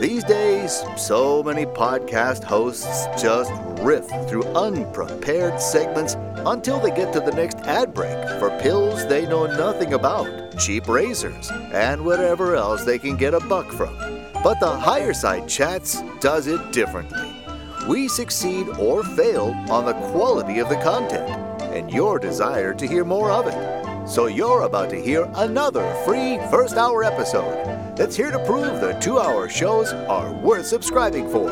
These 0.00 0.22
days, 0.22 0.84
so 0.96 1.42
many 1.42 1.66
podcast 1.66 2.44
hosts 2.44 3.06
just 3.20 3.50
riff 3.80 4.06
through 4.28 4.44
unprepared 4.54 5.60
segments 5.60 6.14
until 6.46 6.78
they 6.78 6.92
get 6.92 7.12
to 7.12 7.18
the 7.18 7.32
next 7.32 7.56
ad 7.66 7.92
break 7.92 8.16
for 8.38 8.56
pills 8.60 9.04
they 9.08 9.26
know 9.26 9.46
nothing 9.46 9.94
about, 9.94 10.56
cheap 10.60 10.86
razors, 10.86 11.50
and 11.72 12.04
whatever 12.04 12.54
else 12.54 12.84
they 12.84 13.00
can 13.00 13.16
get 13.16 13.34
a 13.34 13.40
buck 13.40 13.72
from. 13.72 13.96
But 14.44 14.60
the 14.60 14.70
Higher 14.70 15.12
Side 15.12 15.48
Chats 15.48 16.02
does 16.20 16.46
it 16.46 16.70
differently. 16.70 17.34
We 17.88 18.06
succeed 18.06 18.68
or 18.78 19.02
fail 19.02 19.56
on 19.68 19.86
the 19.86 19.94
quality 20.12 20.60
of 20.60 20.68
the 20.68 20.76
content 20.76 21.28
and 21.62 21.90
your 21.90 22.20
desire 22.20 22.74
to 22.74 22.86
hear 22.86 23.04
more 23.04 23.32
of 23.32 23.48
it. 23.48 23.79
So 24.10 24.26
you're 24.26 24.62
about 24.62 24.90
to 24.90 25.00
hear 25.00 25.30
another 25.36 25.94
free 26.04 26.38
first 26.50 26.76
hour 26.76 27.04
episode 27.04 27.96
that's 27.96 28.16
here 28.16 28.32
to 28.32 28.44
prove 28.44 28.80
the 28.80 28.94
two 28.94 29.20
hour 29.20 29.48
shows 29.48 29.92
are 29.92 30.32
worth 30.32 30.66
subscribing 30.66 31.30
for. 31.30 31.48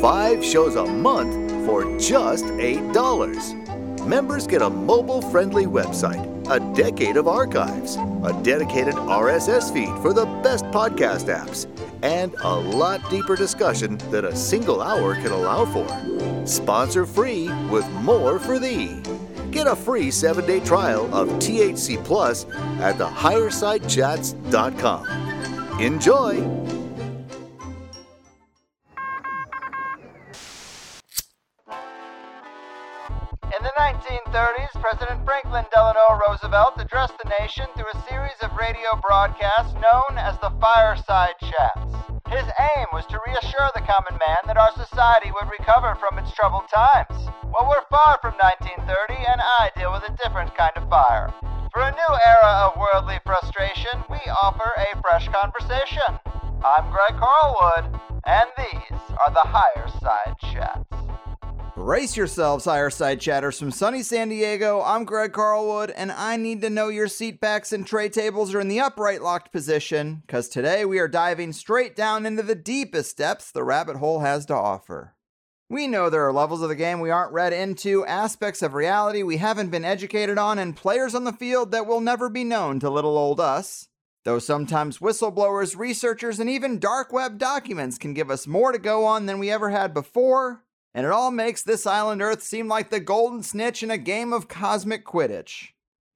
Five 0.00 0.42
shows 0.42 0.76
a 0.76 0.86
month 0.86 1.66
for 1.66 1.82
just 1.98 2.46
$8. 2.46 4.06
Members 4.06 4.46
get 4.46 4.62
a 4.62 4.70
mobile 4.70 5.20
friendly 5.20 5.66
website, 5.66 6.24
a 6.50 6.74
decade 6.74 7.18
of 7.18 7.28
archives, 7.28 7.96
a 7.96 8.40
dedicated 8.42 8.94
RSS 8.94 9.70
feed 9.70 9.94
for 10.00 10.14
the 10.14 10.24
best 10.42 10.64
podcast 10.66 11.26
apps, 11.26 11.66
and 12.02 12.34
a 12.40 12.54
lot 12.54 13.02
deeper 13.10 13.36
discussion 13.36 13.98
than 14.10 14.24
a 14.24 14.34
single 14.34 14.80
hour 14.80 15.14
can 15.16 15.30
allow 15.30 15.66
for. 15.66 16.46
Sponsor 16.46 17.04
free 17.04 17.50
with 17.68 17.86
more 17.90 18.38
for 18.38 18.58
thee. 18.58 19.02
Get 19.52 19.66
a 19.66 19.76
free 19.76 20.10
seven 20.10 20.46
day 20.46 20.60
trial 20.60 21.14
of 21.14 21.28
THC 21.28 22.02
Plus 22.02 22.46
at 22.80 22.96
thehighersidechats.com. 22.96 25.78
Enjoy! 25.78 26.30
In 33.52 33.62
the 33.62 33.72
1930s, 33.78 34.72
President 34.80 35.22
Franklin 35.26 35.66
Delano 35.74 36.18
Roosevelt 36.26 36.72
addressed 36.78 37.18
the 37.22 37.28
nation 37.38 37.66
through 37.76 37.90
a 37.92 38.02
series 38.08 38.32
of 38.40 38.56
radio 38.56 38.98
broadcasts 39.06 39.74
known 39.74 40.16
as 40.16 40.38
the 40.40 40.48
Fireside 40.62 41.34
Chats. 41.40 41.94
His 42.32 42.48
aim 42.58 42.86
was 42.94 43.04
to 43.12 43.20
reassure 43.26 43.68
the 43.74 43.84
common 43.84 44.16
man 44.16 44.38
that 44.46 44.56
our 44.56 44.72
society 44.72 45.30
would 45.30 45.52
recover 45.52 45.94
from 45.96 46.18
its 46.18 46.32
troubled 46.32 46.64
times. 46.72 47.28
Well, 47.44 47.68
we're 47.68 47.84
far 47.92 48.16
from 48.22 48.32
1930, 48.40 48.88
and 49.20 49.38
I 49.60 49.68
deal 49.76 49.92
with 49.92 50.08
a 50.08 50.16
different 50.16 50.56
kind 50.56 50.72
of 50.76 50.88
fire. 50.88 51.28
For 51.74 51.82
a 51.82 51.92
new 51.92 52.12
era 52.24 52.72
of 52.72 52.80
worldly 52.80 53.20
frustration, 53.26 54.00
we 54.08 54.16
offer 54.40 54.64
a 54.64 54.98
fresh 55.02 55.28
conversation. 55.28 56.08
I'm 56.64 56.88
Greg 56.88 57.20
Carlwood, 57.20 58.00
and 58.24 58.48
these 58.56 59.00
are 59.20 59.32
the 59.36 59.44
Higher 59.44 59.88
Side 60.00 60.34
Chats. 60.40 61.01
Brace 61.74 62.18
yourselves, 62.18 62.66
Higher 62.66 62.90
Side 62.90 63.18
Chatters 63.18 63.58
from 63.58 63.70
sunny 63.70 64.02
San 64.02 64.28
Diego. 64.28 64.82
I'm 64.82 65.04
Greg 65.04 65.32
Carlwood, 65.32 65.90
and 65.96 66.12
I 66.12 66.36
need 66.36 66.60
to 66.60 66.68
know 66.68 66.88
your 66.88 67.08
seat 67.08 67.40
backs 67.40 67.72
and 67.72 67.86
tray 67.86 68.10
tables 68.10 68.54
are 68.54 68.60
in 68.60 68.68
the 68.68 68.80
upright 68.80 69.22
locked 69.22 69.52
position, 69.52 70.22
because 70.26 70.50
today 70.50 70.84
we 70.84 70.98
are 70.98 71.08
diving 71.08 71.54
straight 71.54 71.96
down 71.96 72.26
into 72.26 72.42
the 72.42 72.54
deepest 72.54 73.16
depths 73.16 73.50
the 73.50 73.64
rabbit 73.64 73.96
hole 73.96 74.20
has 74.20 74.44
to 74.46 74.54
offer. 74.54 75.14
We 75.70 75.86
know 75.86 76.10
there 76.10 76.26
are 76.28 76.32
levels 76.32 76.60
of 76.60 76.68
the 76.68 76.74
game 76.74 77.00
we 77.00 77.08
aren't 77.08 77.32
read 77.32 77.54
into, 77.54 78.04
aspects 78.04 78.60
of 78.60 78.74
reality 78.74 79.22
we 79.22 79.38
haven't 79.38 79.70
been 79.70 79.86
educated 79.86 80.36
on, 80.36 80.58
and 80.58 80.76
players 80.76 81.14
on 81.14 81.24
the 81.24 81.32
field 81.32 81.70
that 81.70 81.86
will 81.86 82.02
never 82.02 82.28
be 82.28 82.44
known 82.44 82.80
to 82.80 82.90
little 82.90 83.16
old 83.16 83.40
us. 83.40 83.88
Though 84.24 84.40
sometimes 84.40 84.98
whistleblowers, 84.98 85.74
researchers, 85.78 86.38
and 86.38 86.50
even 86.50 86.78
dark 86.78 87.14
web 87.14 87.38
documents 87.38 87.96
can 87.96 88.12
give 88.12 88.30
us 88.30 88.46
more 88.46 88.72
to 88.72 88.78
go 88.78 89.06
on 89.06 89.24
than 89.24 89.38
we 89.38 89.50
ever 89.50 89.70
had 89.70 89.94
before, 89.94 90.64
and 90.94 91.06
it 91.06 91.12
all 91.12 91.30
makes 91.30 91.62
this 91.62 91.86
island 91.86 92.22
Earth 92.22 92.42
seem 92.42 92.68
like 92.68 92.90
the 92.90 93.00
golden 93.00 93.42
snitch 93.42 93.82
in 93.82 93.90
a 93.90 93.98
game 93.98 94.32
of 94.32 94.48
cosmic 94.48 95.04
Quidditch. 95.04 95.68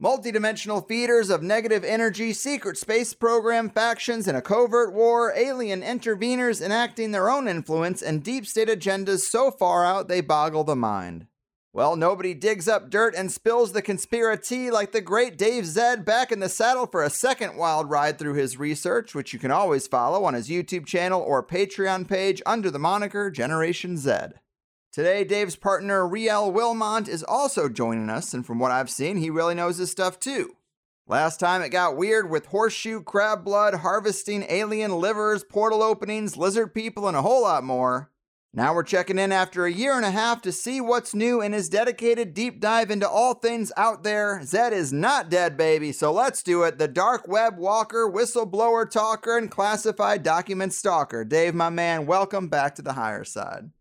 Multidimensional 0.03 0.87
feeders 0.87 1.31
of 1.31 1.43
negative 1.43 1.83
energy, 1.83 2.35
secret 2.35 2.77
space 2.77 3.15
program 3.15 3.71
factions 3.71 4.29
in 4.29 4.37
a 4.37 4.43
covert 4.43 4.93
war, 4.93 5.33
alien 5.35 5.81
interveners 5.81 6.61
enacting 6.61 7.13
their 7.13 7.31
own 7.31 7.49
influence, 7.49 8.03
and 8.03 8.23
deep 8.23 8.47
state 8.47 8.69
agendas 8.69 9.21
so 9.21 9.51
far 9.51 9.87
out 9.87 10.09
they 10.09 10.21
boggle 10.21 10.65
the 10.65 10.77
mind. 10.77 11.27
Well, 11.73 11.97
nobody 11.97 12.35
digs 12.35 12.69
up 12.69 12.91
dirt 12.91 13.15
and 13.15 13.33
spills 13.33 13.73
the 13.73 13.83
conspiracy 13.83 14.71
like 14.71 14.93
the 14.93 15.01
great 15.01 15.39
Dave 15.39 15.65
Zed 15.65 16.05
back 16.05 16.31
in 16.31 16.41
the 16.41 16.49
saddle 16.51 16.87
for 16.87 17.03
a 17.03 17.11
second 17.11 17.57
wild 17.57 17.89
ride 17.89 18.19
through 18.19 18.35
his 18.35 18.59
research, 18.59 19.15
which 19.15 19.33
you 19.33 19.39
can 19.39 19.51
always 19.51 19.87
follow 19.87 20.25
on 20.25 20.35
his 20.35 20.49
YouTube 20.49 20.85
channel 20.87 21.23
or 21.23 21.43
Patreon 21.43 22.07
page 22.07 22.43
under 22.45 22.71
the 22.71 22.79
moniker 22.79 23.31
Generation 23.31 23.97
Zed. 23.97 24.41
Today, 24.97 25.25
Dave's 25.25 25.57
partner 25.57 26.09
Riel 26.09 26.51
Wilmont 26.51 27.07
is 27.07 27.23
also 27.23 27.69
joining 27.69 28.09
us, 28.09 28.33
and 28.33 28.47
from 28.47 28.59
what 28.59 28.71
I've 28.71 28.89
seen, 28.89 29.19
he 29.19 29.29
really 29.29 29.55
knows 29.55 29.77
his 29.77 29.91
stuff 29.91 30.19
too. 30.19 30.57
Last 31.07 31.39
time 31.39 31.61
it 31.61 31.69
got 31.69 31.99
weird 31.99 32.31
with 32.31 32.47
horseshoe 32.47 33.03
crab 33.03 33.45
blood, 33.45 33.75
harvesting 33.75 34.47
alien 34.49 34.93
livers, 34.99 35.45
portal 35.45 35.83
openings, 35.83 36.39
lizard 36.39 36.73
people, 36.73 37.07
and 37.09 37.15
a 37.15 37.21
whole 37.21 37.43
lot 37.43 37.63
more. 37.63 38.11
Now 38.55 38.73
we're 38.75 38.85
checking 38.85 39.19
in 39.19 39.33
after 39.33 39.67
a 39.67 39.71
year 39.71 39.93
and 39.99 40.07
a 40.07 40.11
half 40.11 40.41
to 40.41 40.51
see 40.51 40.81
what's 40.81 41.15
new 41.15 41.43
in 41.43 41.53
his 41.53 41.69
dedicated 41.69 42.33
deep 42.33 42.59
dive 42.59 42.91
into 42.91 43.07
all 43.07 43.35
things 43.35 43.73
out 43.77 44.03
there. 44.03 44.41
Zed 44.45 44.73
is 44.73 44.95
not 44.95 45.29
dead, 45.29 45.59
baby, 45.59 45.93
so 45.93 46.11
let's 46.11 46.43
do 46.43 46.63
it. 46.63 46.79
The 46.79 46.89
dark 46.89 47.29
web 47.29 47.59
walker, 47.59 48.11
whistleblower 48.11 48.91
talker, 48.91 49.37
and 49.37 49.51
classified 49.51 50.23
document 50.23 50.73
stalker. 50.73 51.23
Dave, 51.23 51.55
my 51.55 51.69
man, 51.69 52.07
welcome 52.07 52.49
back 52.49 52.75
to 52.77 52.83
the 52.83 52.95
higher 52.95 53.25
side. 53.25 53.73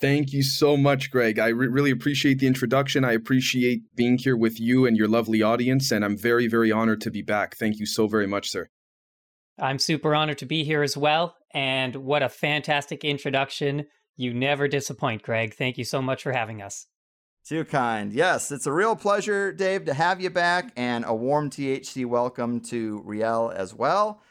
Thank 0.00 0.32
you 0.32 0.42
so 0.42 0.78
much, 0.78 1.10
Greg. 1.10 1.38
I 1.38 1.48
re- 1.48 1.66
really 1.66 1.90
appreciate 1.90 2.38
the 2.38 2.46
introduction. 2.46 3.04
I 3.04 3.12
appreciate 3.12 3.82
being 3.94 4.16
here 4.16 4.36
with 4.36 4.58
you 4.58 4.86
and 4.86 4.96
your 4.96 5.08
lovely 5.08 5.42
audience, 5.42 5.90
and 5.90 6.04
I'm 6.04 6.16
very, 6.16 6.46
very 6.46 6.72
honored 6.72 7.02
to 7.02 7.10
be 7.10 7.20
back. 7.20 7.56
Thank 7.56 7.78
you 7.78 7.84
so 7.84 8.06
very 8.08 8.26
much, 8.26 8.48
sir. 8.50 8.68
I'm 9.58 9.78
super 9.78 10.14
honored 10.14 10.38
to 10.38 10.46
be 10.46 10.64
here 10.64 10.82
as 10.82 10.96
well. 10.96 11.36
And 11.52 11.96
what 11.96 12.22
a 12.22 12.30
fantastic 12.30 13.04
introduction. 13.04 13.86
You 14.16 14.32
never 14.32 14.68
disappoint, 14.68 15.22
Greg. 15.22 15.54
Thank 15.54 15.76
you 15.76 15.84
so 15.84 16.00
much 16.00 16.22
for 16.22 16.32
having 16.32 16.62
us. 16.62 16.86
Too 17.46 17.64
kind. 17.64 18.12
Yes, 18.12 18.50
it's 18.50 18.66
a 18.66 18.72
real 18.72 18.96
pleasure, 18.96 19.52
Dave, 19.52 19.84
to 19.86 19.94
have 19.94 20.20
you 20.20 20.30
back, 20.30 20.72
and 20.76 21.04
a 21.06 21.14
warm 21.14 21.50
THC 21.50 22.06
welcome 22.06 22.60
to 22.60 23.02
Riel 23.04 23.52
as 23.54 23.74
well. 23.74 24.22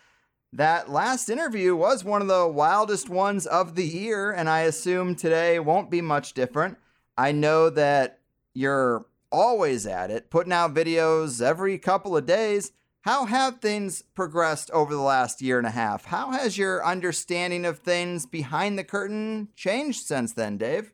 That 0.52 0.90
last 0.90 1.30
interview 1.30 1.76
was 1.76 2.04
one 2.04 2.24
of 2.24 2.28
the 2.28 2.48
wildest 2.48 3.08
ones 3.08 3.46
of 3.46 3.76
the 3.76 3.86
year, 3.86 4.32
and 4.32 4.50
I 4.50 4.62
assume 4.62 5.16
today 5.16 5.60
won't 5.60 5.92
be 5.92 6.02
much 6.02 6.34
different. 6.34 6.78
I 7.16 7.32
know 7.32 7.70
that 7.70 8.20
you're 8.56 9.06
always 9.32 9.86
at 9.86 10.10
it, 10.10 10.32
putting 10.32 10.54
out 10.54 10.74
videos 10.74 11.40
every 11.40 11.78
couple 11.78 12.18
of 12.18 12.26
days. 12.26 12.72
How 13.02 13.26
have 13.26 13.60
things 13.60 14.02
progressed 14.16 14.72
over 14.72 14.94
the 14.94 15.02
last 15.02 15.42
year 15.42 15.60
and 15.60 15.68
a 15.68 15.72
half? 15.72 16.06
How 16.06 16.32
has 16.32 16.58
your 16.58 16.84
understanding 16.84 17.64
of 17.64 17.80
things 17.80 18.26
behind 18.26 18.78
the 18.78 18.84
curtain 18.84 19.50
changed 19.56 20.06
since 20.06 20.34
then, 20.34 20.58
Dave? 20.58 20.92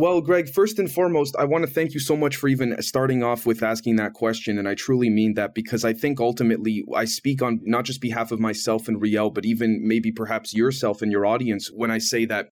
Well, 0.00 0.22
Greg, 0.22 0.48
first 0.48 0.78
and 0.78 0.90
foremost, 0.90 1.36
I 1.38 1.44
want 1.44 1.66
to 1.66 1.70
thank 1.70 1.92
you 1.92 2.00
so 2.00 2.16
much 2.16 2.36
for 2.36 2.48
even 2.48 2.80
starting 2.80 3.22
off 3.22 3.44
with 3.44 3.62
asking 3.62 3.96
that 3.96 4.14
question. 4.14 4.56
And 4.56 4.66
I 4.66 4.74
truly 4.74 5.10
mean 5.10 5.34
that 5.34 5.54
because 5.54 5.84
I 5.84 5.92
think 5.92 6.20
ultimately 6.20 6.82
I 6.96 7.04
speak 7.04 7.42
on 7.42 7.60
not 7.64 7.84
just 7.84 8.00
behalf 8.00 8.32
of 8.32 8.40
myself 8.40 8.88
and 8.88 8.98
Riel, 8.98 9.28
but 9.28 9.44
even 9.44 9.86
maybe 9.86 10.10
perhaps 10.10 10.54
yourself 10.54 11.02
and 11.02 11.12
your 11.12 11.26
audience 11.26 11.70
when 11.70 11.90
I 11.90 11.98
say 11.98 12.24
that 12.24 12.48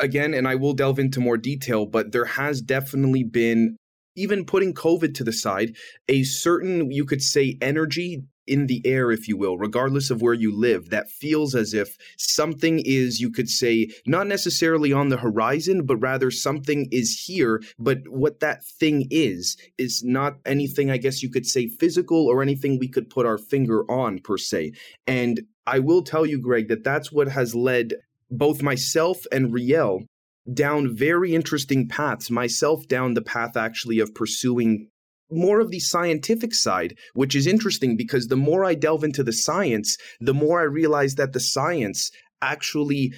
again, 0.00 0.34
and 0.34 0.48
I 0.48 0.56
will 0.56 0.72
delve 0.72 0.98
into 0.98 1.20
more 1.20 1.36
detail, 1.36 1.86
but 1.86 2.10
there 2.10 2.24
has 2.24 2.60
definitely 2.60 3.22
been, 3.22 3.76
even 4.16 4.44
putting 4.44 4.74
COVID 4.74 5.14
to 5.14 5.22
the 5.22 5.32
side, 5.32 5.76
a 6.08 6.24
certain, 6.24 6.90
you 6.90 7.04
could 7.04 7.22
say, 7.22 7.56
energy 7.62 8.24
in 8.48 8.66
the 8.66 8.82
air, 8.84 9.12
if 9.12 9.28
you 9.28 9.36
will, 9.36 9.58
regardless 9.58 10.10
of 10.10 10.22
where 10.22 10.34
you 10.34 10.54
live, 10.54 10.90
that 10.90 11.10
feels 11.10 11.54
as 11.54 11.74
if 11.74 11.96
something 12.16 12.80
is, 12.84 13.20
you 13.20 13.30
could 13.30 13.48
say, 13.48 13.88
not 14.06 14.26
necessarily 14.26 14.92
on 14.92 15.08
the 15.08 15.18
horizon, 15.18 15.84
but 15.84 15.96
rather 15.96 16.30
something 16.30 16.88
is 16.90 17.24
here. 17.26 17.62
But 17.78 18.08
what 18.08 18.40
that 18.40 18.64
thing 18.64 19.06
is, 19.10 19.56
is 19.76 20.02
not 20.04 20.38
anything, 20.44 20.90
I 20.90 20.96
guess 20.96 21.22
you 21.22 21.30
could 21.30 21.46
say, 21.46 21.68
physical 21.68 22.26
or 22.26 22.42
anything 22.42 22.78
we 22.78 22.88
could 22.88 23.10
put 23.10 23.26
our 23.26 23.38
finger 23.38 23.84
on, 23.90 24.18
per 24.20 24.38
se. 24.38 24.72
And 25.06 25.42
I 25.66 25.78
will 25.80 26.02
tell 26.02 26.24
you, 26.24 26.40
Greg, 26.40 26.68
that 26.68 26.84
that's 26.84 27.12
what 27.12 27.28
has 27.28 27.54
led 27.54 27.94
both 28.30 28.62
myself 28.62 29.18
and 29.30 29.52
Riel 29.52 30.04
down 30.52 30.96
very 30.96 31.34
interesting 31.34 31.88
paths. 31.88 32.30
Myself 32.30 32.88
down 32.88 33.14
the 33.14 33.22
path 33.22 33.56
actually 33.56 33.98
of 33.98 34.14
pursuing 34.14 34.88
more 35.30 35.60
of 35.60 35.70
the 35.70 35.80
scientific 35.80 36.54
side, 36.54 36.96
which 37.14 37.34
is 37.34 37.46
interesting 37.46 37.96
because 37.96 38.26
the 38.26 38.36
more 38.36 38.64
I 38.64 38.74
delve 38.74 39.04
into 39.04 39.22
the 39.22 39.32
science, 39.32 39.96
the 40.20 40.34
more 40.34 40.60
I 40.60 40.64
realize 40.64 41.14
that 41.16 41.32
the 41.32 41.40
science 41.40 42.10
actually 42.40 43.12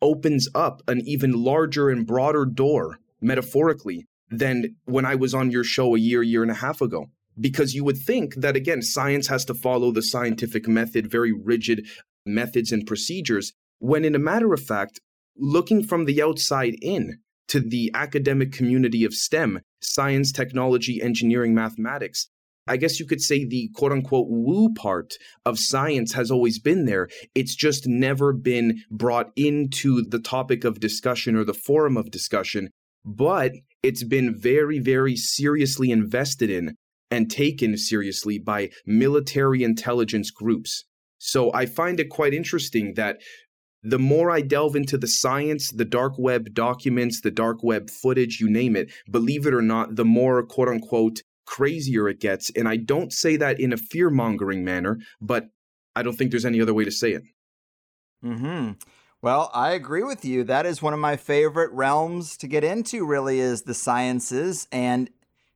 opens 0.00 0.48
up 0.54 0.82
an 0.86 1.00
even 1.06 1.32
larger 1.32 1.88
and 1.88 2.06
broader 2.06 2.44
door, 2.44 2.98
metaphorically, 3.20 4.06
than 4.30 4.76
when 4.84 5.04
I 5.06 5.14
was 5.14 5.34
on 5.34 5.50
your 5.50 5.64
show 5.64 5.94
a 5.94 5.98
year, 5.98 6.22
year 6.22 6.42
and 6.42 6.50
a 6.50 6.54
half 6.54 6.80
ago. 6.80 7.06
because 7.38 7.74
you 7.74 7.84
would 7.84 7.98
think 7.98 8.36
that, 8.36 8.56
again, 8.56 8.82
science 8.82 9.26
has 9.28 9.44
to 9.46 9.54
follow 9.54 9.90
the 9.90 10.02
scientific 10.02 10.68
method, 10.68 11.10
very 11.10 11.32
rigid 11.32 11.86
methods 12.24 12.72
and 12.72 12.86
procedures, 12.86 13.52
when 13.78 14.04
in 14.04 14.14
a 14.14 14.20
matter 14.20 14.52
of 14.52 14.62
fact, 14.62 15.00
looking 15.36 15.82
from 15.82 16.04
the 16.04 16.22
outside 16.22 16.74
in 16.80 17.18
to 17.48 17.60
the 17.60 17.90
academic 17.94 18.52
community 18.52 19.04
of 19.04 19.14
STEM, 19.14 19.60
science, 19.80 20.32
technology, 20.32 21.00
engineering, 21.02 21.54
mathematics, 21.54 22.28
I 22.66 22.78
guess 22.78 22.98
you 22.98 23.06
could 23.06 23.20
say 23.20 23.44
the 23.44 23.70
quote 23.74 23.92
unquote 23.92 24.26
woo 24.28 24.72
part 24.72 25.14
of 25.44 25.58
science 25.58 26.14
has 26.14 26.30
always 26.30 26.58
been 26.58 26.86
there. 26.86 27.08
It's 27.34 27.54
just 27.54 27.86
never 27.86 28.32
been 28.32 28.82
brought 28.90 29.30
into 29.36 30.02
the 30.02 30.18
topic 30.18 30.64
of 30.64 30.80
discussion 30.80 31.36
or 31.36 31.44
the 31.44 31.52
forum 31.52 31.96
of 31.96 32.10
discussion, 32.10 32.70
but 33.04 33.52
it's 33.82 34.04
been 34.04 34.34
very, 34.38 34.78
very 34.78 35.14
seriously 35.14 35.90
invested 35.90 36.48
in 36.48 36.74
and 37.10 37.30
taken 37.30 37.76
seriously 37.76 38.38
by 38.38 38.70
military 38.86 39.62
intelligence 39.62 40.30
groups. 40.30 40.84
So 41.18 41.52
I 41.54 41.66
find 41.66 42.00
it 42.00 42.08
quite 42.10 42.34
interesting 42.34 42.94
that 42.94 43.18
the 43.84 43.98
more 43.98 44.30
I 44.30 44.40
delve 44.40 44.74
into 44.74 44.96
the 44.96 45.06
science, 45.06 45.70
the 45.70 45.84
dark 45.84 46.14
web 46.18 46.54
documents, 46.54 47.20
the 47.20 47.30
dark 47.30 47.62
web 47.62 47.90
footage, 47.90 48.40
you 48.40 48.48
name 48.50 48.74
it, 48.74 48.90
believe 49.10 49.46
it 49.46 49.54
or 49.54 49.62
not, 49.62 49.96
the 49.96 50.04
more 50.04 50.42
quote 50.42 50.68
unquote 50.68 51.20
crazier 51.46 52.08
it 52.08 52.20
gets. 52.20 52.50
And 52.56 52.66
I 52.66 52.76
don't 52.76 53.12
say 53.12 53.36
that 53.36 53.60
in 53.60 53.72
a 53.72 53.76
fear 53.76 54.08
mongering 54.08 54.64
manner, 54.64 54.98
but 55.20 55.44
I 55.94 56.02
don't 56.02 56.16
think 56.16 56.30
there's 56.30 56.46
any 56.46 56.60
other 56.60 56.74
way 56.74 56.84
to 56.84 56.90
say 56.90 57.12
it. 57.12 57.22
Hmm. 58.22 58.72
Well, 59.20 59.50
I 59.54 59.72
agree 59.72 60.02
with 60.02 60.24
you. 60.24 60.44
That 60.44 60.66
is 60.66 60.82
one 60.82 60.92
of 60.92 60.98
my 60.98 61.16
favorite 61.16 61.72
realms 61.72 62.36
to 62.38 62.46
get 62.46 62.64
into. 62.64 63.06
Really, 63.06 63.40
is 63.40 63.62
the 63.62 63.74
sciences, 63.74 64.68
and 64.72 65.08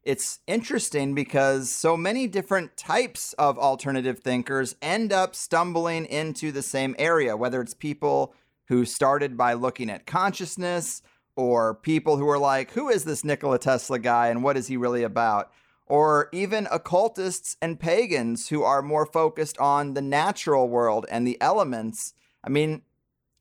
it's 0.08 0.38
interesting 0.46 1.14
because 1.14 1.70
so 1.70 1.94
many 1.94 2.26
different 2.26 2.78
types 2.78 3.34
of 3.34 3.58
alternative 3.58 4.20
thinkers 4.20 4.74
end 4.80 5.12
up 5.12 5.36
stumbling 5.36 6.06
into 6.06 6.50
the 6.50 6.62
same 6.62 6.96
area, 6.98 7.36
whether 7.36 7.60
it's 7.60 7.74
people 7.74 8.34
who 8.68 8.86
started 8.86 9.36
by 9.36 9.52
looking 9.52 9.90
at 9.90 10.06
consciousness 10.06 11.02
or 11.36 11.74
people 11.74 12.16
who 12.16 12.26
are 12.26 12.38
like, 12.38 12.70
who 12.70 12.88
is 12.88 13.04
this 13.04 13.22
Nikola 13.22 13.58
Tesla 13.58 13.98
guy 13.98 14.28
and 14.28 14.42
what 14.42 14.56
is 14.56 14.68
he 14.68 14.78
really 14.78 15.02
about? 15.02 15.52
or 15.90 16.28
even 16.32 16.68
occultists 16.70 17.56
and 17.62 17.80
pagans 17.80 18.48
who 18.48 18.62
are 18.62 18.82
more 18.82 19.06
focused 19.06 19.56
on 19.56 19.94
the 19.94 20.02
natural 20.02 20.68
world 20.68 21.06
and 21.10 21.26
the 21.26 21.40
elements. 21.40 22.12
I 22.44 22.50
mean, 22.50 22.82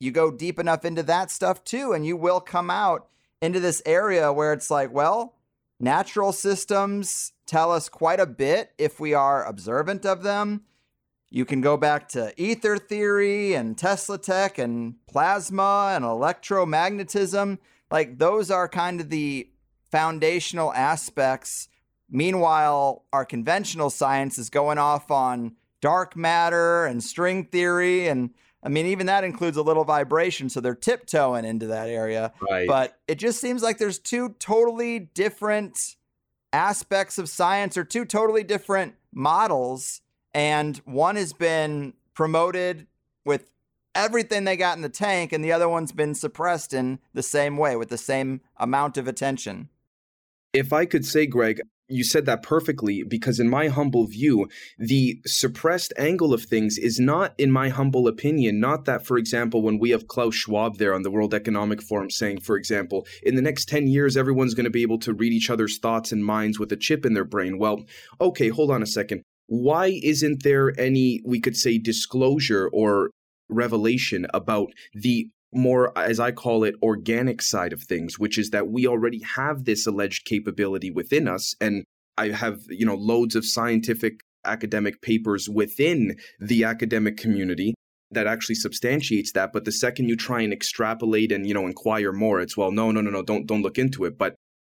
you 0.00 0.10
go 0.10 0.30
deep 0.30 0.58
enough 0.58 0.84
into 0.86 1.02
that 1.02 1.30
stuff 1.30 1.62
too, 1.62 1.92
and 1.92 2.06
you 2.06 2.16
will 2.16 2.40
come 2.40 2.70
out 2.70 3.06
into 3.42 3.60
this 3.60 3.82
area 3.84 4.32
where 4.32 4.54
it's 4.54 4.70
like, 4.70 4.90
well, 4.90 5.37
natural 5.80 6.32
systems 6.32 7.32
tell 7.46 7.72
us 7.72 7.88
quite 7.88 8.20
a 8.20 8.26
bit 8.26 8.72
if 8.78 9.00
we 9.00 9.14
are 9.14 9.44
observant 9.44 10.04
of 10.04 10.22
them. 10.22 10.62
You 11.30 11.44
can 11.44 11.60
go 11.60 11.76
back 11.76 12.08
to 12.10 12.32
ether 12.40 12.78
theory 12.78 13.54
and 13.54 13.76
Tesla 13.76 14.18
tech 14.18 14.58
and 14.58 14.94
plasma 15.06 15.92
and 15.94 16.04
electromagnetism. 16.04 17.58
Like, 17.90 18.18
those 18.18 18.50
are 18.50 18.68
kind 18.68 19.00
of 19.00 19.10
the 19.10 19.50
foundational 19.90 20.72
aspects 20.72 21.68
Meanwhile, 22.10 23.04
our 23.12 23.24
conventional 23.24 23.90
science 23.90 24.38
is 24.38 24.48
going 24.48 24.78
off 24.78 25.10
on 25.10 25.56
dark 25.80 26.16
matter 26.16 26.86
and 26.86 27.02
string 27.02 27.44
theory. 27.44 28.08
And 28.08 28.30
I 28.62 28.68
mean, 28.68 28.86
even 28.86 29.06
that 29.06 29.24
includes 29.24 29.56
a 29.56 29.62
little 29.62 29.84
vibration. 29.84 30.48
So 30.48 30.60
they're 30.60 30.74
tiptoeing 30.74 31.44
into 31.44 31.68
that 31.68 31.88
area. 31.88 32.32
Right. 32.40 32.66
But 32.66 32.98
it 33.06 33.16
just 33.16 33.40
seems 33.40 33.62
like 33.62 33.78
there's 33.78 33.98
two 33.98 34.30
totally 34.38 34.98
different 34.98 35.78
aspects 36.52 37.18
of 37.18 37.28
science 37.28 37.76
or 37.76 37.84
two 37.84 38.04
totally 38.04 38.42
different 38.42 38.94
models. 39.12 40.00
And 40.34 40.76
one 40.78 41.16
has 41.16 41.32
been 41.32 41.94
promoted 42.14 42.86
with 43.24 43.50
everything 43.94 44.44
they 44.44 44.56
got 44.56 44.76
in 44.76 44.82
the 44.82 44.88
tank, 44.88 45.32
and 45.32 45.44
the 45.44 45.52
other 45.52 45.68
one's 45.68 45.92
been 45.92 46.14
suppressed 46.14 46.72
in 46.72 46.98
the 47.14 47.22
same 47.22 47.56
way 47.56 47.76
with 47.76 47.88
the 47.88 47.98
same 47.98 48.40
amount 48.56 48.96
of 48.96 49.08
attention. 49.08 49.68
If 50.52 50.72
I 50.72 50.86
could 50.86 51.04
say, 51.04 51.26
Greg, 51.26 51.60
you 51.88 52.04
said 52.04 52.26
that 52.26 52.42
perfectly 52.42 53.02
because 53.02 53.40
in 53.40 53.48
my 53.48 53.68
humble 53.68 54.06
view 54.06 54.46
the 54.78 55.20
suppressed 55.26 55.92
angle 55.96 56.34
of 56.34 56.42
things 56.42 56.78
is 56.78 57.00
not 57.00 57.34
in 57.38 57.50
my 57.50 57.68
humble 57.68 58.06
opinion 58.06 58.60
not 58.60 58.84
that 58.84 59.04
for 59.04 59.16
example 59.16 59.62
when 59.62 59.78
we 59.78 59.90
have 59.90 60.06
klaus 60.06 60.34
schwab 60.34 60.76
there 60.76 60.94
on 60.94 61.02
the 61.02 61.10
world 61.10 61.34
economic 61.34 61.82
forum 61.82 62.10
saying 62.10 62.38
for 62.40 62.56
example 62.56 63.06
in 63.22 63.34
the 63.34 63.42
next 63.42 63.68
10 63.68 63.86
years 63.86 64.16
everyone's 64.16 64.54
going 64.54 64.64
to 64.64 64.70
be 64.70 64.82
able 64.82 64.98
to 64.98 65.12
read 65.12 65.32
each 65.32 65.50
other's 65.50 65.78
thoughts 65.78 66.12
and 66.12 66.24
minds 66.24 66.58
with 66.58 66.72
a 66.72 66.76
chip 66.76 67.04
in 67.06 67.14
their 67.14 67.24
brain. 67.24 67.58
Well 67.58 67.84
okay 68.20 68.48
hold 68.48 68.70
on 68.70 68.82
a 68.82 68.86
second. 68.86 69.22
Why 69.46 69.98
isn't 70.02 70.42
there 70.42 70.78
any 70.78 71.20
we 71.24 71.40
could 71.40 71.56
say 71.56 71.78
disclosure 71.78 72.68
or 72.72 73.10
revelation 73.48 74.26
about 74.34 74.68
the 74.92 75.30
more, 75.52 75.96
as 75.96 76.20
I 76.20 76.32
call 76.32 76.64
it, 76.64 76.74
organic 76.82 77.42
side 77.42 77.72
of 77.72 77.82
things, 77.82 78.18
which 78.18 78.38
is 78.38 78.50
that 78.50 78.68
we 78.68 78.86
already 78.86 79.22
have 79.22 79.64
this 79.64 79.86
alleged 79.86 80.24
capability 80.26 80.90
within 80.90 81.26
us. 81.26 81.54
And 81.60 81.84
I 82.16 82.28
have, 82.28 82.58
you 82.68 82.84
know, 82.84 82.94
loads 82.94 83.34
of 83.34 83.46
scientific 83.46 84.20
academic 84.44 85.00
papers 85.02 85.48
within 85.48 86.16
the 86.38 86.64
academic 86.64 87.16
community 87.16 87.74
that 88.10 88.26
actually 88.26 88.54
substantiates 88.54 89.32
that. 89.32 89.52
But 89.52 89.64
the 89.64 89.72
second 89.72 90.08
you 90.08 90.16
try 90.16 90.40
and 90.42 90.52
extrapolate 90.52 91.32
and, 91.32 91.46
you 91.46 91.54
know, 91.54 91.66
inquire 91.66 92.12
more, 92.12 92.40
it's 92.40 92.56
well, 92.56 92.72
no, 92.72 92.90
no, 92.90 93.00
no, 93.00 93.10
no, 93.10 93.22
don't 93.22 93.46
don't 93.46 93.62
look 93.62 93.78
into 93.78 94.04
it. 94.04 94.18
But 94.18 94.34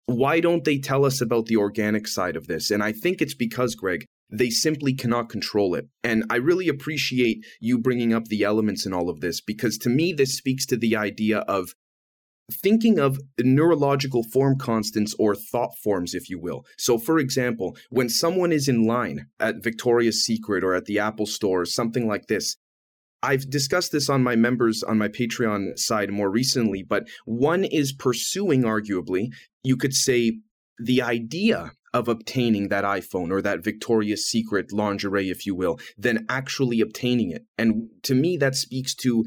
why 0.07 0.41
don't 0.41 0.65
they 0.65 0.79
tell 0.79 1.05
us 1.05 1.21
about 1.21 1.47
the 1.47 1.57
organic 1.57 2.09
side 2.09 2.37
of 2.37 2.47
this? 2.47 2.71
And 2.71 2.83
I 2.83 2.93
think 2.93 3.21
it's 3.21 3.35
because, 3.35 3.75
Greg, 3.75 4.05
they 4.33 4.51
simply 4.51 4.95
cannot 4.95 5.29
control 5.29 5.75
it. 5.75 5.89
And 6.05 6.25
I 6.31 6.37
really 6.37 6.69
appreciate 6.69 7.45
you 7.61 7.79
bringing 7.79 8.13
up 8.13 8.27
the 8.27 8.45
elements 8.45 8.87
in 8.87 8.93
all 8.93 9.09
of 9.09 9.21
this 9.21 9.41
because 9.41 9.79
to 9.79 9.89
me, 9.89 10.13
this 10.13 10.37
speaks 10.37 10.67
to 10.67 10.77
the 10.77 10.97
idea 10.97 11.41
of 11.41 11.75
thinking 12.53 12.99
of 12.99 13.19
neurological 13.39 14.23
form 14.25 14.59
constants 14.59 15.15
or 15.19 15.35
thought 15.35 15.77
forms, 15.83 16.15
if 16.15 16.29
you 16.29 16.39
will. 16.39 16.65
So, 16.79 16.99
for 16.99 17.19
example, 17.19 17.77
when 17.91 18.09
someone 18.09 18.53
is 18.53 18.69
in 18.69 18.87
line 18.87 19.27
at 19.39 19.63
Victoria's 19.63 20.25
Secret 20.25 20.65
or 20.65 20.75
at 20.75 20.87
the 20.87 20.99
Apple 20.99 21.27
Store 21.27 21.63
or 21.63 21.67
something 21.67 22.09
like 22.09 22.27
this, 22.27 22.57
I've 23.23 23.51
discussed 23.51 23.93
this 23.93 24.09
on 24.09 24.23
my 24.23 24.35
members 24.35 24.83
on 24.83 24.99
my 24.99 25.09
Patreon 25.09 25.79
side 25.79 26.11
more 26.11 26.31
recently, 26.31 26.83
but 26.83 27.07
one 27.27 27.65
is 27.65 27.93
pursuing, 27.93 28.63
arguably, 28.63 29.29
you 29.63 29.77
could 29.77 29.95
say, 29.95 30.39
the 30.79 31.03
idea 31.03 31.73
of 31.93 32.09
obtaining 32.09 32.69
that 32.69 32.85
iPhone 32.85 33.31
or 33.31 33.43
that 33.43 33.65
Victoria's 33.65 34.29
Secret 34.29 34.73
lingerie, 34.73 35.31
if 35.31 35.47
you 35.47 35.55
will, 35.55 35.79
than 35.99 36.27
actually 36.29 36.81
obtaining 36.81 37.31
it. 37.31 37.45
And 37.59 37.89
to 38.05 38.15
me, 38.15 38.37
that 38.39 38.55
speaks 38.55 38.95
to 38.97 39.25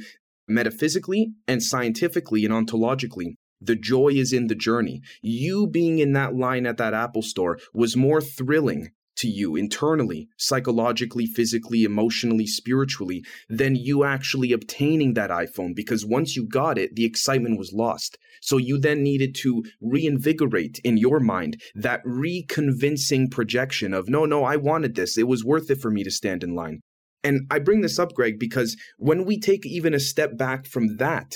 metaphysically 0.47 1.33
and 1.47 1.61
scientifically 1.61 2.45
and 2.45 2.53
ontologically. 2.53 3.35
The 3.61 3.75
joy 3.75 4.09
is 4.09 4.33
in 4.33 4.47
the 4.47 4.55
journey. 4.55 5.01
You 5.21 5.67
being 5.67 5.99
in 5.99 6.13
that 6.13 6.35
line 6.35 6.65
at 6.65 6.77
that 6.77 6.93
Apple 6.93 7.21
store 7.21 7.59
was 7.73 7.95
more 7.95 8.19
thrilling 8.19 8.89
to 9.17 9.27
you 9.27 9.55
internally, 9.55 10.27
psychologically, 10.37 11.25
physically, 11.25 11.83
emotionally, 11.83 12.47
spiritually, 12.47 13.23
than 13.49 13.75
you 13.75 14.03
actually 14.03 14.51
obtaining 14.51 15.13
that 15.13 15.29
iPhone 15.29 15.75
because 15.75 16.05
once 16.05 16.35
you 16.35 16.47
got 16.47 16.77
it, 16.77 16.95
the 16.95 17.05
excitement 17.05 17.57
was 17.57 17.73
lost. 17.73 18.17
So 18.41 18.57
you 18.57 18.77
then 18.77 19.03
needed 19.03 19.35
to 19.41 19.63
reinvigorate 19.81 20.79
in 20.83 20.97
your 20.97 21.19
mind 21.19 21.61
that 21.75 22.01
reconvincing 22.03 23.29
projection 23.29 23.93
of, 23.93 24.09
no, 24.09 24.25
no, 24.25 24.43
I 24.43 24.57
wanted 24.57 24.95
this. 24.95 25.17
It 25.17 25.27
was 25.27 25.43
worth 25.43 25.69
it 25.69 25.79
for 25.79 25.91
me 25.91 26.03
to 26.03 26.11
stand 26.11 26.43
in 26.43 26.55
line. 26.55 26.81
And 27.23 27.47
I 27.49 27.59
bring 27.59 27.81
this 27.81 27.99
up, 27.99 28.13
Greg, 28.13 28.37
because 28.37 28.75
when 28.97 29.25
we 29.25 29.39
take 29.39 29.65
even 29.65 29.93
a 29.93 29.99
step 29.99 30.37
back 30.37 30.65
from 30.65 30.97
that 30.97 31.35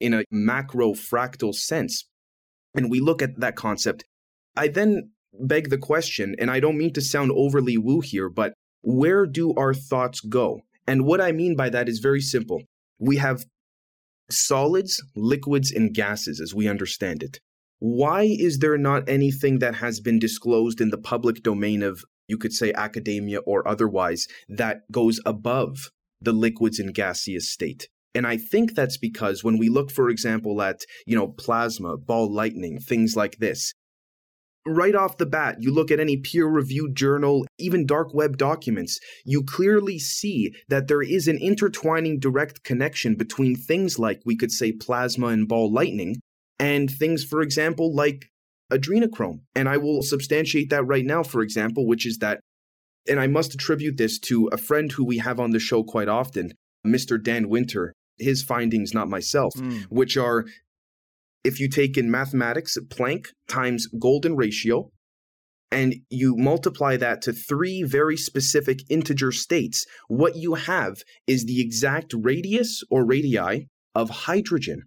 in 0.00 0.14
a 0.14 0.24
macro 0.30 0.92
fractal 0.92 1.54
sense, 1.54 2.04
and 2.74 2.90
we 2.90 3.00
look 3.00 3.20
at 3.20 3.38
that 3.40 3.56
concept, 3.56 4.04
I 4.56 4.68
then 4.68 5.10
beg 5.32 5.70
the 5.70 5.78
question, 5.78 6.34
and 6.38 6.50
I 6.50 6.60
don't 6.60 6.78
mean 6.78 6.92
to 6.94 7.00
sound 7.00 7.32
overly 7.34 7.76
woo 7.76 8.00
here, 8.00 8.28
but 8.28 8.54
where 8.82 9.26
do 9.26 9.54
our 9.54 9.74
thoughts 9.74 10.20
go? 10.20 10.60
And 10.86 11.04
what 11.04 11.20
I 11.20 11.32
mean 11.32 11.56
by 11.56 11.68
that 11.70 11.88
is 11.88 11.98
very 11.98 12.20
simple. 12.20 12.62
We 12.98 13.16
have 13.16 13.44
solids, 14.30 15.02
liquids, 15.14 15.70
and 15.70 15.94
gases 15.94 16.40
as 16.40 16.54
we 16.54 16.68
understand 16.68 17.22
it. 17.22 17.40
Why 17.78 18.22
is 18.22 18.58
there 18.58 18.76
not 18.76 19.08
anything 19.08 19.60
that 19.60 19.76
has 19.76 20.00
been 20.00 20.18
disclosed 20.18 20.80
in 20.80 20.90
the 20.90 20.98
public 20.98 21.42
domain 21.42 21.82
of, 21.82 22.02
you 22.26 22.36
could 22.36 22.52
say, 22.52 22.72
academia 22.72 23.38
or 23.40 23.66
otherwise, 23.66 24.26
that 24.48 24.80
goes 24.90 25.20
above 25.24 25.90
the 26.20 26.32
liquids 26.32 26.78
and 26.78 26.94
gaseous 26.94 27.52
state? 27.52 27.88
And 28.14 28.26
I 28.26 28.36
think 28.36 28.74
that's 28.74 28.96
because 28.96 29.44
when 29.44 29.58
we 29.58 29.68
look, 29.68 29.90
for 29.92 30.08
example, 30.08 30.60
at, 30.60 30.80
you 31.06 31.14
know, 31.14 31.28
plasma, 31.28 31.96
ball 31.96 32.32
lightning, 32.32 32.78
things 32.80 33.14
like 33.14 33.36
this, 33.36 33.74
right 34.68 34.94
off 34.94 35.18
the 35.18 35.26
bat, 35.26 35.56
you 35.60 35.72
look 35.72 35.90
at 35.90 36.00
any 36.00 36.16
peer 36.16 36.46
reviewed 36.46 36.94
journal, 36.94 37.46
even 37.58 37.86
dark 37.86 38.14
web 38.14 38.36
documents, 38.36 38.98
you 39.24 39.42
clearly 39.42 39.98
see 39.98 40.54
that 40.68 40.88
there 40.88 41.02
is 41.02 41.28
an 41.28 41.38
intertwining 41.38 42.18
direct 42.18 42.62
connection 42.64 43.14
between 43.14 43.56
things 43.56 43.98
like, 43.98 44.20
we 44.24 44.36
could 44.36 44.52
say, 44.52 44.72
plasma 44.72 45.28
and 45.28 45.48
ball 45.48 45.72
lightning, 45.72 46.16
and 46.58 46.90
things, 46.90 47.24
for 47.24 47.42
example, 47.42 47.94
like 47.94 48.30
adrenochrome. 48.72 49.40
And 49.54 49.68
I 49.68 49.76
will 49.76 50.02
substantiate 50.02 50.70
that 50.70 50.84
right 50.86 51.04
now, 51.04 51.22
for 51.22 51.42
example, 51.42 51.86
which 51.86 52.06
is 52.06 52.18
that, 52.18 52.40
and 53.08 53.18
I 53.18 53.26
must 53.26 53.54
attribute 53.54 53.96
this 53.96 54.18
to 54.20 54.48
a 54.52 54.56
friend 54.58 54.92
who 54.92 55.04
we 55.04 55.18
have 55.18 55.40
on 55.40 55.50
the 55.50 55.58
show 55.58 55.82
quite 55.82 56.08
often, 56.08 56.52
Mr. 56.86 57.22
Dan 57.22 57.48
Winter, 57.48 57.92
his 58.18 58.42
findings, 58.42 58.92
not 58.92 59.08
myself, 59.08 59.54
mm. 59.54 59.84
which 59.84 60.16
are 60.16 60.44
if 61.44 61.60
you 61.60 61.68
take 61.68 61.96
in 61.96 62.10
mathematics, 62.10 62.76
Planck 62.88 63.26
times 63.48 63.86
golden 63.98 64.36
ratio, 64.36 64.90
and 65.70 65.96
you 66.10 66.34
multiply 66.36 66.96
that 66.96 67.22
to 67.22 67.32
three 67.32 67.82
very 67.82 68.16
specific 68.16 68.80
integer 68.88 69.32
states, 69.32 69.84
what 70.08 70.36
you 70.36 70.54
have 70.54 70.96
is 71.26 71.44
the 71.44 71.60
exact 71.60 72.14
radius 72.16 72.82
or 72.90 73.04
radii 73.04 73.68
of 73.94 74.10
hydrogen. 74.10 74.82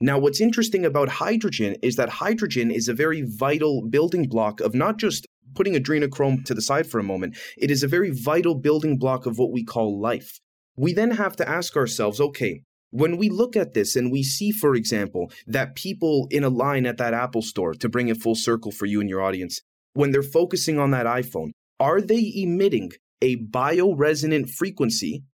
Now, 0.00 0.18
what's 0.18 0.40
interesting 0.40 0.84
about 0.84 1.08
hydrogen 1.08 1.76
is 1.82 1.96
that 1.96 2.08
hydrogen 2.08 2.70
is 2.70 2.88
a 2.88 2.94
very 2.94 3.24
vital 3.26 3.82
building 3.88 4.28
block 4.28 4.60
of 4.60 4.74
not 4.74 4.98
just 4.98 5.26
putting 5.54 5.74
adrenochrome 5.74 6.44
to 6.44 6.54
the 6.54 6.60
side 6.60 6.86
for 6.86 6.98
a 6.98 7.04
moment, 7.04 7.38
it 7.56 7.70
is 7.70 7.82
a 7.82 7.88
very 7.88 8.10
vital 8.10 8.54
building 8.54 8.98
block 8.98 9.24
of 9.24 9.38
what 9.38 9.52
we 9.52 9.64
call 9.64 10.00
life. 10.00 10.38
We 10.76 10.92
then 10.92 11.12
have 11.12 11.36
to 11.36 11.48
ask 11.48 11.76
ourselves 11.76 12.20
okay, 12.20 12.60
when 12.96 13.18
we 13.18 13.28
look 13.28 13.56
at 13.56 13.74
this 13.74 13.94
and 13.94 14.10
we 14.10 14.22
see, 14.22 14.50
for 14.50 14.74
example, 14.74 15.30
that 15.46 15.74
people 15.74 16.26
in 16.30 16.42
a 16.42 16.48
line 16.48 16.86
at 16.86 16.96
that 16.96 17.12
Apple 17.12 17.42
store, 17.42 17.74
to 17.74 17.90
bring 17.90 18.08
it 18.08 18.16
full 18.16 18.34
circle 18.34 18.72
for 18.72 18.86
you 18.86 19.02
and 19.02 19.10
your 19.10 19.20
audience, 19.20 19.60
when 19.92 20.12
they're 20.12 20.22
focusing 20.22 20.78
on 20.78 20.92
that 20.92 21.04
iPhone, 21.04 21.50
are 21.78 22.00
they 22.00 22.32
emitting 22.34 22.92
a 23.20 23.36
bioresonant 23.36 24.48
frequency 24.48 25.24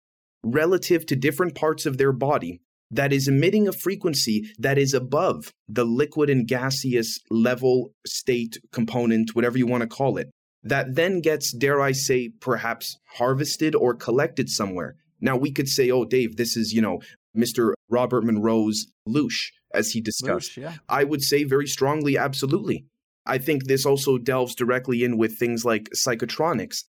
relative 0.43 1.07
to 1.07 1.15
different 1.15 1.55
parts 1.55 1.87
of 1.87 1.99
their 1.99 2.13
body 2.13 2.61
that 2.91 3.13
is 3.13 3.29
emitting 3.29 3.69
a 3.69 3.73
frequency 3.73 4.43
that 4.59 4.77
is 4.77 4.93
above 4.93 5.53
the 5.69 5.85
liquid 5.85 6.29
and 6.29 6.49
gaseous 6.49 7.21
level 7.31 7.93
state 8.05 8.59
component, 8.73 9.37
whatever 9.37 9.57
you 9.57 9.69
want 9.69 9.83
to 9.83 9.87
call 9.87 10.17
it, 10.17 10.29
that 10.65 10.97
then 10.97 11.21
gets, 11.21 11.53
dare 11.53 11.81
I 11.81 11.93
say, 11.93 12.31
perhaps 12.41 12.99
harvested 13.19 13.77
or 13.77 13.95
collected 13.95 14.49
somewhere. 14.49 14.97
Now, 15.21 15.37
we 15.37 15.53
could 15.53 15.69
say, 15.69 15.89
oh, 15.93 16.05
Dave, 16.05 16.37
this 16.37 16.57
is, 16.57 16.73
you 16.73 16.83
know, 16.83 17.01
Mr. 17.37 17.73
Robert 17.89 18.25
Monroe's 18.25 18.87
loosh, 19.09 19.51
as 19.75 19.91
he 19.91 20.01
discussed. 20.01 20.53
Loosh, 20.53 20.63
yeah. 20.63 20.75
I 20.89 21.05
would 21.05 21.23
say 21.23 21.45
very 21.45 21.67
strongly, 21.67 22.17
absolutely. 22.17 22.87
I 23.25 23.39
think 23.39 23.65
this 23.65 23.87
also 23.87 24.19
delves 24.19 24.55
directly 24.55 25.05
in 25.05 25.17
with 25.17 25.39
things 25.39 25.65
like 25.65 25.89
psychotronics. 25.95 26.85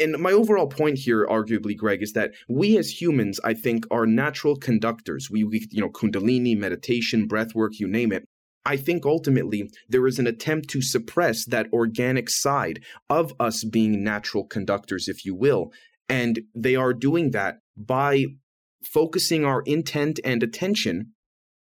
And 0.00 0.18
my 0.18 0.32
overall 0.32 0.68
point 0.68 0.98
here, 0.98 1.26
arguably, 1.26 1.76
Greg, 1.76 2.02
is 2.02 2.12
that 2.12 2.32
we 2.48 2.78
as 2.78 3.00
humans, 3.00 3.40
I 3.42 3.54
think, 3.54 3.84
are 3.90 4.06
natural 4.06 4.56
conductors. 4.56 5.28
We, 5.30 5.44
we 5.44 5.66
you 5.70 5.80
know, 5.80 5.90
Kundalini, 5.90 6.56
meditation, 6.56 7.26
breath 7.26 7.54
work, 7.54 7.78
you 7.78 7.88
name 7.88 8.12
it. 8.12 8.24
I 8.64 8.76
think 8.76 9.06
ultimately 9.06 9.70
there 9.88 10.06
is 10.06 10.18
an 10.18 10.26
attempt 10.26 10.68
to 10.70 10.82
suppress 10.82 11.46
that 11.46 11.72
organic 11.72 12.28
side 12.28 12.82
of 13.08 13.32
us 13.40 13.64
being 13.64 14.04
natural 14.04 14.44
conductors, 14.44 15.08
if 15.08 15.24
you 15.24 15.34
will. 15.34 15.72
And 16.08 16.40
they 16.54 16.76
are 16.76 16.92
doing 16.92 17.30
that 17.30 17.58
by 17.76 18.26
focusing 18.82 19.44
our 19.44 19.62
intent 19.62 20.20
and 20.24 20.42
attention 20.42 21.12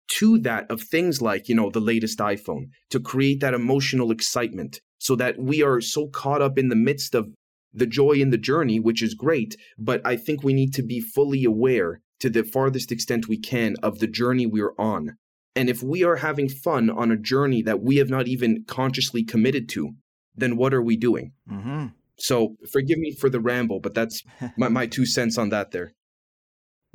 to 0.08 0.38
that 0.38 0.70
of 0.70 0.82
things 0.82 1.20
like, 1.20 1.48
you 1.48 1.54
know, 1.54 1.70
the 1.70 1.80
latest 1.80 2.18
iPhone 2.18 2.66
to 2.90 3.00
create 3.00 3.40
that 3.40 3.54
emotional 3.54 4.10
excitement 4.10 4.80
so 4.98 5.16
that 5.16 5.38
we 5.38 5.62
are 5.62 5.80
so 5.80 6.08
caught 6.08 6.42
up 6.42 6.58
in 6.58 6.68
the 6.68 6.76
midst 6.76 7.14
of 7.14 7.28
the 7.72 7.86
joy 7.86 8.12
in 8.12 8.30
the 8.30 8.38
journey, 8.38 8.80
which 8.80 9.02
is 9.02 9.14
great. 9.14 9.56
But 9.78 10.00
I 10.04 10.16
think 10.16 10.42
we 10.42 10.54
need 10.54 10.72
to 10.74 10.82
be 10.82 11.00
fully 11.00 11.44
aware 11.44 12.00
to 12.20 12.30
the 12.30 12.44
farthest 12.44 12.90
extent 12.90 13.28
we 13.28 13.38
can 13.38 13.74
of 13.82 13.98
the 13.98 14.06
journey 14.06 14.46
we're 14.46 14.74
on. 14.78 15.16
And 15.54 15.68
if 15.68 15.82
we 15.82 16.04
are 16.04 16.16
having 16.16 16.48
fun 16.48 16.90
on 16.90 17.10
a 17.10 17.16
journey 17.16 17.62
that 17.62 17.82
we 17.82 17.96
have 17.96 18.10
not 18.10 18.28
even 18.28 18.64
consciously 18.66 19.24
committed 19.24 19.68
to, 19.70 19.92
then 20.34 20.56
what 20.56 20.74
are 20.74 20.82
we 20.82 20.96
doing? 20.96 21.32
Mm-hmm. 21.50 21.86
So 22.18 22.56
forgive 22.70 22.98
me 22.98 23.12
for 23.12 23.28
the 23.28 23.40
ramble, 23.40 23.80
but 23.80 23.94
that's 23.94 24.22
my, 24.56 24.68
my 24.68 24.86
two 24.86 25.06
cents 25.06 25.36
on 25.36 25.50
that 25.50 25.70
there. 25.70 25.92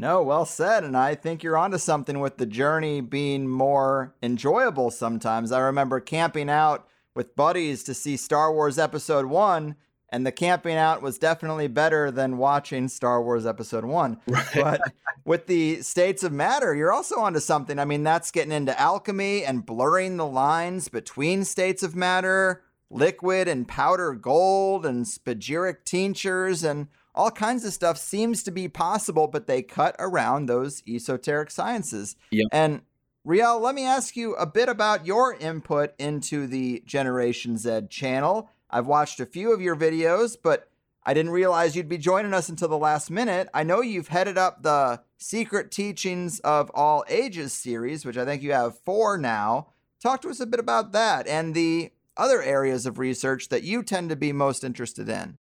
No, 0.01 0.23
well 0.23 0.45
said. 0.45 0.83
And 0.83 0.97
I 0.97 1.13
think 1.13 1.43
you're 1.43 1.55
onto 1.55 1.77
something 1.77 2.19
with 2.19 2.37
the 2.37 2.47
journey 2.47 3.01
being 3.01 3.47
more 3.47 4.15
enjoyable 4.23 4.89
sometimes. 4.89 5.51
I 5.51 5.59
remember 5.59 5.99
camping 5.99 6.49
out 6.49 6.87
with 7.13 7.35
buddies 7.35 7.83
to 7.83 7.93
see 7.93 8.17
Star 8.17 8.51
Wars 8.51 8.79
Episode 8.79 9.27
1, 9.27 9.75
and 10.09 10.25
the 10.25 10.31
camping 10.31 10.75
out 10.75 11.03
was 11.03 11.19
definitely 11.19 11.67
better 11.67 12.09
than 12.09 12.39
watching 12.39 12.87
Star 12.87 13.21
Wars 13.21 13.45
Episode 13.45 13.85
1. 13.85 14.19
Right. 14.27 14.47
But 14.55 14.81
with 15.23 15.45
the 15.45 15.83
states 15.83 16.23
of 16.23 16.31
matter, 16.31 16.73
you're 16.73 16.91
also 16.91 17.19
onto 17.19 17.39
something. 17.39 17.77
I 17.77 17.85
mean, 17.85 18.01
that's 18.01 18.31
getting 18.31 18.51
into 18.51 18.79
alchemy 18.81 19.45
and 19.45 19.63
blurring 19.63 20.17
the 20.17 20.25
lines 20.25 20.89
between 20.89 21.45
states 21.45 21.83
of 21.83 21.95
matter, 21.95 22.63
liquid 22.89 23.47
and 23.47 23.67
powder 23.67 24.13
gold, 24.13 24.83
and 24.83 25.05
spagyric 25.05 25.85
tinctures, 25.85 26.63
and 26.63 26.87
all 27.13 27.31
kinds 27.31 27.65
of 27.65 27.73
stuff 27.73 27.97
seems 27.97 28.43
to 28.43 28.51
be 28.51 28.67
possible, 28.67 29.27
but 29.27 29.47
they 29.47 29.61
cut 29.61 29.95
around 29.99 30.45
those 30.45 30.81
esoteric 30.87 31.51
sciences. 31.51 32.15
Yep. 32.31 32.47
And 32.51 32.81
Riel, 33.23 33.59
let 33.59 33.75
me 33.75 33.85
ask 33.85 34.15
you 34.15 34.33
a 34.35 34.45
bit 34.45 34.69
about 34.69 35.05
your 35.05 35.35
input 35.35 35.93
into 35.99 36.47
the 36.47 36.83
Generation 36.85 37.57
Zed 37.57 37.89
channel. 37.89 38.49
I've 38.69 38.87
watched 38.87 39.19
a 39.19 39.25
few 39.25 39.53
of 39.53 39.61
your 39.61 39.75
videos, 39.75 40.37
but 40.41 40.69
I 41.03 41.13
didn't 41.13 41.31
realize 41.31 41.75
you'd 41.75 41.89
be 41.89 41.97
joining 41.97 42.33
us 42.33 42.49
until 42.49 42.67
the 42.67 42.77
last 42.77 43.11
minute. 43.11 43.49
I 43.53 43.63
know 43.63 43.81
you've 43.81 44.07
headed 44.07 44.37
up 44.37 44.63
the 44.63 45.01
Secret 45.17 45.71
Teachings 45.71 46.39
of 46.39 46.71
All 46.73 47.03
Ages 47.09 47.53
series, 47.53 48.05
which 48.05 48.17
I 48.17 48.25
think 48.25 48.41
you 48.41 48.53
have 48.53 48.79
four 48.79 49.17
now. 49.17 49.67
Talk 50.01 50.21
to 50.21 50.29
us 50.29 50.39
a 50.39 50.45
bit 50.45 50.59
about 50.59 50.93
that 50.93 51.27
and 51.27 51.53
the 51.53 51.91
other 52.17 52.41
areas 52.41 52.85
of 52.85 52.99
research 52.99 53.49
that 53.49 53.63
you 53.63 53.83
tend 53.83 54.09
to 54.09 54.15
be 54.15 54.33
most 54.33 54.63
interested 54.63 55.09
in. 55.09 55.37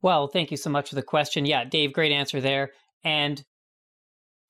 Well, 0.00 0.28
thank 0.28 0.50
you 0.50 0.56
so 0.56 0.70
much 0.70 0.90
for 0.90 0.94
the 0.94 1.02
question. 1.02 1.46
Yeah, 1.46 1.64
Dave, 1.64 1.92
great 1.92 2.12
answer 2.12 2.40
there. 2.40 2.70
And 3.04 3.42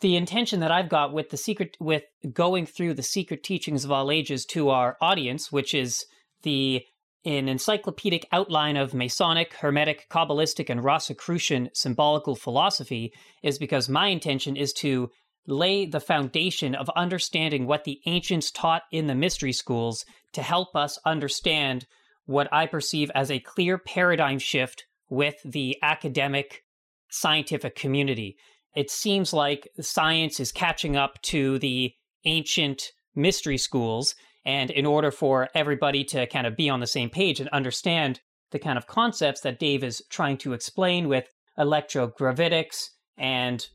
the 0.01 0.17
intention 0.17 0.61
that 0.61 0.71
I've 0.71 0.89
got 0.89 1.13
with 1.13 1.31
the 1.31 1.37
secret 1.37 1.77
with 1.81 2.05
going 2.33 2.67
through 2.67 2.95
the 2.95 3.03
secret 3.03 3.43
teachings 3.43 3.85
of 3.85 3.91
all 3.91 4.11
ages 4.11 4.45
to 4.47 4.69
our 4.69 4.97
audience, 5.01 5.51
which 5.51 5.75
is 5.75 6.05
the 6.43 6.85
an 7.25 7.49
encyclopedic 7.49 8.27
outline 8.31 8.77
of 8.77 8.95
Masonic, 8.95 9.55
Hermetic, 9.55 10.07
Kabbalistic, 10.09 10.71
and 10.71 10.85
Rosicrucian 10.85 11.69
symbolical 11.75 12.37
philosophy, 12.37 13.13
is 13.43 13.59
because 13.59 13.89
my 13.89 14.07
intention 14.09 14.57
is 14.57 14.73
to 14.75 15.11
lay 15.47 15.85
the 15.85 16.01
foundation 16.01 16.75
of 16.75 16.89
understanding 16.91 17.67
what 17.67 17.85
the 17.85 18.01
ancients 18.07 18.51
taught 18.51 18.83
in 18.93 19.09
the 19.09 19.15
mystery 19.15 19.53
schools 19.53 20.05
to 20.33 20.43
help 20.43 20.77
us 20.77 20.99
understand 21.05 21.87
what 22.27 22.49
I 22.53 22.67
perceive 22.67 23.11
as 23.15 23.31
a 23.31 23.41
clear 23.41 23.79
paradigm 23.79 24.39
shift 24.39 24.85
with 25.09 25.37
the 25.45 25.77
academic 25.83 26.65
scientific 27.11 27.75
community. 27.75 28.37
It 28.75 28.91
seems 28.91 29.33
like 29.33 29.69
science 29.81 30.41
is 30.41 30.53
catching 30.53 30.97
up 30.97 31.21
to 31.23 31.59
the 31.59 31.95
ancient 32.25 32.93
mystery 33.15 33.59
schools. 33.59 34.15
And 34.45 34.71
in 34.71 34.87
order 34.87 35.11
for 35.11 35.49
everybody 35.55 36.05
to 36.05 36.27
kind 36.27 36.47
of 36.47 36.57
be 36.57 36.71
on 36.71 36.81
the 36.81 36.87
same 36.87 37.11
page 37.11 37.41
and 37.41 37.49
understand 37.51 38.21
the 38.51 38.59
kind 38.59 38.79
of 38.79 38.87
concepts 38.87 39.41
that 39.43 39.59
Dave 39.59 39.85
is 39.85 40.03
trying 40.11 40.39
to 40.39 40.53
explain 40.53 41.09
with 41.09 41.27
electrogravitics 41.59 42.89
and 43.17 43.67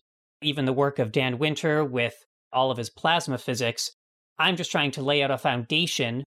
even 0.42 0.66
the 0.66 0.74
work 0.74 1.00
of 1.00 1.12
Dan 1.12 1.38
Winter 1.38 1.84
with 1.84 2.16
all 2.52 2.72
of 2.72 2.78
his 2.78 2.90
plasma 2.90 3.38
physics, 3.38 3.92
I'm 4.40 4.56
just 4.56 4.72
trying 4.72 4.92
to 4.92 5.02
lay 5.02 5.22
out 5.22 5.32
a 5.32 5.38
foundation 5.38 6.24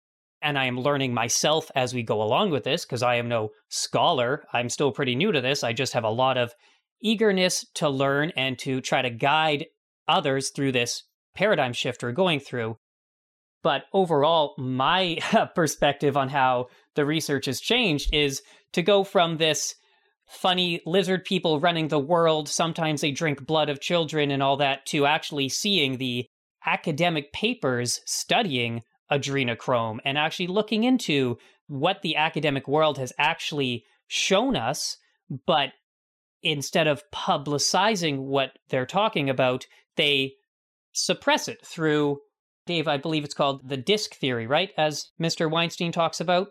and 0.45 0.59
I 0.59 0.67
am 0.67 0.79
learning 0.79 1.15
myself 1.15 1.71
as 1.75 1.95
we 1.95 2.03
go 2.03 2.23
along 2.23 2.51
with 2.51 2.65
this 2.65 2.85
because 2.85 3.03
I 3.03 3.17
am 3.17 3.29
no 3.29 3.51
scholar. 3.71 4.45
I'm 4.53 4.69
still 4.69 4.93
pretty 4.93 5.17
new 5.17 5.33
to 5.33 5.41
this. 5.41 5.65
I 5.65 5.73
just 5.73 5.95
have 5.95 6.05
a 6.05 6.11
lot 6.11 6.37
of 6.37 6.55
eagerness 7.03 7.67
to 7.77 7.89
learn 7.89 8.31
and 8.37 8.59
to 8.61 8.81
try 8.81 9.03
to 9.03 9.11
guide 9.11 9.67
others 10.07 10.51
through 10.51 10.73
this 10.73 11.03
paradigm 11.35 11.73
shift 11.73 12.03
we're 12.03 12.13
going 12.13 12.41
through. 12.41 12.77
But 13.63 13.85
overall, 13.95 14.55
my 14.59 15.19
perspective 15.55 16.17
on 16.17 16.29
how 16.29 16.67
the 16.95 17.07
research 17.07 17.47
has 17.47 17.61
changed 17.61 18.15
is 18.15 18.43
to 18.75 18.83
go 18.83 19.03
from 19.03 19.39
this 19.39 19.75
funny 20.27 20.81
lizard 20.85 21.25
people 21.25 21.59
running 21.59 21.89
the 21.89 21.99
world, 21.99 22.49
sometimes 22.49 23.01
they 23.01 23.11
drink 23.11 23.47
blood 23.47 23.71
of 23.71 23.81
children 23.81 24.31
and 24.31 24.43
all 24.43 24.59
that, 24.59 24.85
to 24.87 25.07
actually 25.07 25.49
seeing 25.49 25.97
the 25.97 26.27
academic 26.67 27.33
papers 27.33 28.01
studying 28.07 28.83
adrenochrome 29.11 29.99
and 30.05 30.19
actually 30.19 30.47
looking 30.47 30.85
into 30.85 31.39
what 31.67 32.03
the 32.03 32.17
academic 32.17 32.69
world 32.69 32.99
has 32.99 33.13
actually 33.19 33.85
shown 34.07 34.57
us, 34.57 34.97
but 35.47 35.71
instead 36.43 36.87
of 36.87 37.03
publicizing 37.13 38.19
what 38.19 38.51
they're 38.69 38.87
talking 38.87 39.31
about, 39.31 39.67
they 39.97 40.35
suppress 40.93 41.49
it 41.49 41.65
through, 41.65 42.19
Dave, 42.67 42.87
I 42.87 42.97
believe 42.97 43.25
it's 43.25 43.35
called 43.35 43.69
the 43.69 43.77
DISC 43.77 44.15
theory, 44.15 44.47
right? 44.47 44.71
As 44.77 45.11
Mr. 45.21 45.51
Weinstein 45.51 45.93
talks 45.93 46.21
about. 46.21 46.49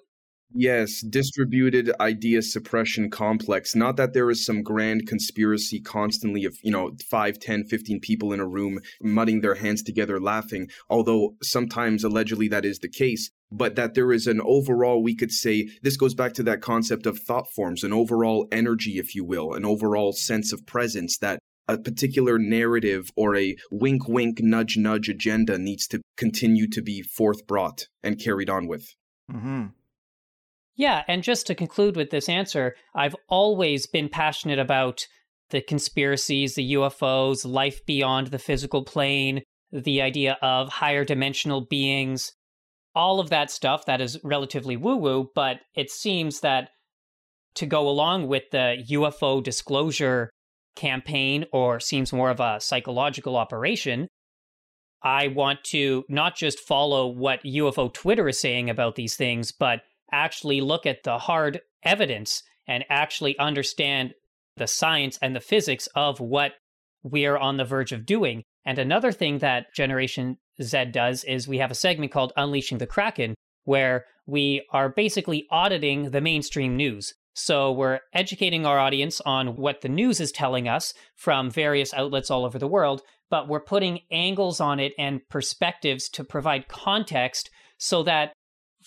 Yes, 0.56 1.02
distributed 1.02 1.92
idea 2.00 2.44
suppression 2.44 3.10
complex. 3.10 3.76
Not 3.76 3.98
that 3.98 4.14
there 4.14 4.30
is 4.30 4.46
some 4.46 4.62
grand 4.62 5.08
conspiracy 5.08 5.80
constantly 5.82 6.46
of, 6.46 6.56
you 6.62 6.72
know, 6.72 6.92
5, 7.10 7.40
10, 7.40 7.64
15 7.66 8.00
people 8.00 8.32
in 8.32 8.40
a 8.40 8.48
room 8.48 8.80
mudding 9.02 9.42
their 9.42 9.56
hands 9.56 9.82
together 9.82 10.20
laughing, 10.20 10.70
although 10.90 11.36
sometimes 11.42 12.04
allegedly 12.04 12.48
that 12.50 12.66
is 12.66 12.80
the 12.80 12.90
case, 12.90 13.32
but 13.52 13.76
that 13.76 13.96
there 13.96 14.14
is 14.14 14.28
an 14.28 14.42
overall, 14.46 15.02
we 15.02 15.16
could 15.16 15.32
say, 15.32 15.68
this 15.82 15.98
goes 15.98 16.14
back 16.14 16.34
to 16.34 16.44
that 16.44 16.62
concept 16.62 17.08
of 17.08 17.18
thought 17.18 17.48
forms, 17.56 17.84
an 17.84 17.92
overall 17.92 18.48
energy, 18.52 19.00
if 19.00 19.16
you 19.16 19.26
will, 19.26 19.54
an 19.54 19.66
overall 19.66 20.14
sense 20.14 20.54
of 20.54 20.68
presence 20.68 21.18
that 21.18 21.40
a 21.68 21.78
particular 21.80 22.38
narrative 22.38 23.10
or 23.16 23.36
a 23.36 23.56
wink 23.72 24.08
wink 24.08 24.40
nudge 24.42 24.78
nudge 24.78 25.10
agenda 25.10 25.58
needs 25.58 25.88
to 25.88 26.02
continue 26.18 26.68
to 26.70 26.82
be 26.82 27.02
forth 27.02 27.48
brought 27.48 27.88
and 28.04 28.20
carried 28.20 28.50
on 28.50 28.68
with. 28.68 28.86
Mm-hmm. 29.32 29.68
Yeah, 30.76 31.04
and 31.08 31.22
just 31.22 31.46
to 31.48 31.56
conclude 31.56 31.96
with 31.96 32.10
this 32.10 32.28
answer, 32.28 32.76
I've 32.96 33.16
always 33.30 33.86
been 33.86 34.10
passionate 34.10 34.60
about 34.60 35.06
the 35.52 35.62
conspiracies, 35.62 36.56
the 36.56 36.74
UFOs, 36.74 37.46
life 37.46 37.86
beyond 37.86 38.28
the 38.28 38.40
physical 38.40 38.84
plane, 38.84 39.44
the 39.72 40.02
idea 40.02 40.38
of 40.42 40.70
higher 40.70 41.06
dimensional 41.06 41.66
beings, 41.70 42.32
all 42.96 43.20
of 43.20 43.30
that 43.30 43.52
stuff 43.52 43.86
that 43.86 44.02
is 44.02 44.20
relatively 44.24 44.76
woo 44.78 44.96
woo, 44.96 45.30
but 45.36 45.60
it 45.76 45.92
seems 45.92 46.40
that 46.42 46.70
to 47.56 47.66
go 47.66 47.88
along 47.88 48.28
with 48.28 48.44
the 48.52 48.84
UFO 48.92 49.44
disclosure 49.44 50.30
campaign 50.76 51.46
or 51.52 51.80
seems 51.80 52.12
more 52.12 52.30
of 52.30 52.40
a 52.40 52.60
psychological 52.60 53.36
operation, 53.38 54.08
I 55.04 55.28
want 55.28 55.64
to 55.66 56.04
not 56.10 56.36
just 56.36 56.60
follow 56.60 57.08
what 57.08 57.44
UFO 57.44 57.94
Twitter 57.94 58.28
is 58.28 58.40
saying 58.40 58.70
about 58.70 58.96
these 58.96 59.16
things, 59.16 59.52
but 59.52 59.82
actually 60.14 60.62
look 60.62 60.86
at 60.86 61.04
the 61.04 61.18
hard 61.18 61.60
evidence 61.84 62.44
and 62.68 62.86
actually 62.90 63.38
understand 63.40 64.14
the 64.56 64.68
science 64.68 65.18
and 65.22 65.36
the 65.36 65.42
physics 65.42 65.88
of 65.96 66.20
what 66.20 66.54
we're 67.04 67.38
on 67.38 67.58
the 67.58 67.66
verge 67.66 67.92
of 67.92 68.06
doing. 68.06 68.44
And 68.66 68.80
another 68.80 69.12
thing 69.12 69.40
that 69.40 69.74
Generation 69.76 70.38
Zed 70.62 70.92
does 70.92 71.24
is 71.24 71.48
we 71.48 71.58
have 71.58 71.72
a 71.72 71.76
segment 71.76 72.12
called 72.12 72.32
Unleashing 72.38 72.78
the 72.78 72.88
Kraken, 72.88 73.36
where 73.66 74.06
we 74.26 74.66
are 74.72 74.90
basically 74.90 75.46
auditing 75.52 76.12
the 76.12 76.22
mainstream 76.22 76.78
news. 76.78 77.14
So 77.36 77.72
we're 77.72 78.00
educating 78.14 78.66
our 78.66 78.80
audience 78.80 79.20
on 79.22 79.56
what 79.56 79.82
the 79.82 79.90
news 79.90 80.22
is 80.22 80.32
telling 80.32 80.68
us 80.68 80.94
from 81.16 81.50
various 81.50 81.94
outlets 81.94 82.30
all 82.30 82.46
over 82.46 82.60
the 82.60 82.68
world, 82.68 83.02
but 83.30 83.48
we're 83.48 83.60
putting 83.60 84.02
angles 84.12 84.62
on 84.62 84.80
it 84.80 84.94
and 85.00 85.28
perspectives 85.30 86.08
to 86.10 86.24
provide 86.24 86.68
context 86.68 87.50
so 87.80 88.04
that 88.04 88.34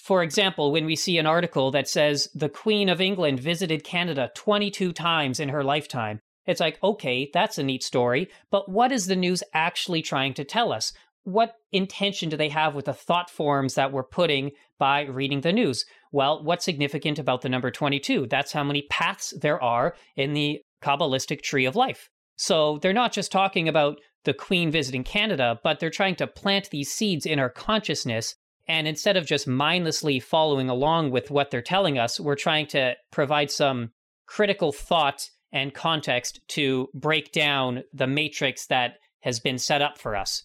for 0.07 0.23
example, 0.23 0.71
when 0.71 0.87
we 0.87 0.95
see 0.95 1.19
an 1.19 1.27
article 1.27 1.73
that 1.73 1.89
says 1.89 2.29
the 2.33 2.49
Queen 2.49 2.89
of 2.89 3.01
England 3.01 3.41
visited 3.41 3.83
Canada 3.83 4.31
22 4.37 4.93
times 4.93 5.41
in 5.41 5.49
her 5.49 5.65
lifetime, 5.65 6.21
it's 6.47 6.61
like, 6.61 6.79
okay, 6.81 7.29
that's 7.35 7.59
a 7.59 7.65
neat 7.65 7.83
story, 7.83 8.29
but 8.53 8.71
what 8.71 8.93
is 8.93 9.07
the 9.07 9.17
news 9.17 9.43
actually 9.53 10.03
trying 10.03 10.33
to 10.35 10.45
tell 10.45 10.73
us? 10.73 10.93
What 11.25 11.55
intention 11.73 12.29
do 12.29 12.37
they 12.37 12.51
have 12.51 12.77
with 12.77 12.85
the 12.85 12.93
thought 12.93 13.29
forms 13.29 13.75
that 13.75 13.91
we're 13.91 14.05
putting 14.05 14.53
by 14.79 15.07
reading 15.07 15.41
the 15.41 15.53
news? 15.53 15.85
Well, 16.13 16.45
what's 16.45 16.65
significant 16.65 17.19
about 17.19 17.43
the 17.43 17.49
number 17.49 17.73
22? 17.73 18.29
That's 18.29 18.53
how 18.53 18.63
many 18.63 18.83
paths 18.89 19.35
there 19.37 19.61
are 19.61 19.97
in 20.15 20.35
the 20.35 20.61
Kabbalistic 20.85 21.43
tree 21.43 21.65
of 21.65 21.75
life. 21.75 22.11
So 22.37 22.79
they're 22.81 22.93
not 22.93 23.13
just 23.13 23.33
talking 23.33 23.67
about 23.69 23.99
the 24.23 24.35
Queen 24.35 24.71
visiting 24.71 25.03
Canada, 25.03 25.59
but 25.65 25.81
they're 25.81 25.91
trying 25.91 26.15
to 26.17 26.29
plant 26.29 26.71
these 26.71 26.93
seeds 26.93 27.27
in 27.27 27.41
our 27.41 27.51
consciousness 27.51 28.37
and 28.69 28.89
instead 28.89 29.17
of 29.17 29.27
just 29.27 29.47
mindlessly 29.47 30.19
following 30.21 30.69
along 30.69 31.11
with 31.11 31.31
what 31.31 31.51
they're 31.51 31.63
telling 31.63 31.99
us, 31.99 32.19
we're 32.19 32.35
trying 32.35 32.67
to 32.69 32.95
provide 33.13 33.51
some 33.51 33.91
critical 34.27 34.73
thought 34.73 35.29
and 35.53 35.73
context 35.73 36.41
to 36.49 36.89
break 36.93 37.33
down 37.33 37.85
the 37.93 38.07
matrix 38.07 38.67
that 38.67 38.95
has 39.21 39.41
been 39.41 39.59
set 39.59 39.83
up 39.83 39.99
for 39.99 40.17
us. 40.17 40.45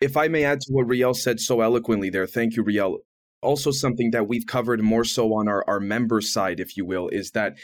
If 0.00 0.16
I 0.16 0.28
may 0.28 0.44
add 0.44 0.60
to 0.60 0.72
what 0.72 0.88
Riel 0.88 1.14
said 1.14 1.40
so 1.40 1.60
eloquently 1.60 2.10
there, 2.10 2.26
thank 2.26 2.56
you, 2.56 2.62
Riel. 2.62 2.98
Also, 3.42 3.70
something 3.70 4.10
that 4.10 4.26
we've 4.26 4.46
covered 4.46 4.82
more 4.82 5.04
so 5.04 5.34
on 5.34 5.48
our, 5.48 5.64
our 5.68 5.80
member 5.80 6.20
side, 6.20 6.60
if 6.60 6.76
you 6.76 6.84
will, 6.84 7.08
is 7.08 7.30
that 7.30 7.54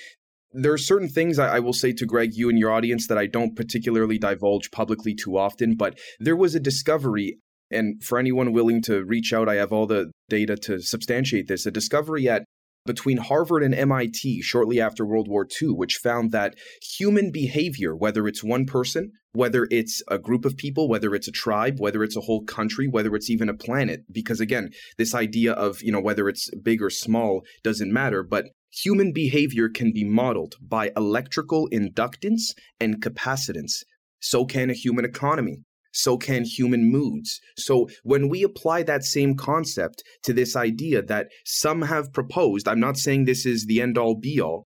there 0.52 0.72
are 0.72 0.78
certain 0.78 1.08
things 1.08 1.38
I, 1.38 1.56
I, 1.56 1.60
will 1.60 1.72
say 1.72 1.92
to 1.92 2.06
Greg, 2.06 2.34
you 2.34 2.48
and 2.48 2.58
your 2.58 2.72
audience, 2.72 3.06
that 3.06 3.18
I 3.18 3.26
don't 3.26 3.56
particularly 3.56 4.18
divulge 4.18 4.70
publicly 4.70 5.14
too 5.14 5.38
often. 5.38 5.76
But 5.76 5.98
there 6.18 6.36
was 6.36 6.54
a 6.54 6.60
discovery 6.60 7.38
and 7.70 8.02
for 8.02 8.18
anyone 8.18 8.52
willing 8.52 8.82
to 8.82 9.04
reach 9.04 9.32
out, 9.32 9.48
I 9.48 9.56
have 9.56 9.72
all 9.72 9.86
the 9.86 10.10
data 10.28 10.56
to 10.56 10.80
substantiate 10.80 11.48
this. 11.48 11.66
A 11.66 11.70
discovery 11.70 12.28
at 12.28 12.44
between 12.86 13.18
Harvard 13.18 13.62
and 13.62 13.74
MIT 13.74 14.42
shortly 14.42 14.80
after 14.80 15.04
World 15.04 15.28
War 15.28 15.46
II, 15.60 15.68
which 15.68 15.96
found 15.96 16.32
that 16.32 16.56
human 16.96 17.30
behavior, 17.30 17.94
whether 17.94 18.26
it's 18.26 18.42
one 18.42 18.64
person, 18.64 19.12
whether 19.32 19.68
it's 19.70 20.02
a 20.08 20.18
group 20.18 20.44
of 20.44 20.56
people, 20.56 20.88
whether 20.88 21.14
it's 21.14 21.28
a 21.28 21.32
tribe, 21.32 21.78
whether 21.78 22.02
it's 22.02 22.16
a 22.16 22.22
whole 22.22 22.42
country, 22.42 22.88
whether 22.88 23.14
it's 23.14 23.30
even 23.30 23.48
a 23.48 23.54
planet, 23.54 24.00
because 24.10 24.40
again, 24.40 24.70
this 24.98 25.14
idea 25.14 25.52
of, 25.52 25.82
you 25.82 25.92
know, 25.92 26.00
whether 26.00 26.28
it's 26.28 26.50
big 26.62 26.82
or 26.82 26.90
small 26.90 27.42
doesn't 27.62 27.92
matter, 27.92 28.22
but 28.22 28.46
human 28.72 29.12
behavior 29.12 29.68
can 29.68 29.92
be 29.92 30.04
modeled 30.04 30.56
by 30.60 30.90
electrical 30.96 31.68
inductance 31.70 32.54
and 32.80 33.02
capacitance. 33.02 33.82
So 34.20 34.44
can 34.44 34.70
a 34.70 34.74
human 34.74 35.04
economy 35.04 35.58
so 35.92 36.16
can 36.16 36.44
human 36.44 36.90
moods. 36.90 37.40
So 37.56 37.88
when 38.02 38.28
we 38.28 38.42
apply 38.42 38.82
that 38.84 39.04
same 39.04 39.34
concept 39.34 40.02
to 40.24 40.32
this 40.32 40.56
idea 40.56 41.02
that 41.02 41.28
some 41.44 41.82
have 41.82 42.12
proposed, 42.12 42.68
I'm 42.68 42.80
not 42.80 42.96
saying 42.96 43.24
this 43.24 43.46
is 43.46 43.66
the 43.66 43.80
end 43.80 43.98
all 43.98 44.14
be 44.14 44.40
all, 44.40 44.66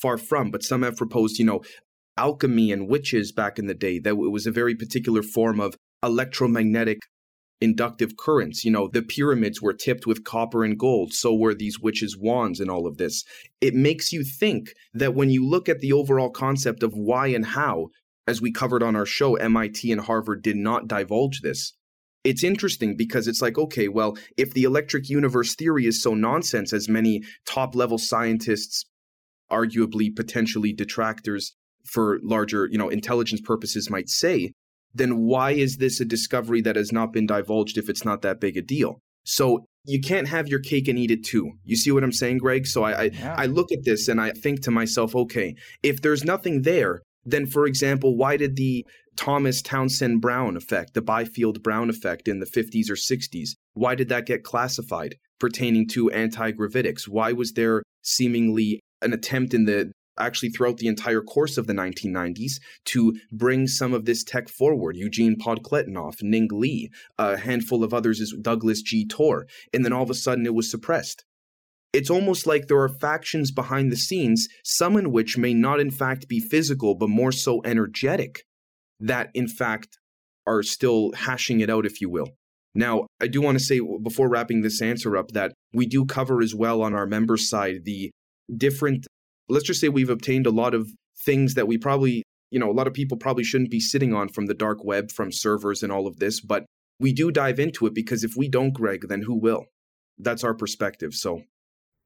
far 0.00 0.18
from, 0.18 0.50
but 0.50 0.62
some 0.62 0.82
have 0.82 0.96
proposed, 0.96 1.38
you 1.38 1.44
know, 1.44 1.62
alchemy 2.16 2.72
and 2.72 2.88
witches 2.88 3.32
back 3.32 3.58
in 3.58 3.66
the 3.66 3.74
day, 3.74 3.98
that 3.98 4.10
it 4.10 4.30
was 4.30 4.46
a 4.46 4.52
very 4.52 4.74
particular 4.74 5.22
form 5.22 5.60
of 5.60 5.74
electromagnetic 6.02 6.98
inductive 7.62 8.16
currents. 8.16 8.64
You 8.64 8.72
know, 8.72 8.88
the 8.88 9.02
pyramids 9.02 9.62
were 9.62 9.72
tipped 9.72 10.06
with 10.06 10.24
copper 10.24 10.64
and 10.64 10.78
gold, 10.78 11.12
so 11.12 11.34
were 11.34 11.54
these 11.54 11.80
witches' 11.80 12.18
wands 12.18 12.60
and 12.60 12.70
all 12.70 12.86
of 12.86 12.98
this. 12.98 13.24
It 13.60 13.74
makes 13.74 14.12
you 14.12 14.24
think 14.24 14.74
that 14.92 15.14
when 15.14 15.30
you 15.30 15.48
look 15.48 15.68
at 15.68 15.78
the 15.78 15.92
overall 15.92 16.30
concept 16.30 16.82
of 16.82 16.92
why 16.92 17.28
and 17.28 17.46
how 17.46 17.88
as 18.26 18.40
we 18.40 18.52
covered 18.52 18.82
on 18.82 18.96
our 18.96 19.06
show, 19.06 19.34
MIT 19.36 19.90
and 19.90 20.00
Harvard 20.00 20.42
did 20.42 20.56
not 20.56 20.86
divulge 20.86 21.40
this. 21.40 21.74
It's 22.24 22.44
interesting 22.44 22.96
because 22.96 23.26
it's 23.26 23.42
like, 23.42 23.58
okay, 23.58 23.88
well, 23.88 24.16
if 24.36 24.54
the 24.54 24.62
electric 24.62 25.08
universe 25.08 25.56
theory 25.56 25.86
is 25.86 26.00
so 26.00 26.14
nonsense, 26.14 26.72
as 26.72 26.88
many 26.88 27.22
top 27.46 27.74
level 27.74 27.98
scientists, 27.98 28.84
arguably 29.50 30.14
potentially 30.14 30.72
detractors 30.72 31.54
for 31.84 32.20
larger, 32.22 32.68
you 32.70 32.78
know, 32.78 32.88
intelligence 32.88 33.40
purposes 33.40 33.90
might 33.90 34.08
say, 34.08 34.52
then 34.94 35.18
why 35.18 35.50
is 35.50 35.78
this 35.78 36.00
a 36.00 36.04
discovery 36.04 36.60
that 36.60 36.76
has 36.76 36.92
not 36.92 37.12
been 37.12 37.26
divulged 37.26 37.76
if 37.76 37.88
it's 37.88 38.04
not 38.04 38.22
that 38.22 38.40
big 38.40 38.56
a 38.56 38.62
deal? 38.62 39.00
So 39.24 39.64
you 39.84 40.00
can't 40.00 40.28
have 40.28 40.48
your 40.48 40.60
cake 40.60 40.86
and 40.86 40.98
eat 40.98 41.10
it 41.10 41.24
too. 41.24 41.52
You 41.64 41.76
see 41.76 41.90
what 41.90 42.04
I'm 42.04 42.12
saying, 42.12 42.38
Greg? 42.38 42.66
So 42.66 42.84
I 42.84 42.92
I, 42.92 43.02
yeah. 43.04 43.34
I 43.36 43.46
look 43.46 43.72
at 43.72 43.84
this 43.84 44.06
and 44.06 44.20
I 44.20 44.30
think 44.30 44.62
to 44.62 44.70
myself, 44.70 45.16
okay, 45.16 45.54
if 45.82 46.02
there's 46.02 46.24
nothing 46.24 46.62
there, 46.62 47.02
then, 47.24 47.46
for 47.46 47.66
example, 47.66 48.16
why 48.16 48.36
did 48.36 48.56
the 48.56 48.86
Thomas 49.16 49.62
Townsend 49.62 50.20
Brown 50.20 50.56
effect, 50.56 50.94
the 50.94 51.02
Biefeld 51.02 51.62
Brown 51.62 51.90
effect 51.90 52.28
in 52.28 52.40
the 52.40 52.46
50s 52.46 52.90
or 52.90 52.94
60s, 52.94 53.50
why 53.74 53.94
did 53.94 54.08
that 54.08 54.26
get 54.26 54.42
classified 54.42 55.16
pertaining 55.38 55.86
to 55.88 56.10
anti 56.10 56.52
gravitics? 56.52 57.08
Why 57.08 57.32
was 57.32 57.52
there 57.52 57.82
seemingly 58.02 58.80
an 59.00 59.12
attempt 59.12 59.54
in 59.54 59.64
the 59.64 59.92
actually 60.18 60.50
throughout 60.50 60.76
the 60.76 60.88
entire 60.88 61.22
course 61.22 61.56
of 61.56 61.66
the 61.66 61.72
1990s 61.72 62.52
to 62.84 63.18
bring 63.32 63.66
some 63.66 63.94
of 63.94 64.04
this 64.04 64.22
tech 64.22 64.48
forward. 64.48 64.96
Eugene 64.96 65.36
Podkletnov, 65.36 66.22
Ning 66.22 66.48
Li, 66.52 66.90
a 67.18 67.38
handful 67.38 67.82
of 67.82 67.94
others 67.94 68.20
is 68.20 68.36
Douglas 68.40 68.82
G. 68.82 69.06
Torr, 69.06 69.46
and 69.72 69.84
then 69.84 69.92
all 69.92 70.02
of 70.02 70.10
a 70.10 70.14
sudden 70.14 70.46
it 70.46 70.54
was 70.54 70.70
suppressed. 70.70 71.24
It's 71.92 72.10
almost 72.10 72.46
like 72.46 72.68
there 72.68 72.80
are 72.80 72.88
factions 72.88 73.50
behind 73.50 73.92
the 73.92 73.96
scenes, 73.96 74.48
some 74.64 74.96
in 74.96 75.12
which 75.12 75.36
may 75.36 75.52
not 75.52 75.78
in 75.78 75.90
fact 75.90 76.28
be 76.28 76.40
physical, 76.40 76.94
but 76.94 77.10
more 77.10 77.32
so 77.32 77.60
energetic, 77.64 78.44
that 79.00 79.30
in 79.34 79.46
fact 79.46 79.98
are 80.46 80.62
still 80.62 81.12
hashing 81.12 81.60
it 81.60 81.68
out, 81.68 81.84
if 81.84 82.00
you 82.00 82.08
will. 82.08 82.28
Now, 82.74 83.06
I 83.20 83.26
do 83.26 83.42
want 83.42 83.58
to 83.58 83.64
say 83.64 83.80
before 84.02 84.30
wrapping 84.30 84.62
this 84.62 84.80
answer 84.80 85.16
up 85.16 85.32
that 85.32 85.52
we 85.74 85.86
do 85.86 86.06
cover 86.06 86.40
as 86.40 86.54
well 86.54 86.82
on 86.82 86.94
our 86.94 87.06
member 87.06 87.36
side 87.36 87.84
the 87.84 88.10
different, 88.56 89.06
let's 89.48 89.66
just 89.66 89.80
say 89.80 89.90
we've 89.90 90.08
obtained 90.08 90.46
a 90.46 90.50
lot 90.50 90.72
of 90.72 90.88
things 91.24 91.54
that 91.54 91.68
we 91.68 91.76
probably, 91.76 92.22
you 92.50 92.58
know, 92.58 92.70
a 92.70 92.72
lot 92.72 92.86
of 92.86 92.94
people 92.94 93.18
probably 93.18 93.44
shouldn't 93.44 93.70
be 93.70 93.80
sitting 93.80 94.14
on 94.14 94.28
from 94.30 94.46
the 94.46 94.54
dark 94.54 94.82
web, 94.82 95.12
from 95.12 95.30
servers 95.30 95.82
and 95.82 95.92
all 95.92 96.06
of 96.06 96.16
this, 96.16 96.40
but 96.40 96.64
we 96.98 97.12
do 97.12 97.30
dive 97.30 97.58
into 97.58 97.86
it 97.86 97.94
because 97.94 98.24
if 98.24 98.32
we 98.36 98.48
don't, 98.48 98.72
Greg, 98.72 99.08
then 99.08 99.22
who 99.22 99.38
will? 99.38 99.66
That's 100.18 100.44
our 100.44 100.54
perspective. 100.54 101.12
So 101.12 101.42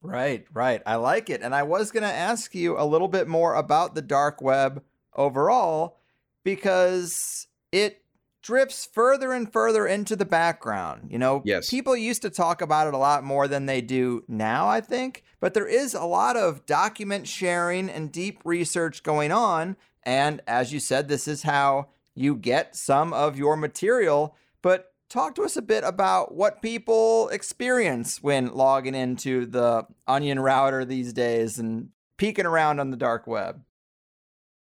Right, 0.06 0.46
right. 0.52 0.82
I 0.86 0.96
like 0.96 1.30
it. 1.30 1.42
And 1.42 1.54
I 1.54 1.62
was 1.62 1.90
going 1.90 2.02
to 2.02 2.12
ask 2.12 2.54
you 2.54 2.78
a 2.78 2.84
little 2.84 3.08
bit 3.08 3.28
more 3.28 3.54
about 3.54 3.94
the 3.94 4.02
dark 4.02 4.40
web 4.40 4.82
overall 5.14 5.98
because 6.44 7.46
it 7.72 8.02
drifts 8.46 8.88
further 8.92 9.32
and 9.32 9.52
further 9.52 9.86
into 9.88 10.14
the 10.14 10.24
background. 10.24 11.08
You 11.10 11.18
know, 11.18 11.42
yes. 11.44 11.68
people 11.68 11.96
used 11.96 12.22
to 12.22 12.30
talk 12.30 12.62
about 12.62 12.86
it 12.86 12.94
a 12.94 12.98
lot 12.98 13.24
more 13.24 13.48
than 13.48 13.66
they 13.66 13.80
do 13.80 14.22
now, 14.28 14.68
I 14.68 14.80
think, 14.80 15.24
but 15.40 15.52
there 15.52 15.66
is 15.66 15.94
a 15.94 16.04
lot 16.04 16.36
of 16.36 16.64
document 16.64 17.26
sharing 17.26 17.90
and 17.90 18.12
deep 18.12 18.40
research 18.44 19.02
going 19.02 19.32
on. 19.32 19.76
And 20.04 20.40
as 20.46 20.72
you 20.72 20.78
said, 20.78 21.08
this 21.08 21.26
is 21.26 21.42
how 21.42 21.88
you 22.14 22.36
get 22.36 22.76
some 22.76 23.12
of 23.12 23.36
your 23.36 23.56
material. 23.56 24.36
But 24.62 24.92
talk 25.08 25.34
to 25.36 25.42
us 25.42 25.56
a 25.56 25.62
bit 25.62 25.84
about 25.84 26.34
what 26.34 26.62
people 26.62 27.28
experience 27.28 28.22
when 28.22 28.52
logging 28.52 28.94
into 28.94 29.46
the 29.46 29.84
Onion 30.06 30.40
router 30.40 30.84
these 30.84 31.12
days 31.12 31.58
and 31.58 31.90
peeking 32.18 32.46
around 32.46 32.80
on 32.80 32.90
the 32.90 32.96
dark 32.96 33.26
web. 33.26 33.62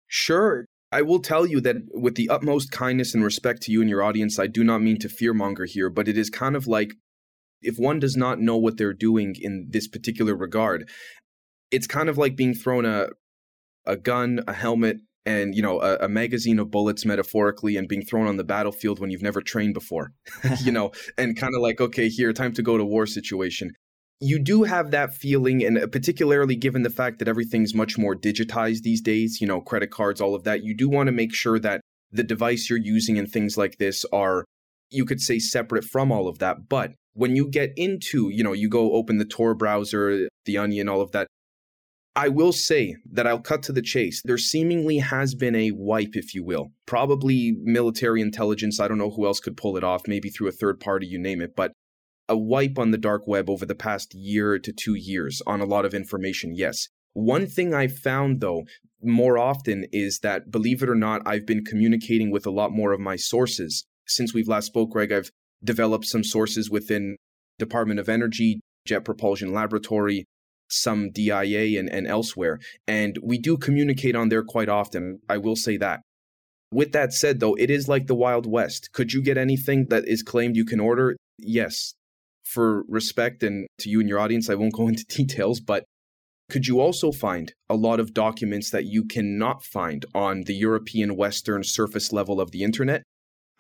Sure. 0.07 0.64
I 0.92 1.03
will 1.03 1.20
tell 1.20 1.46
you 1.46 1.61
that 1.61 1.76
with 1.94 2.16
the 2.16 2.29
utmost 2.29 2.72
kindness 2.72 3.14
and 3.14 3.22
respect 3.22 3.62
to 3.62 3.72
you 3.72 3.81
and 3.81 3.88
your 3.88 4.03
audience, 4.03 4.38
I 4.38 4.48
do 4.48 4.64
not 4.64 4.83
mean 4.83 4.98
to 4.98 5.09
fearmonger 5.09 5.68
here, 5.68 5.88
but 5.88 6.09
it 6.09 6.18
is 6.18 6.31
kind 6.31 6.57
of 6.57 6.66
like 6.66 6.94
if 7.62 7.76
one 7.76 8.00
does 8.00 8.16
not 8.16 8.40
know 8.40 8.57
what 8.57 8.76
they're 8.76 8.92
doing 8.92 9.37
in 9.40 9.68
this 9.70 9.87
particular 9.87 10.35
regard, 10.35 10.88
it's 11.70 11.87
kind 11.87 12.09
of 12.09 12.18
like 12.18 12.37
being 12.37 12.55
thrown 12.55 12.85
a 12.85 13.09
a 13.87 13.96
gun, 13.96 14.40
a 14.46 14.53
helmet, 14.53 14.98
and 15.27 15.55
you 15.55 15.63
know 15.63 15.81
a, 15.81 15.97
a, 15.99 16.09
magazine 16.09 16.59
of 16.59 16.71
bullets 16.71 17.05
metaphorically 17.05 17.77
and 17.77 17.89
being 17.89 18.05
thrown 18.05 18.27
on 18.27 18.37
the 18.37 18.45
battlefield 18.45 18.99
when 19.01 19.11
you've 19.11 19.23
never 19.23 19.43
trained 19.43 19.75
before 19.75 20.13
you 20.63 20.73
know 20.73 20.91
and 21.19 21.39
kind 21.39 21.55
of 21.55 21.61
like 21.61 21.81
okay 21.81 22.09
here 22.09 22.33
time 22.33 22.53
to 22.53 22.63
go 22.63 22.77
to 22.77 22.85
war 22.85 23.07
situation. 23.07 23.73
You 24.23 24.39
do 24.39 24.65
have 24.65 24.91
that 24.91 25.15
feeling 25.15 25.65
and 25.65 25.79
uh, 25.79 25.87
particularly 25.87 26.55
given 26.55 26.83
the 26.83 26.91
fact 26.91 27.19
that 27.19 27.29
everything's 27.29 27.75
much 27.75 27.97
more 27.97 28.15
digitized 28.15 28.83
these 28.83 29.01
days 29.01 29.39
you 29.41 29.47
know 29.47 29.61
credit 29.61 29.91
cards 29.91 30.21
all 30.21 30.35
of 30.35 30.45
that 30.45 30.63
you 30.63 30.75
do 30.75 30.89
want 30.89 31.07
to 31.07 31.13
make 31.13 31.35
sure 31.35 31.59
that 31.59 31.81
the 32.13 32.25
device 32.25 32.69
you're 32.69 32.79
using 32.79 33.19
and 33.19 33.31
things 33.31 33.57
like 33.57 33.79
this 33.79 34.05
are 34.13 34.45
you 34.91 35.05
could 35.05 35.21
say 35.21 35.39
separate 35.39 35.85
from 35.85 36.11
all 36.11 36.27
of 36.27 36.39
that. 36.41 36.69
But 36.69 36.93
when 37.15 37.37
you 37.37 37.49
get 37.49 37.73
into 37.77 38.29
you 38.29 38.43
know 38.43 38.53
you 38.53 38.69
go 38.69 38.93
open 38.93 39.19
the 39.19 39.25
tor 39.25 39.55
browser 39.55 40.29
the 40.45 40.57
onion 40.57 40.89
all 40.89 41.01
of 41.01 41.11
that 41.13 41.27
I 42.21 42.29
will 42.29 42.53
say 42.53 42.97
that 43.13 43.27
I'll 43.27 43.41
cut 43.41 43.63
to 43.63 43.73
the 43.73 43.81
chase. 43.81 44.21
There 44.23 44.37
seemingly 44.37 44.99
has 44.99 45.35
been 45.35 45.55
a 45.55 45.71
wipe, 45.71 46.15
if 46.17 46.35
you 46.35 46.45
will. 46.45 46.71
Probably 46.85 47.55
military 47.63 48.21
intelligence. 48.21 48.79
I 48.79 48.89
don't 48.89 48.99
know 48.99 49.09
who 49.09 49.25
else 49.25 49.41
could 49.41 49.57
pull 49.57 49.79
it 49.79 49.85
off, 49.85 50.03
maybe 50.07 50.29
through 50.29 50.49
a 50.49 50.53
third 50.53 50.81
party, 50.81 51.07
you 51.07 51.19
name 51.19 51.41
it. 51.41 51.57
But 51.57 51.73
a 52.29 52.37
wipe 52.37 52.79
on 52.79 52.91
the 52.91 52.99
dark 52.99 53.23
web 53.27 53.49
over 53.49 53.65
the 53.65 53.75
past 53.75 54.15
year 54.15 54.59
to 54.59 54.71
two 54.71 54.95
years 54.95 55.41
on 55.47 55.63
a 55.63 55.65
lot 55.65 55.87
of 55.87 55.95
information, 55.95 56.55
yes. 56.55 56.89
One 57.15 57.47
thing 57.47 57.73
I've 57.73 57.97
found, 57.97 58.43
though, 58.43 58.65
more 59.03 59.39
often 59.39 59.87
is 59.91 60.19
that, 60.19 60.51
believe 60.51 60.83
it 60.83 60.91
or 60.91 60.95
not, 60.95 61.23
I've 61.25 61.47
been 61.47 61.65
communicating 61.65 62.31
with 62.31 62.45
a 62.45 62.51
lot 62.51 62.71
more 62.71 62.93
of 62.93 63.01
my 63.01 63.17
sources. 63.17 63.87
Since 64.07 64.35
we've 64.35 64.47
last 64.47 64.67
spoke, 64.67 64.91
Greg, 64.91 65.11
I've 65.11 65.31
developed 65.65 66.05
some 66.05 66.23
sources 66.23 66.71
within 66.71 67.17
Department 67.59 67.99
of 67.99 68.11
Energy, 68.11 68.61
Jet 68.87 69.07
Propulsion 69.07 69.55
Laboratory, 69.55 70.27
some 70.71 71.11
DIA 71.11 71.79
and, 71.79 71.89
and 71.89 72.07
elsewhere. 72.07 72.59
And 72.87 73.19
we 73.23 73.39
do 73.39 73.57
communicate 73.57 74.17
on 74.17 74.29
there 74.29 74.45
quite 74.45 74.69
often. 74.69 75.21
I 75.29 75.37
will 75.39 75.57
say 75.57 75.77
that. 75.79 76.01
With 76.73 76.93
that 76.93 77.13
said, 77.13 77.41
though, 77.41 77.55
it 77.55 77.71
is 77.71 77.89
like 77.89 78.07
the 78.07 78.15
Wild 78.15 78.47
West. 78.47 78.93
Could 78.93 79.13
you 79.13 79.23
get 79.23 79.37
anything 79.37 79.87
that 79.87 80.07
is 80.07 80.23
claimed 80.23 80.57
you 80.57 80.65
can 80.65 80.81
order? 80.81 81.17
Yes 81.39 81.95
for 82.51 82.83
respect 82.89 83.43
and 83.43 83.67
to 83.79 83.89
you 83.89 84.01
and 84.01 84.09
your 84.09 84.19
audience, 84.19 84.51
I 84.51 84.55
won't 84.55 84.75
go 84.75 84.89
into 84.89 85.05
details, 85.05 85.61
but 85.61 85.85
could 86.51 86.67
you 86.67 86.81
also 86.81 87.13
find 87.13 87.53
a 87.69 87.77
lot 87.77 88.01
of 88.01 88.13
documents 88.13 88.71
that 88.71 88.85
you 88.85 89.05
cannot 89.05 89.63
find 89.63 90.05
on 90.15 90.43
the 90.43 90.55
European 90.55 91.17
Western 91.17 91.63
surface 91.63 92.13
level 92.13 92.41
of 92.41 92.51
the 92.51 92.65
internet? 92.65 93.05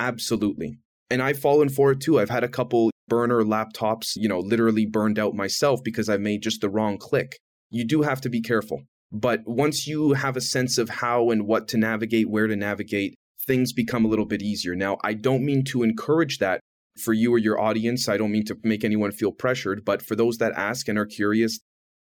Absolutely. 0.00 0.78
And 1.08 1.22
I've 1.22 1.38
fallen 1.38 1.68
for 1.68 1.92
it 1.92 2.00
too. 2.00 2.18
I've 2.18 2.30
had 2.30 2.42
a 2.42 2.48
couple 2.48 2.90
burner 3.10 3.42
laptops, 3.42 4.12
you 4.16 4.28
know, 4.28 4.38
literally 4.38 4.86
burned 4.86 5.18
out 5.18 5.34
myself 5.34 5.80
because 5.84 6.08
I 6.08 6.16
made 6.16 6.42
just 6.42 6.62
the 6.62 6.70
wrong 6.70 6.96
click. 6.96 7.36
You 7.68 7.84
do 7.86 8.02
have 8.02 8.22
to 8.22 8.30
be 8.30 8.40
careful. 8.40 8.84
But 9.12 9.40
once 9.44 9.86
you 9.86 10.12
have 10.12 10.36
a 10.36 10.40
sense 10.40 10.78
of 10.78 10.88
how 10.88 11.30
and 11.30 11.46
what 11.46 11.68
to 11.68 11.76
navigate, 11.76 12.30
where 12.30 12.46
to 12.46 12.56
navigate, 12.56 13.16
things 13.46 13.72
become 13.72 14.04
a 14.04 14.08
little 14.08 14.24
bit 14.24 14.40
easier. 14.40 14.76
Now, 14.76 14.98
I 15.02 15.14
don't 15.14 15.44
mean 15.44 15.64
to 15.66 15.82
encourage 15.82 16.38
that 16.38 16.60
for 17.02 17.12
you 17.12 17.34
or 17.34 17.38
your 17.38 17.60
audience. 17.60 18.08
I 18.08 18.16
don't 18.16 18.30
mean 18.30 18.44
to 18.46 18.56
make 18.62 18.84
anyone 18.84 19.10
feel 19.10 19.32
pressured, 19.32 19.84
but 19.84 20.02
for 20.02 20.14
those 20.14 20.38
that 20.38 20.52
ask 20.52 20.88
and 20.88 20.98
are 20.98 21.06
curious, 21.06 21.58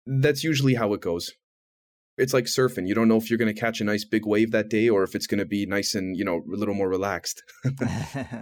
that's 0.07 0.44
usually 0.44 0.75
how 0.75 0.92
it 0.92 1.01
goes. 1.01 1.31
It's 2.18 2.35
like 2.35 2.44
surfing. 2.44 2.87
You 2.87 2.94
don't 2.94 3.09
know 3.09 3.16
if 3.16 3.31
you're 3.31 3.38
going 3.38 3.55
to 3.55 3.59
catch 3.59 3.81
a 3.81 3.85
nice 3.85 4.05
big 4.05 4.27
wave 4.27 4.51
that 4.51 4.68
day 4.68 4.88
or 4.88 5.05
if 5.05 5.14
it's 5.14 5.29
going 5.29 5.38
to 5.38 5.47
be 5.47 5.64
nice 5.66 5.94
and, 5.94 6.16
you 6.16 6.25
know, 6.25 6.42
a 6.53 6.57
little 6.57 6.75
more 6.75 6.88
relaxed. 6.88 7.42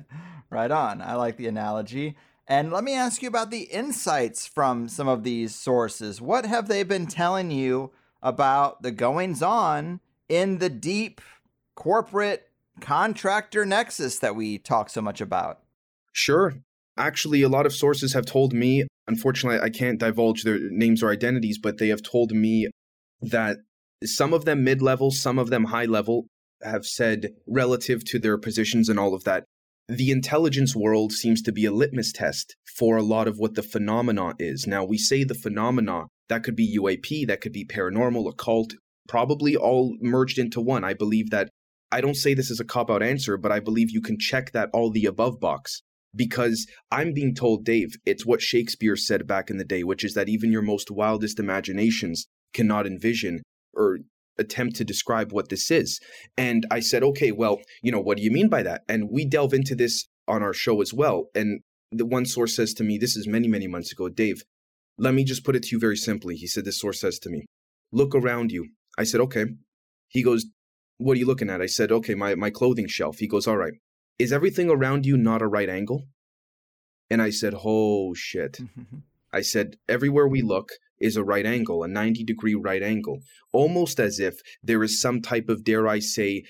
right 0.51 0.71
on. 0.71 1.03
I 1.03 1.15
like 1.15 1.37
the 1.37 1.47
analogy. 1.47 2.17
And 2.49 2.73
let 2.73 2.85
me 2.85 2.95
ask 2.95 3.23
you 3.23 3.29
about 3.29 3.51
the 3.51 3.63
insights 3.63 4.47
from 4.47 4.89
some 4.89 5.09
of 5.09 5.25
these 5.25 5.55
sources. 5.55 6.21
What 6.21 6.47
have 6.47 6.69
they 6.69 6.85
been 6.85 7.07
telling 7.07 7.51
you 7.51 7.91
about 8.23 8.83
the 8.83 8.93
goings 8.93 9.43
on 9.43 10.01
in 10.29 10.59
the 10.59 10.71
deep 10.71 11.21
corporate 11.75 12.49
contractor 12.81 13.67
nexus 13.67 14.19
that 14.21 14.37
we 14.37 14.59
talk 14.59 14.91
so 14.91 15.03
much 15.03 15.21
about? 15.21 15.61
Sure. 16.13 16.55
Actually, 16.97 17.43
a 17.43 17.49
lot 17.49 17.67
of 17.67 17.75
sources 17.75 18.13
have 18.13 18.27
told 18.27 18.53
me, 18.53 18.87
unfortunately, 19.09 19.61
I 19.61 19.69
can't 19.69 19.99
divulge 19.99 20.45
their 20.45 20.59
names 20.71 21.03
or 21.03 21.11
identities, 21.11 21.59
but 21.59 21.79
they 21.79 21.89
have 21.89 22.03
told 22.03 22.31
me 22.33 22.69
that 23.21 23.59
some 24.05 24.33
of 24.33 24.45
them 24.45 24.63
mid 24.63 24.81
level, 24.81 25.11
some 25.11 25.39
of 25.39 25.51
them 25.51 25.65
high 25.65 25.85
level, 25.85 26.27
have 26.63 26.87
said, 26.87 27.35
relative 27.47 28.05
to 28.05 28.19
their 28.19 28.39
positions 28.39 28.89
and 28.89 28.99
all 28.99 29.15
of 29.15 29.25
that, 29.25 29.45
the 29.89 30.11
intelligence 30.11 30.75
world 30.75 31.13
seems 31.13 31.41
to 31.43 31.53
be 31.53 31.65
a 31.65 31.73
litmus 31.73 32.13
test 32.13 32.57
for 32.77 32.97
a 32.97 33.03
lot 33.03 33.29
of 33.29 33.39
what 33.39 33.55
the 33.55 33.63
phenomena 33.63 34.35
is. 34.39 34.67
Now, 34.67 34.85
we 34.85 34.99
say 34.99 35.23
the 35.23 35.35
phenomena, 35.35 36.07
that 36.29 36.43
could 36.43 36.57
be 36.57 36.77
UAP, 36.77 37.27
that 37.29 37.41
could 37.41 37.53
be 37.53 37.65
paranormal, 37.65 38.29
occult, 38.29 38.75
probably 39.09 39.57
all 39.57 39.97
merged 40.01 40.39
into 40.39 40.61
one. 40.61 40.83
I 40.83 40.95
believe 40.95 41.31
that, 41.31 41.51
I 41.93 42.01
don't 42.01 42.17
say 42.17 42.35
this 42.35 42.51
as 42.51 42.59
a 42.59 42.65
cop 42.65 42.91
out 42.91 43.03
answer, 43.03 43.37
but 43.37 43.53
I 43.53 43.61
believe 43.61 43.91
you 43.91 44.01
can 44.01 44.19
check 44.19 44.51
that 44.53 44.71
all 44.73 44.91
the 44.91 45.07
above 45.07 45.39
box 45.39 45.83
because 46.15 46.67
I'm 46.91 47.13
being 47.13 47.35
told, 47.35 47.65
Dave, 47.65 47.95
it's 48.05 48.27
what 48.27 48.43
Shakespeare 48.43 48.97
said 48.97 49.27
back 49.27 49.51
in 49.51 49.59
the 49.59 49.65
day, 49.65 49.85
which 49.85 50.03
is 50.03 50.15
that 50.15 50.29
even 50.29 50.51
your 50.51 50.63
most 50.63 50.91
wildest 50.91 51.39
imaginations 51.39 52.27
cannot 52.53 52.87
envision 52.87 53.43
or 53.73 53.99
attempt 54.39 54.77
to 54.77 54.85
describe 54.85 55.33
what 55.33 55.49
this 55.49 55.71
is. 55.71 56.01
And 56.37 56.67
I 56.71 56.81
said, 56.81 57.03
okay, 57.03 57.33
well, 57.33 57.61
you 57.83 57.93
know, 57.93 58.01
what 58.01 58.17
do 58.19 58.23
you 58.23 58.31
mean 58.31 58.49
by 58.49 58.63
that? 58.63 58.83
And 58.89 59.11
we 59.11 59.25
delve 59.25 59.55
into 59.55 59.75
this 59.75 60.07
on 60.29 60.43
our 60.43 60.53
show 60.53 60.81
as 60.81 60.93
well. 60.93 61.27
And 61.35 61.61
the 61.91 62.07
one 62.07 62.27
source 62.27 62.57
says 62.57 62.75
to 62.75 62.85
me, 62.85 62.99
this 62.99 63.17
is 63.17 63.27
many, 63.27 63.49
many 63.49 63.67
months 63.67 63.93
ago, 63.93 64.09
Dave, 64.09 64.43
let 64.99 65.15
me 65.15 65.25
just 65.25 65.45
put 65.45 65.57
it 65.57 65.63
to 65.65 65.69
you 65.73 65.79
very 65.79 65.97
simply. 65.97 66.37
He 66.37 66.47
said, 66.47 66.65
this 66.65 66.81
source 66.81 67.01
says 67.01 67.19
to 67.21 67.31
me, 67.31 67.47
look 67.93 68.15
around 68.15 68.51
you. 68.53 68.69
I 68.99 69.05
said, 69.05 69.21
okay. 69.21 69.47
He 70.09 70.23
goes, 70.23 70.47
what 70.99 71.17
are 71.17 71.21
you 71.21 71.27
looking 71.27 71.51
at? 71.51 71.61
I 71.61 71.67
said, 71.67 71.93
okay, 71.93 72.15
my, 72.15 72.35
my 72.35 72.51
clothing 72.51 72.89
shelf. 72.89 73.19
He 73.19 73.29
goes, 73.29 73.47
all 73.47 73.57
right. 73.57 73.75
Is 74.19 74.33
everything 74.33 74.71
around 74.71 75.05
you 75.05 75.17
not 75.17 75.43
a 75.43 75.47
right 75.47 75.69
angle? 75.69 76.05
And 77.11 77.23
I 77.23 77.31
said, 77.31 77.55
Oh 77.65 78.15
shit. 78.15 78.55
Mm-hmm. 78.55 78.99
I 79.33 79.41
said, 79.43 79.77
Everywhere 79.89 80.27
we 80.27 80.43
look 80.43 80.71
is 81.01 81.17
a 81.17 81.25
right 81.25 81.47
angle, 81.47 81.83
a 81.83 81.89
90 81.89 82.25
degree 82.25 82.55
right 82.55 82.83
angle, 82.83 83.21
almost 83.53 84.01
as 84.01 84.19
if 84.19 84.41
there 84.63 84.83
is 84.83 85.01
some 85.01 85.21
type 85.21 85.49
of, 85.49 85.65
dare 85.65 85.87
I 85.87 85.99
say, 85.99 86.45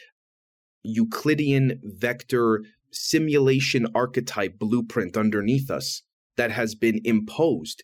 Euclidean 0.82 1.80
vector 1.82 2.62
simulation 2.92 3.86
archetype 3.94 4.58
blueprint 4.58 5.16
underneath 5.16 5.70
us 5.70 6.02
that 6.36 6.50
has 6.50 6.74
been 6.74 7.00
imposed, 7.04 7.82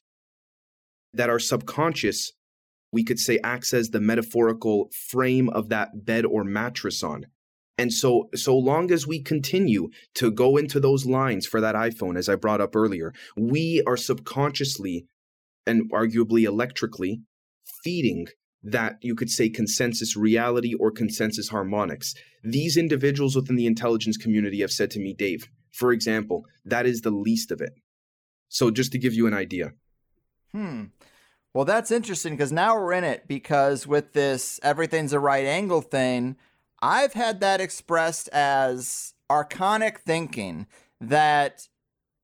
that 1.12 1.30
our 1.30 1.38
subconscious, 1.38 2.32
we 2.92 3.04
could 3.04 3.18
say, 3.18 3.38
acts 3.42 3.74
as 3.74 3.90
the 3.90 4.00
metaphorical 4.00 4.88
frame 4.92 5.48
of 5.50 5.68
that 5.68 6.04
bed 6.04 6.24
or 6.24 6.44
mattress 6.44 7.02
on. 7.02 7.26
And 7.78 7.92
so, 7.92 8.28
so 8.34 8.56
long 8.56 8.92
as 8.92 9.06
we 9.06 9.22
continue 9.22 9.88
to 10.14 10.30
go 10.30 10.56
into 10.56 10.78
those 10.78 11.06
lines 11.06 11.46
for 11.46 11.60
that 11.60 11.74
iPhone, 11.74 12.16
as 12.16 12.28
I 12.28 12.36
brought 12.36 12.60
up 12.60 12.76
earlier, 12.76 13.12
we 13.36 13.82
are 13.86 13.96
subconsciously 13.96 15.06
and 15.66 15.90
arguably 15.92 16.44
electrically 16.44 17.22
feeding 17.82 18.26
that 18.62 18.96
you 19.00 19.14
could 19.14 19.30
say 19.30 19.48
consensus 19.48 20.16
reality 20.16 20.74
or 20.74 20.90
consensus 20.90 21.48
harmonics. 21.48 22.14
These 22.44 22.76
individuals 22.76 23.34
within 23.34 23.56
the 23.56 23.66
intelligence 23.66 24.16
community 24.16 24.60
have 24.60 24.70
said 24.70 24.90
to 24.92 25.00
me, 25.00 25.14
Dave, 25.14 25.48
for 25.72 25.92
example, 25.92 26.44
that 26.64 26.86
is 26.86 27.00
the 27.00 27.10
least 27.10 27.50
of 27.50 27.60
it. 27.60 27.72
So 28.48 28.70
just 28.70 28.92
to 28.92 28.98
give 28.98 29.14
you 29.14 29.26
an 29.26 29.34
idea. 29.34 29.72
Hmm. 30.52 30.84
Well, 31.54 31.64
that's 31.64 31.90
interesting 31.90 32.34
because 32.34 32.52
now 32.52 32.78
we're 32.78 32.92
in 32.92 33.04
it 33.04 33.26
because 33.26 33.86
with 33.86 34.12
this 34.12 34.60
everything's 34.62 35.12
a 35.12 35.20
right 35.20 35.44
angle 35.44 35.82
thing, 35.82 36.36
I've 36.80 37.12
had 37.12 37.40
that 37.40 37.60
expressed 37.60 38.28
as 38.30 39.14
archonic 39.30 39.98
thinking 39.98 40.66
that 41.00 41.68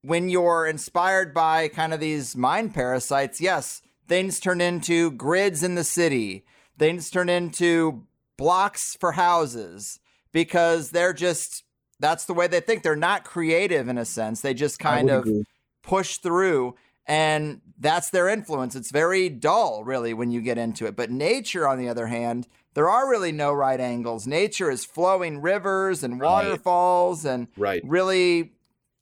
when 0.01 0.29
you're 0.29 0.65
inspired 0.65 1.33
by 1.33 1.67
kind 1.67 1.93
of 1.93 1.99
these 1.99 2.35
mind 2.35 2.73
parasites, 2.73 3.41
yes, 3.41 3.81
things 4.07 4.39
turn 4.39 4.61
into 4.61 5.11
grids 5.11 5.63
in 5.63 5.75
the 5.75 5.83
city, 5.83 6.45
things 6.77 7.09
turn 7.09 7.29
into 7.29 8.05
blocks 8.37 8.95
for 8.99 9.13
houses 9.13 9.99
because 10.31 10.91
they're 10.91 11.13
just 11.13 11.63
that's 11.99 12.25
the 12.25 12.33
way 12.33 12.47
they 12.47 12.61
think. 12.61 12.81
They're 12.81 12.95
not 12.95 13.25
creative 13.25 13.89
in 13.89 13.97
a 13.97 14.05
sense. 14.05 14.39
They 14.39 14.53
just 14.53 14.79
kind 14.79 15.09
of 15.09 15.23
agree. 15.23 15.43
push 15.83 16.17
through 16.17 16.75
and 17.09 17.61
that's 17.79 18.11
their 18.11 18.29
influence. 18.29 18.75
It's 18.75 18.91
very 18.91 19.29
dull, 19.29 19.83
really, 19.83 20.13
when 20.13 20.29
you 20.29 20.41
get 20.41 20.59
into 20.59 20.85
it. 20.85 20.95
But 20.95 21.09
nature, 21.09 21.67
on 21.67 21.79
the 21.79 21.89
other 21.89 22.05
hand, 22.05 22.47
there 22.75 22.87
are 22.87 23.09
really 23.09 23.31
no 23.31 23.51
right 23.51 23.79
angles. 23.79 24.27
Nature 24.27 24.69
is 24.69 24.85
flowing 24.85 25.41
rivers 25.41 26.03
and 26.03 26.21
waterfalls 26.21 27.25
right. 27.25 27.33
and 27.33 27.47
right. 27.57 27.81
really 27.83 28.51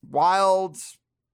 wild 0.09 0.77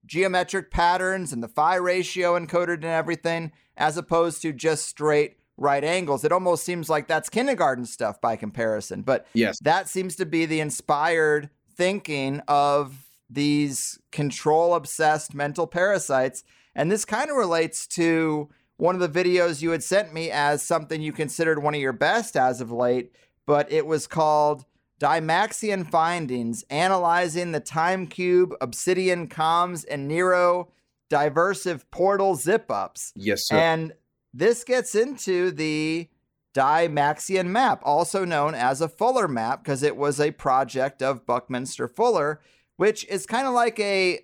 geometric 0.06 0.70
patterns 0.70 1.32
and 1.32 1.42
the 1.42 1.48
phi 1.48 1.76
ratio 1.76 2.38
encoded 2.38 2.74
and 2.74 2.84
everything, 2.84 3.52
as 3.76 3.96
opposed 3.96 4.42
to 4.42 4.52
just 4.52 4.86
straight 4.86 5.38
right 5.56 5.84
angles. 5.84 6.24
It 6.24 6.32
almost 6.32 6.64
seems 6.64 6.88
like 6.88 7.06
that's 7.06 7.28
kindergarten 7.28 7.86
stuff 7.86 8.20
by 8.20 8.36
comparison. 8.36 9.02
But 9.02 9.26
yes, 9.34 9.58
that 9.60 9.88
seems 9.88 10.16
to 10.16 10.26
be 10.26 10.46
the 10.46 10.60
inspired 10.60 11.50
thinking 11.76 12.40
of 12.48 13.06
these 13.30 13.98
control 14.12 14.74
obsessed 14.74 15.34
mental 15.34 15.66
parasites. 15.66 16.44
And 16.74 16.90
this 16.90 17.04
kind 17.04 17.30
of 17.30 17.36
relates 17.36 17.86
to 17.88 18.48
one 18.76 19.00
of 19.00 19.00
the 19.00 19.24
videos 19.24 19.62
you 19.62 19.70
had 19.70 19.82
sent 19.82 20.12
me 20.12 20.30
as 20.30 20.62
something 20.62 21.00
you 21.00 21.12
considered 21.12 21.62
one 21.62 21.74
of 21.74 21.80
your 21.80 21.92
best 21.92 22.36
as 22.36 22.60
of 22.60 22.72
late, 22.72 23.12
but 23.46 23.70
it 23.70 23.86
was 23.86 24.06
called 24.06 24.64
Dymaxion 25.00 25.90
Findings 25.90 26.64
Analyzing 26.70 27.52
the 27.52 27.60
Time 27.60 28.06
Cube, 28.06 28.54
Obsidian 28.60 29.28
Comms, 29.28 29.84
and 29.90 30.08
Nero 30.08 30.68
Diversive 31.10 31.84
Portal 31.90 32.34
Zip 32.34 32.70
Ups. 32.70 33.12
Yes, 33.14 33.46
sir. 33.48 33.56
And 33.56 33.92
this 34.32 34.64
gets 34.64 34.94
into 34.94 35.50
the 35.50 36.08
Dymaxion 36.54 37.46
map, 37.46 37.80
also 37.84 38.24
known 38.24 38.54
as 38.54 38.80
a 38.80 38.88
Fuller 38.88 39.28
map, 39.28 39.62
because 39.62 39.82
it 39.82 39.96
was 39.96 40.20
a 40.20 40.30
project 40.30 41.02
of 41.02 41.26
Buckminster 41.26 41.88
Fuller, 41.88 42.40
which 42.76 43.04
is 43.06 43.26
kind 43.26 43.46
of 43.46 43.54
like 43.54 43.78
a 43.80 44.20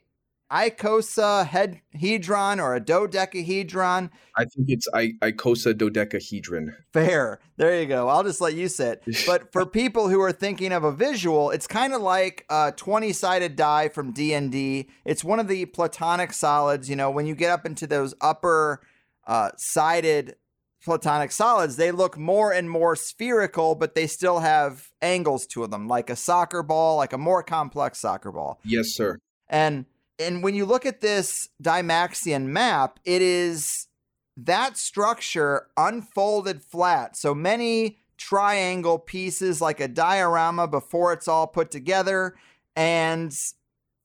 icosahedron 0.51 2.61
or 2.61 2.75
a 2.75 2.81
dodecahedron. 2.81 4.11
I 4.37 4.45
think 4.45 4.69
it's 4.69 4.87
I- 4.95 5.15
icosa 5.23 5.77
dodecahedron. 5.77 6.77
Fair. 6.93 7.41
There 7.57 7.81
you 7.81 7.87
go. 7.87 8.09
I'll 8.09 8.25
just 8.25 8.41
let 8.41 8.55
you 8.55 8.69
say 8.69 8.93
it. 8.93 9.03
But 9.27 9.53
for 9.53 9.67
people 9.67 10.09
who 10.09 10.21
are 10.21 10.33
thinking 10.33 10.73
of 10.73 10.83
a 10.85 10.93
visual, 10.93 11.51
it's 11.51 11.67
kind 11.67 11.93
of 11.93 12.01
like 12.03 12.47
a 12.49 12.73
20-sided 12.77 13.55
die 13.55 13.89
from 13.89 14.13
D&D. 14.13 14.89
It's 15.05 15.23
one 15.23 15.39
of 15.39 15.47
the 15.49 15.67
platonic 15.67 16.33
solids, 16.33 16.89
you 16.91 16.97
know, 16.97 17.11
when 17.11 17.27
you 17.27 17.35
get 17.35 17.51
up 17.51 17.67
into 17.67 17.87
those 17.87 18.15
upper 18.21 18.81
uh, 19.27 19.51
sided 19.57 20.37
platonic 20.83 21.31
solids, 21.31 21.77
they 21.77 21.93
look 21.93 22.17
more 22.19 22.53
and 22.53 22.71
more 22.71 22.97
spherical, 22.97 23.75
but 23.75 23.95
they 23.95 24.07
still 24.07 24.41
have 24.41 24.91
angles 25.03 25.47
to 25.49 25.67
them, 25.67 25.87
like 25.87 26.09
a 26.11 26.17
soccer 26.17 26.63
ball, 26.63 26.97
like 26.97 27.13
a 27.13 27.19
more 27.19 27.43
complex 27.43 27.99
soccer 27.99 28.33
ball. 28.33 28.59
Yes, 28.65 28.89
sir. 28.89 29.19
And 29.49 29.85
and 30.20 30.42
when 30.42 30.54
you 30.54 30.66
look 30.66 30.87
at 30.87 31.00
this 31.00 31.48
Dymaxion 31.62 32.44
map, 32.44 33.00
it 33.04 33.22
is 33.22 33.88
that 34.37 34.76
structure 34.76 35.68
unfolded 35.76 36.62
flat. 36.62 37.16
So 37.16 37.35
many 37.35 37.98
triangle 38.16 38.98
pieces 38.98 39.61
like 39.61 39.80
a 39.80 39.88
diorama 39.88 40.68
before 40.68 41.12
it's 41.12 41.26
all 41.26 41.46
put 41.46 41.70
together. 41.70 42.37
And 42.76 43.37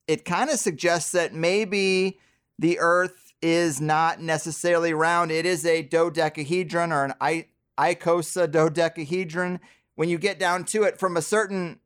it 0.07 0.25
kind 0.25 0.49
of 0.49 0.57
suggests 0.57 1.11
that 1.11 1.33
maybe 1.33 2.19
the 2.57 2.79
Earth 2.79 3.33
is 3.41 3.81
not 3.81 4.21
necessarily 4.21 4.93
round. 4.93 5.31
It 5.31 5.45
is 5.45 5.65
a 5.65 5.83
dodecahedron 5.83 6.91
or 6.91 7.03
an 7.03 7.13
I- 7.19 7.47
icosa 7.77 8.49
dodecahedron. 8.49 9.59
When 9.95 10.09
you 10.09 10.17
get 10.17 10.39
down 10.39 10.63
to 10.65 10.83
it 10.83 10.99
from 10.99 11.17
a 11.17 11.21
certain 11.21 11.79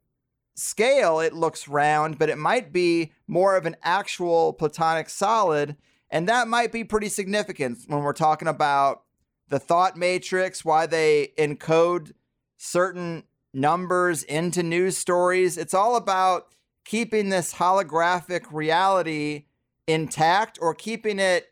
scale, 0.59 1.19
it 1.19 1.33
looks 1.33 1.67
round, 1.67 2.19
but 2.19 2.29
it 2.29 2.37
might 2.37 2.71
be 2.71 3.13
more 3.27 3.55
of 3.55 3.65
an 3.65 3.75
actual 3.81 4.53
platonic 4.53 5.09
solid. 5.09 5.75
And 6.09 6.27
that 6.27 6.47
might 6.47 6.71
be 6.71 6.83
pretty 6.83 7.09
significant 7.09 7.79
when 7.87 8.01
we're 8.01 8.13
talking 8.13 8.47
about 8.47 9.03
the 9.47 9.59
thought 9.59 9.97
matrix, 9.97 10.63
why 10.63 10.85
they 10.85 11.33
encode 11.37 12.13
certain 12.57 13.23
numbers 13.53 14.23
into 14.23 14.61
news 14.63 14.97
stories. 14.97 15.57
It's 15.57 15.73
all 15.73 15.95
about 15.95 16.53
keeping 16.85 17.29
this 17.29 17.55
holographic 17.55 18.45
reality 18.51 19.45
intact 19.87 20.59
or 20.61 20.73
keeping 20.75 21.19
it 21.19 21.47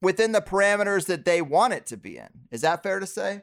within 0.00 0.32
the 0.32 0.40
parameters 0.40 1.06
that 1.06 1.24
they 1.24 1.40
want 1.42 1.72
it 1.72 1.86
to 1.86 1.96
be 1.96 2.16
in. 2.16 2.28
Is 2.50 2.62
that 2.62 2.82
fair 2.82 3.00
to 3.00 3.06
say? 3.06 3.42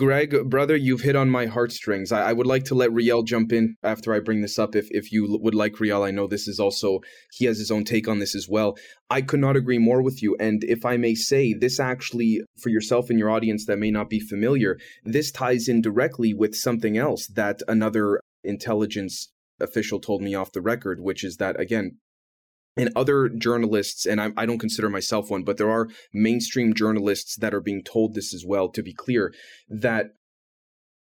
Greg, 0.00 0.48
brother, 0.48 0.74
you've 0.76 1.02
hit 1.02 1.14
on 1.14 1.28
my 1.28 1.44
heartstrings. 1.44 2.10
I, 2.10 2.30
I, 2.30 2.32
would 2.32 2.46
like 2.46 2.64
to 2.64 2.74
let 2.74 2.90
Riel 2.90 3.22
jump 3.22 3.52
in 3.52 3.76
after 3.82 4.14
I 4.14 4.20
bring 4.20 4.40
this 4.40 4.58
up. 4.58 4.74
If 4.74 4.88
if 4.92 5.12
you 5.12 5.38
would 5.38 5.54
like 5.54 5.78
Riel, 5.78 6.02
I 6.02 6.10
know 6.10 6.26
this 6.26 6.48
is 6.48 6.58
also 6.58 7.00
he 7.34 7.44
has 7.44 7.58
his 7.58 7.70
own 7.70 7.84
take 7.84 8.08
on 8.08 8.18
this 8.18 8.34
as 8.34 8.48
well. 8.48 8.78
I 9.10 9.20
could 9.20 9.40
not 9.40 9.56
agree 9.56 9.76
more 9.76 10.00
with 10.00 10.22
you. 10.22 10.38
And 10.40 10.64
if 10.64 10.86
I 10.86 10.96
may 10.96 11.14
say, 11.14 11.52
this 11.52 11.78
actually, 11.78 12.40
for 12.62 12.70
yourself 12.70 13.10
and 13.10 13.18
your 13.18 13.28
audience 13.28 13.66
that 13.66 13.78
may 13.78 13.90
not 13.90 14.08
be 14.08 14.20
familiar, 14.20 14.78
this 15.04 15.30
ties 15.30 15.68
in 15.68 15.82
directly 15.82 16.32
with 16.32 16.54
something 16.54 16.96
else 16.96 17.26
that 17.26 17.60
another 17.68 18.22
intelligence 18.42 19.30
official 19.60 20.00
told 20.00 20.22
me 20.22 20.34
off 20.34 20.52
the 20.52 20.62
record, 20.62 21.00
which 21.02 21.22
is 21.22 21.36
that 21.36 21.60
again, 21.60 21.98
and 22.76 22.90
other 22.94 23.28
journalists, 23.28 24.06
and 24.06 24.20
I, 24.20 24.30
I, 24.36 24.46
don't 24.46 24.58
consider 24.58 24.88
myself 24.88 25.30
one, 25.30 25.42
but 25.42 25.56
there 25.56 25.70
are 25.70 25.88
mainstream 26.12 26.72
journalists 26.72 27.36
that 27.36 27.52
are 27.52 27.60
being 27.60 27.82
told 27.82 28.14
this 28.14 28.32
as 28.32 28.44
well, 28.46 28.68
to 28.70 28.82
be 28.82 28.94
clear, 28.94 29.34
that 29.68 30.10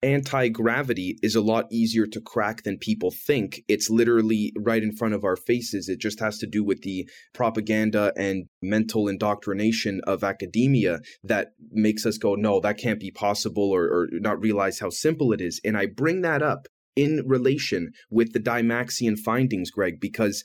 anti 0.02 0.48
gravity 0.48 1.18
is 1.22 1.34
a 1.34 1.40
lot 1.40 1.66
easier 1.70 2.06
to 2.06 2.20
crack 2.20 2.62
than 2.62 2.78
people 2.78 3.10
think. 3.10 3.60
It's 3.68 3.90
literally 3.90 4.52
right 4.58 4.82
in 4.82 4.96
front 4.96 5.14
of 5.14 5.24
our 5.24 5.36
faces. 5.36 5.88
It 5.88 6.00
just 6.00 6.20
has 6.20 6.38
to 6.38 6.46
do 6.46 6.64
with 6.64 6.82
the 6.82 7.08
propaganda 7.34 8.12
and 8.16 8.46
mental 8.62 9.08
indoctrination 9.08 10.00
of 10.06 10.24
academia 10.24 11.00
that 11.24 11.48
makes 11.70 12.06
us 12.06 12.18
go, 12.18 12.34
no, 12.34 12.60
that 12.60 12.78
can't 12.78 13.00
be 13.00 13.10
possible, 13.10 13.70
or, 13.70 13.84
or 13.84 14.08
not 14.12 14.40
realize 14.40 14.78
how 14.78 14.90
simple 14.90 15.32
it 15.32 15.40
is. 15.40 15.60
And 15.64 15.76
I 15.76 15.86
bring 15.86 16.22
that 16.22 16.42
up 16.42 16.66
in 16.96 17.22
relation 17.26 17.92
with 18.10 18.32
the 18.32 18.40
Dymaxion 18.40 19.18
findings, 19.18 19.70
Greg, 19.70 20.00
because 20.00 20.42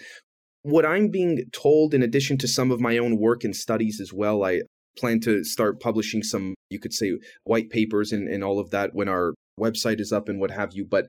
what 0.66 0.84
I'm 0.84 1.10
being 1.10 1.44
told, 1.54 1.94
in 1.94 2.02
addition 2.02 2.40
to 2.40 2.48
some 2.48 2.72
of 2.72 2.80
my 2.80 2.98
own 2.98 3.20
work 3.20 3.44
and 3.44 3.56
studies 3.56 4.02
as 4.02 4.12
well, 4.12 4.44
I 4.44 4.62
plan 4.98 5.20
to 5.20 5.44
start 5.44 5.80
publishing 5.80 6.24
some, 6.24 6.56
you 6.72 6.80
could 6.80 6.92
say, 6.92 7.12
white 7.44 7.70
papers 7.70 8.12
and, 8.12 8.28
and 8.28 8.44
all 8.44 8.60
of 8.60 8.72
that 8.72 8.90
when 8.94 9.08
our 9.08 9.36
website 9.60 10.00
is 10.00 10.12
up 10.12 10.28
and 10.28 10.40
what 10.40 10.50
have 10.50 10.74
you. 10.74 10.84
But 10.84 11.06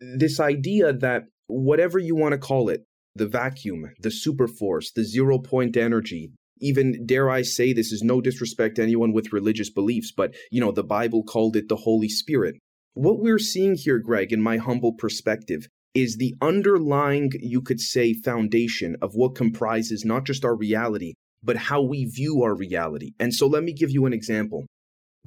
this 0.00 0.38
idea 0.38 0.92
that 0.92 1.22
whatever 1.46 1.98
you 1.98 2.14
want 2.14 2.32
to 2.32 2.38
call 2.38 2.68
it, 2.68 2.84
the 3.14 3.26
vacuum, 3.26 3.90
the 4.00 4.10
superforce, 4.10 4.92
the 4.94 5.04
zero 5.04 5.38
point 5.38 5.78
energy, 5.78 6.32
even 6.60 7.06
dare 7.06 7.30
I 7.30 7.40
say 7.40 7.72
this 7.72 7.90
is 7.90 8.02
no 8.02 8.20
disrespect 8.20 8.76
to 8.76 8.82
anyone 8.82 9.14
with 9.14 9.32
religious 9.32 9.70
beliefs, 9.70 10.12
but 10.14 10.34
you 10.50 10.60
know, 10.60 10.72
the 10.72 10.84
Bible 10.84 11.22
called 11.22 11.56
it 11.56 11.70
the 11.70 11.76
Holy 11.76 12.10
Spirit. 12.10 12.56
What 12.92 13.18
we're 13.18 13.38
seeing 13.38 13.76
here, 13.76 13.98
Greg, 13.98 14.30
in 14.30 14.42
my 14.42 14.58
humble 14.58 14.92
perspective, 14.92 15.68
is 15.94 16.16
the 16.16 16.34
underlying, 16.42 17.30
you 17.40 17.60
could 17.60 17.80
say, 17.80 18.12
foundation 18.12 18.96
of 19.00 19.14
what 19.14 19.36
comprises 19.36 20.04
not 20.04 20.24
just 20.24 20.44
our 20.44 20.56
reality, 20.56 21.14
but 21.42 21.56
how 21.56 21.80
we 21.80 22.04
view 22.04 22.42
our 22.42 22.54
reality. 22.54 23.12
And 23.20 23.32
so 23.32 23.46
let 23.46 23.62
me 23.62 23.72
give 23.72 23.90
you 23.90 24.04
an 24.06 24.12
example. 24.12 24.66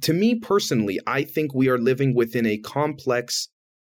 To 0.02 0.12
me 0.12 0.34
personally, 0.34 1.00
I 1.06 1.24
think 1.24 1.54
we 1.54 1.68
are 1.68 1.78
living 1.78 2.14
within 2.14 2.46
a 2.46 2.58
complex, 2.58 3.48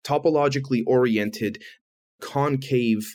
topologically 0.06 0.84
oriented, 0.88 1.62
concave 2.22 3.06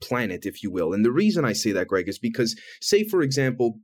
planet, 0.00 0.46
if 0.46 0.62
you 0.62 0.70
will. 0.70 0.92
And 0.92 1.04
the 1.04 1.12
reason 1.12 1.44
I 1.44 1.52
say 1.52 1.72
that, 1.72 1.88
Greg, 1.88 2.08
is 2.08 2.18
because, 2.18 2.54
say, 2.80 3.04
for 3.04 3.22
example, 3.22 3.78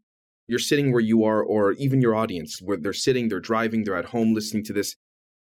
you're 0.47 0.59
sitting 0.59 0.93
where 0.93 1.03
you 1.03 1.25
are, 1.25 1.43
or 1.43 1.73
even 1.73 2.01
your 2.01 2.15
audience, 2.15 2.59
where 2.63 2.79
they're 2.79 2.93
sitting, 2.93 3.29
they're 3.29 3.41
driving, 3.41 3.85
they're 3.85 3.97
at 3.97 4.07
home 4.07 4.33
listening 4.33 4.65
to 4.65 4.73
this, 4.73 4.95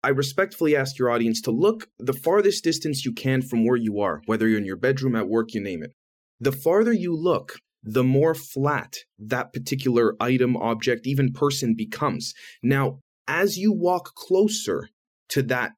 I 0.04 0.08
respectfully 0.08 0.74
ask 0.74 0.98
your 0.98 1.10
audience 1.10 1.40
to 1.42 1.52
look 1.52 1.88
the 1.98 2.12
farthest 2.12 2.64
distance 2.64 3.04
you 3.04 3.12
can 3.12 3.40
from 3.40 3.64
where 3.64 3.76
you 3.76 4.00
are, 4.00 4.20
whether 4.26 4.48
you're 4.48 4.58
in 4.58 4.64
your 4.64 4.76
bedroom, 4.76 5.14
at 5.14 5.28
work, 5.28 5.54
you 5.54 5.62
name 5.62 5.82
it. 5.82 5.92
The 6.40 6.50
farther 6.50 6.92
you 6.92 7.14
look, 7.14 7.58
the 7.84 8.02
more 8.02 8.34
flat 8.34 8.96
that 9.18 9.52
particular 9.52 10.16
item, 10.18 10.56
object, 10.56 11.06
even 11.06 11.32
person 11.32 11.74
becomes. 11.76 12.34
Now, 12.64 12.98
as 13.28 13.58
you 13.58 13.72
walk 13.72 14.14
closer 14.16 14.88
to 15.28 15.42
that 15.44 15.72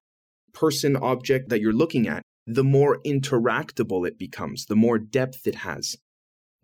person, 0.54 0.96
object 0.96 1.50
that 1.50 1.60
you're 1.60 1.74
looking 1.74 2.08
at, 2.08 2.22
the 2.46 2.64
more 2.64 3.00
interactable 3.06 4.06
it 4.06 4.18
becomes, 4.18 4.66
the 4.66 4.76
more 4.76 4.98
depth 4.98 5.46
it 5.46 5.56
has. 5.56 5.96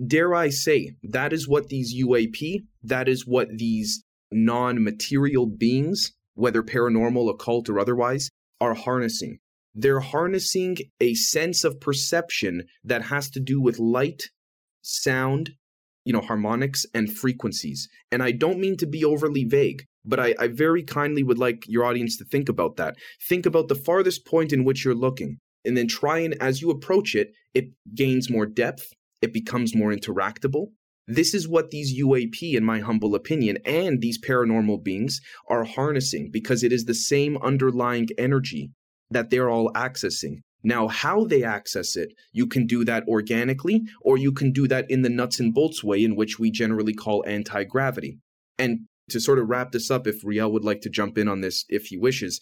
Dare 0.05 0.35
I 0.35 0.49
say, 0.49 0.93
that 1.03 1.35
is 1.35 1.47
what 1.47 1.69
these 1.69 1.95
UAP, 1.95 2.63
that 2.83 3.07
is 3.07 3.27
what 3.27 3.49
these 3.51 4.03
non 4.33 4.83
material 4.83 5.47
beings 5.47 6.13
whether 6.41 6.63
paranormal, 6.63 7.31
occult, 7.31 7.69
or 7.69 7.79
otherwise, 7.79 8.31
are 8.61 8.75
harnessing. 8.75 9.39
They're 9.75 10.01
harnessing 10.01 10.79
a 11.01 11.15
sense 11.15 11.65
of 11.65 11.81
perception 11.81 12.65
that 12.83 13.03
has 13.03 13.31
to 13.31 13.41
do 13.41 13.61
with 13.61 13.79
light, 13.79 14.23
sound, 14.83 15.51
you 16.05 16.13
know, 16.13 16.21
harmonics, 16.21 16.85
and 16.93 17.13
frequencies. 17.13 17.89
And 18.11 18.23
I 18.23 18.33
don't 18.33 18.59
mean 18.59 18.77
to 18.79 18.87
be 18.87 19.05
overly 19.05 19.45
vague, 19.45 19.85
but 20.05 20.19
I, 20.19 20.35
I 20.39 20.49
very 20.49 20.83
kindly 20.83 21.23
would 21.23 21.39
like 21.39 21.65
your 21.69 21.85
audience 21.85 22.17
to 22.19 22.25
think 22.25 22.49
about 22.49 22.77
that. 22.77 22.95
Think 23.29 23.47
about 23.47 23.69
the 23.69 23.83
farthest 23.89 24.27
point 24.27 24.53
in 24.53 24.65
which 24.65 24.85
you're 24.85 24.95
looking. 25.07 25.39
and 25.65 25.77
then 25.77 25.87
try 25.87 26.19
and, 26.19 26.35
as 26.41 26.61
you 26.61 26.71
approach 26.71 27.15
it, 27.15 27.33
it 27.55 27.67
gains 27.95 28.31
more 28.31 28.47
depth, 28.47 28.93
it 29.21 29.33
becomes 29.33 29.75
more 29.75 29.93
interactable. 29.93 30.69
This 31.11 31.35
is 31.35 31.49
what 31.49 31.73
these 31.73 32.01
UAP, 32.01 32.55
in 32.55 32.65
my 32.65 32.79
humble 32.79 33.17
opinion, 33.17 33.59
and 33.65 34.01
these 34.01 34.17
paranormal 34.17 34.85
beings 34.85 35.21
are 35.49 35.65
harnessing 35.65 36.31
because 36.31 36.63
it 36.63 36.73
is 36.73 36.85
the 36.85 36.95
same 36.95 37.37
underlying 37.39 38.07
energy 38.17 38.71
that 39.11 39.29
they're 39.29 39.51
all 39.51 39.73
accessing. 39.73 40.37
Now, 40.63 40.87
how 40.87 41.25
they 41.25 41.43
access 41.43 41.97
it, 41.97 42.13
you 42.31 42.47
can 42.47 42.65
do 42.65 42.85
that 42.85 43.09
organically, 43.09 43.83
or 44.03 44.19
you 44.19 44.31
can 44.31 44.53
do 44.53 44.69
that 44.69 44.89
in 44.89 45.03
the 45.03 45.09
nuts 45.09 45.41
and 45.41 45.53
bolts 45.53 45.83
way, 45.83 46.05
in 46.05 46.15
which 46.15 46.39
we 46.39 46.53
generally 46.53 46.95
call 46.95 47.25
anti 47.27 47.65
gravity. 47.65 48.19
And 48.57 48.87
to 49.09 49.19
sort 49.19 49.41
of 49.41 49.49
wrap 49.49 49.73
this 49.73 49.91
up, 49.91 50.07
if 50.07 50.25
Riel 50.25 50.53
would 50.53 50.65
like 50.65 50.81
to 50.83 50.91
jump 50.91 51.19
in 51.19 51.27
on 51.27 51.41
this 51.41 51.65
if 51.69 51.87
he 51.87 51.99
wishes, 51.99 52.41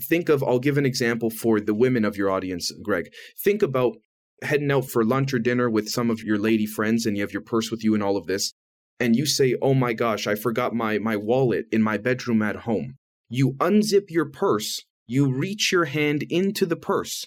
think 0.00 0.30
of, 0.30 0.42
I'll 0.42 0.58
give 0.58 0.78
an 0.78 0.86
example 0.86 1.28
for 1.28 1.60
the 1.60 1.74
women 1.74 2.06
of 2.06 2.16
your 2.16 2.30
audience, 2.30 2.72
Greg. 2.82 3.12
Think 3.44 3.62
about 3.62 3.98
heading 4.42 4.70
out 4.70 4.88
for 4.88 5.04
lunch 5.04 5.32
or 5.32 5.38
dinner 5.38 5.70
with 5.70 5.88
some 5.88 6.10
of 6.10 6.22
your 6.22 6.38
lady 6.38 6.66
friends 6.66 7.06
and 7.06 7.16
you 7.16 7.22
have 7.22 7.32
your 7.32 7.42
purse 7.42 7.70
with 7.70 7.82
you 7.82 7.94
and 7.94 8.02
all 8.02 8.16
of 8.16 8.26
this. 8.26 8.52
And 8.98 9.14
you 9.14 9.26
say, 9.26 9.54
oh 9.60 9.74
my 9.74 9.92
gosh, 9.92 10.26
I 10.26 10.34
forgot 10.34 10.74
my, 10.74 10.98
my 10.98 11.16
wallet 11.16 11.66
in 11.70 11.82
my 11.82 11.98
bedroom 11.98 12.42
at 12.42 12.56
home. 12.56 12.96
You 13.28 13.52
unzip 13.54 14.10
your 14.10 14.26
purse, 14.26 14.82
you 15.06 15.30
reach 15.32 15.72
your 15.72 15.86
hand 15.86 16.24
into 16.30 16.64
the 16.64 16.76
purse, 16.76 17.26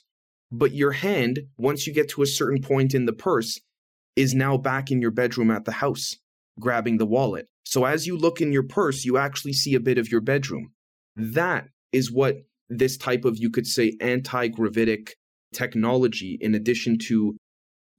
but 0.52 0.74
your 0.74 0.94
hand, 0.94 1.42
once 1.58 1.86
you 1.86 1.94
get 1.94 2.10
to 2.10 2.22
a 2.22 2.28
certain 2.28 2.62
point 2.62 2.94
in 2.94 3.06
the 3.06 3.14
purse, 3.14 3.60
is 4.16 4.34
now 4.34 4.58
back 4.58 4.92
in 4.92 5.02
your 5.02 5.12
bedroom 5.12 5.52
at 5.52 5.66
the 5.66 5.74
house, 5.74 6.18
grabbing 6.60 6.98
the 6.98 7.06
wallet. 7.06 7.48
So 7.66 7.86
as 7.86 8.08
you 8.08 8.18
look 8.18 8.42
in 8.42 8.52
your 8.52 8.64
purse, 8.64 9.06
you 9.06 9.18
actually 9.18 9.54
see 9.54 9.76
a 9.76 9.80
bit 9.80 9.98
of 9.98 10.12
your 10.12 10.22
bedroom. 10.22 10.72
That 11.16 11.68
is 11.92 12.12
what 12.12 12.38
this 12.70 12.98
type 12.98 13.26
of, 13.26 13.38
you 13.38 13.50
could 13.50 13.68
say, 13.68 13.94
anti 14.02 14.48
gravitic 14.48 15.16
technology, 15.54 16.38
in 16.40 16.56
addition 16.56 16.98
to, 17.08 17.36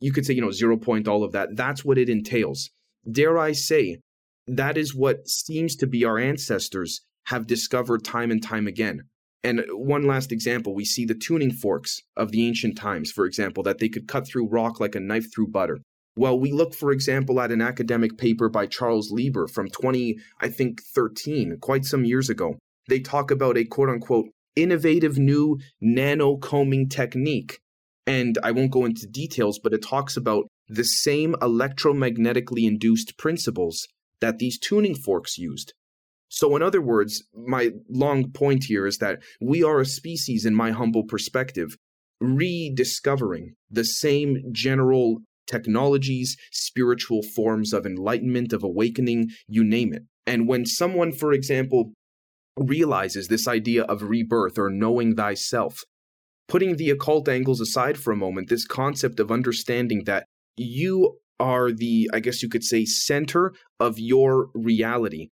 you 0.00 0.12
could 0.12 0.26
say, 0.26 0.34
you 0.34 0.40
know, 0.40 0.50
zero 0.50 0.76
point, 0.76 1.08
all 1.08 1.24
of 1.24 1.32
that, 1.32 1.56
that's 1.56 1.84
what 1.84 1.98
it 1.98 2.08
entails. 2.08 2.70
Dare 3.10 3.38
I 3.38 3.52
say, 3.52 3.98
that 4.46 4.76
is 4.76 4.94
what 4.94 5.28
seems 5.28 5.76
to 5.76 5.86
be 5.86 6.04
our 6.04 6.18
ancestors 6.18 7.02
have 7.24 7.46
discovered 7.46 8.04
time 8.04 8.30
and 8.30 8.42
time 8.42 8.66
again. 8.66 9.02
And 9.42 9.62
one 9.70 10.06
last 10.06 10.32
example, 10.32 10.74
we 10.74 10.84
see 10.84 11.04
the 11.04 11.14
tuning 11.14 11.52
forks 11.52 12.02
of 12.16 12.30
the 12.30 12.46
ancient 12.46 12.76
times, 12.76 13.10
for 13.10 13.24
example, 13.24 13.62
that 13.62 13.78
they 13.78 13.88
could 13.88 14.06
cut 14.06 14.26
through 14.26 14.48
rock 14.48 14.80
like 14.80 14.94
a 14.94 15.00
knife 15.00 15.32
through 15.32 15.48
butter. 15.48 15.78
Well, 16.16 16.38
we 16.38 16.52
look, 16.52 16.74
for 16.74 16.92
example, 16.92 17.40
at 17.40 17.52
an 17.52 17.62
academic 17.62 18.18
paper 18.18 18.48
by 18.48 18.66
Charles 18.66 19.10
Lieber 19.10 19.46
from 19.46 19.68
20, 19.68 20.16
I 20.40 20.48
think, 20.48 20.82
13, 20.94 21.58
quite 21.60 21.84
some 21.84 22.04
years 22.04 22.28
ago. 22.28 22.58
They 22.88 23.00
talk 23.00 23.30
about 23.30 23.56
a 23.56 23.64
quote 23.64 23.88
unquote 23.88 24.26
innovative 24.56 25.18
new 25.18 25.58
nano 25.80 26.36
combing 26.36 26.88
technique. 26.88 27.60
And 28.06 28.38
I 28.42 28.50
won't 28.50 28.72
go 28.72 28.84
into 28.84 29.06
details, 29.06 29.60
but 29.62 29.72
it 29.72 29.82
talks 29.82 30.16
about 30.16 30.46
the 30.68 30.84
same 30.84 31.34
electromagnetically 31.34 32.66
induced 32.66 33.18
principles 33.18 33.86
that 34.20 34.38
these 34.38 34.58
tuning 34.58 34.94
forks 34.94 35.38
used. 35.38 35.72
So, 36.28 36.54
in 36.54 36.62
other 36.62 36.80
words, 36.80 37.24
my 37.34 37.70
long 37.88 38.30
point 38.30 38.64
here 38.64 38.86
is 38.86 38.98
that 38.98 39.20
we 39.40 39.64
are 39.64 39.80
a 39.80 39.86
species, 39.86 40.46
in 40.46 40.54
my 40.54 40.70
humble 40.70 41.04
perspective, 41.04 41.76
rediscovering 42.20 43.54
the 43.68 43.84
same 43.84 44.38
general 44.52 45.18
technologies, 45.48 46.36
spiritual 46.52 47.22
forms 47.34 47.72
of 47.72 47.84
enlightenment, 47.84 48.52
of 48.52 48.62
awakening, 48.62 49.30
you 49.48 49.64
name 49.64 49.92
it. 49.92 50.02
And 50.26 50.46
when 50.46 50.64
someone, 50.66 51.10
for 51.10 51.32
example, 51.32 51.92
realizes 52.60 53.28
this 53.28 53.48
idea 53.48 53.82
of 53.84 54.02
rebirth 54.02 54.58
or 54.58 54.70
knowing 54.70 55.16
thyself, 55.16 55.80
putting 56.48 56.76
the 56.76 56.90
occult 56.90 57.28
angles 57.28 57.60
aside 57.60 57.98
for 57.98 58.12
a 58.12 58.16
moment, 58.16 58.48
this 58.48 58.66
concept 58.66 59.18
of 59.18 59.32
understanding 59.32 60.04
that 60.04 60.26
you 60.56 61.18
are 61.40 61.72
the, 61.72 62.08
I 62.12 62.20
guess 62.20 62.42
you 62.42 62.48
could 62.48 62.64
say, 62.64 62.84
center 62.84 63.52
of 63.80 63.98
your 63.98 64.50
reality 64.54 65.30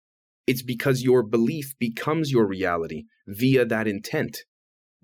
it's 0.46 0.62
because 0.62 1.02
your 1.02 1.22
belief 1.22 1.74
becomes 1.78 2.30
your 2.30 2.46
reality 2.46 3.04
via 3.26 3.64
that 3.64 3.88
intent. 3.88 4.38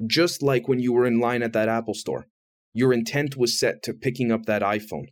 Just 0.07 0.43
like 0.43 0.69
when 0.69 0.79
you 0.79 0.93
were 0.93 1.05
in 1.05 1.19
line 1.19 1.43
at 1.43 1.53
that 1.53 1.69
Apple 1.69 1.95
store, 1.95 2.27
your 2.73 2.93
intent 2.93 3.37
was 3.37 3.59
set 3.59 3.83
to 3.83 3.93
picking 3.93 4.31
up 4.31 4.47
that 4.47 4.63
iPhone. 4.63 5.07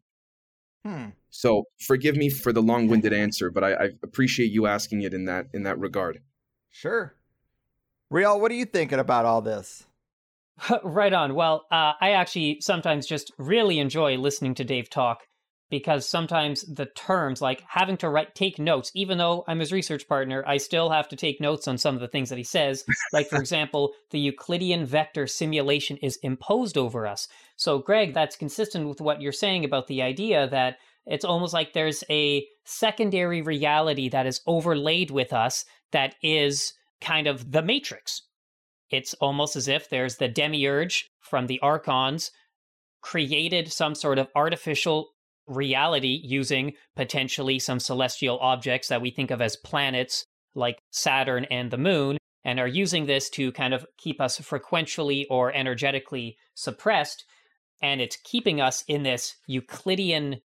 Hmm. 0.84 1.10
So 1.30 1.64
forgive 1.86 2.16
me 2.16 2.30
for 2.30 2.52
the 2.52 2.62
long-winded 2.62 3.12
answer, 3.24 3.50
but 3.50 3.64
I, 3.64 3.72
I 3.72 3.88
appreciate 4.02 4.50
you 4.50 4.66
asking 4.66 5.02
it 5.02 5.12
in 5.12 5.24
that 5.24 5.46
in 5.52 5.64
that 5.64 5.78
regard. 5.78 6.20
Sure. 6.70 7.14
Riel, 8.10 8.40
what 8.40 8.50
are 8.50 8.56
you 8.56 8.64
thinking 8.64 8.98
about 8.98 9.24
all 9.24 9.42
this? 9.42 9.86
right 10.84 11.12
on. 11.12 11.34
Well, 11.34 11.66
uh, 11.70 11.92
I 12.00 12.12
actually 12.12 12.60
sometimes 12.60 13.06
just 13.06 13.32
really 13.38 13.78
enjoy 13.78 14.16
listening 14.16 14.54
to 14.56 14.64
Dave 14.64 14.90
talk 14.90 15.26
because 15.70 16.06
sometimes 16.06 16.62
the 16.62 16.86
terms 16.86 17.40
like 17.40 17.62
having 17.66 17.96
to 17.96 18.10
write 18.10 18.34
take 18.34 18.58
notes 18.58 18.90
even 18.94 19.16
though 19.16 19.44
i'm 19.46 19.60
his 19.60 19.72
research 19.72 20.06
partner 20.06 20.44
i 20.46 20.56
still 20.56 20.90
have 20.90 21.08
to 21.08 21.16
take 21.16 21.40
notes 21.40 21.66
on 21.66 21.78
some 21.78 21.94
of 21.94 22.00
the 22.00 22.08
things 22.08 22.28
that 22.28 22.38
he 22.38 22.44
says 22.44 22.84
like 23.12 23.28
for 23.28 23.36
example 23.40 23.92
the 24.10 24.18
euclidean 24.18 24.84
vector 24.84 25.26
simulation 25.26 25.96
is 25.98 26.18
imposed 26.22 26.76
over 26.76 27.06
us 27.06 27.28
so 27.56 27.78
greg 27.78 28.12
that's 28.12 28.36
consistent 28.36 28.88
with 28.88 29.00
what 29.00 29.22
you're 29.22 29.32
saying 29.32 29.64
about 29.64 29.86
the 29.86 30.02
idea 30.02 30.48
that 30.48 30.76
it's 31.06 31.24
almost 31.24 31.54
like 31.54 31.72
there's 31.72 32.04
a 32.10 32.46
secondary 32.64 33.42
reality 33.42 34.08
that 34.08 34.26
is 34.26 34.40
overlaid 34.46 35.10
with 35.10 35.32
us 35.32 35.64
that 35.92 36.14
is 36.22 36.72
kind 37.00 37.26
of 37.26 37.52
the 37.52 37.62
matrix 37.62 38.22
it's 38.90 39.14
almost 39.14 39.56
as 39.56 39.68
if 39.68 39.88
there's 39.88 40.16
the 40.16 40.28
demiurge 40.28 41.08
from 41.20 41.46
the 41.46 41.60
archons 41.60 42.30
created 43.02 43.72
some 43.72 43.94
sort 43.94 44.18
of 44.18 44.28
artificial 44.34 45.08
reality 45.46 46.20
using 46.22 46.72
potentially 46.96 47.58
some 47.58 47.80
celestial 47.80 48.38
objects 48.38 48.88
that 48.88 49.02
we 49.02 49.10
think 49.10 49.30
of 49.30 49.40
as 49.40 49.56
planets 49.56 50.24
like 50.54 50.78
Saturn 50.90 51.44
and 51.46 51.70
the 51.70 51.78
moon, 51.78 52.18
and 52.44 52.58
are 52.58 52.66
using 52.66 53.06
this 53.06 53.28
to 53.30 53.52
kind 53.52 53.74
of 53.74 53.86
keep 53.98 54.20
us 54.20 54.38
frequentially 54.38 55.26
or 55.30 55.52
energetically 55.52 56.36
suppressed. 56.54 57.24
And 57.82 58.00
it's 58.00 58.18
keeping 58.24 58.60
us 58.60 58.84
in 58.88 59.02
this 59.02 59.36
Euclidean 59.46 60.40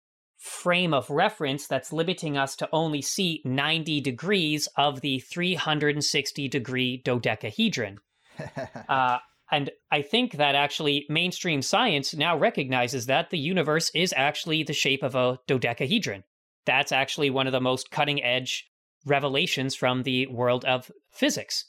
frame 0.46 0.94
of 0.94 1.10
reference 1.10 1.66
that's 1.66 1.92
limiting 1.92 2.38
us 2.38 2.56
to 2.56 2.70
only 2.72 3.02
see 3.02 3.42
90 3.46 4.00
degrees 4.02 4.70
of 4.78 5.02
the 5.02 5.20
360 5.20 6.48
degree 6.48 7.02
dodecahedron. 7.04 7.98
uh, 8.88 9.18
and 9.52 9.72
I 9.92 10.04
think 10.04 10.34
that 10.34 10.54
actually 10.54 11.08
mainstream 11.10 11.64
science 11.64 12.14
now 12.14 12.38
recognizes 12.38 13.08
that 13.08 13.32
the 13.32 13.40
universe 13.40 13.90
is 13.96 14.14
actually 14.16 14.62
the 14.62 14.74
shape 14.74 15.02
of 15.02 15.16
a 15.16 15.40
dodecahedron. 15.48 16.24
That's 16.68 16.92
actually 16.92 17.32
one 17.32 17.48
of 17.48 17.52
the 17.54 17.60
most 17.60 17.90
cutting 17.90 18.24
edge 18.24 18.68
revelations 19.04 19.74
from 19.74 20.04
the 20.04 20.28
world 20.28 20.64
of 20.66 20.92
physics. 21.12 21.66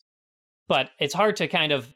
But 0.68 0.90
it's 1.00 1.14
hard 1.14 1.36
to 1.36 1.48
kind 1.48 1.72
of 1.72 1.94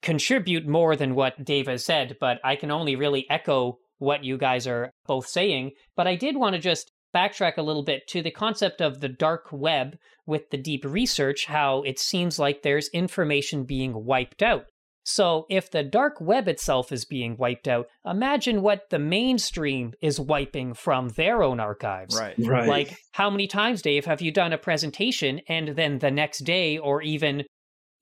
contribute 0.00 0.66
more 0.66 0.96
than 0.96 1.14
what 1.14 1.44
Dave 1.44 1.66
has 1.66 1.84
said, 1.84 2.16
but 2.18 2.40
I 2.42 2.56
can 2.56 2.70
only 2.70 2.96
really 2.96 3.26
echo 3.28 3.78
what 4.02 4.24
you 4.24 4.36
guys 4.36 4.66
are 4.66 4.90
both 5.06 5.28
saying. 5.28 5.70
But 5.96 6.08
I 6.08 6.16
did 6.16 6.36
want 6.36 6.54
to 6.54 6.60
just 6.60 6.90
backtrack 7.14 7.56
a 7.56 7.62
little 7.62 7.84
bit 7.84 8.06
to 8.08 8.22
the 8.22 8.30
concept 8.30 8.80
of 8.80 9.00
the 9.00 9.08
dark 9.08 9.46
web 9.52 9.96
with 10.26 10.50
the 10.50 10.56
deep 10.56 10.84
research, 10.84 11.46
how 11.46 11.82
it 11.82 11.98
seems 11.98 12.38
like 12.38 12.62
there's 12.62 12.88
information 12.88 13.64
being 13.64 14.04
wiped 14.04 14.42
out. 14.42 14.64
So, 15.04 15.46
if 15.50 15.70
the 15.70 15.82
dark 15.82 16.20
web 16.20 16.46
itself 16.46 16.92
is 16.92 17.04
being 17.04 17.36
wiped 17.36 17.66
out, 17.66 17.86
imagine 18.06 18.62
what 18.62 18.82
the 18.90 19.00
mainstream 19.00 19.94
is 20.00 20.20
wiping 20.20 20.74
from 20.74 21.08
their 21.10 21.42
own 21.42 21.58
archives. 21.58 22.16
Right. 22.16 22.36
Right. 22.38 22.68
Like, 22.68 22.96
how 23.10 23.28
many 23.28 23.48
times, 23.48 23.82
Dave, 23.82 24.04
have 24.04 24.22
you 24.22 24.30
done 24.30 24.52
a 24.52 24.58
presentation 24.58 25.40
and 25.48 25.70
then 25.70 25.98
the 25.98 26.12
next 26.12 26.40
day 26.40 26.78
or 26.78 27.02
even 27.02 27.44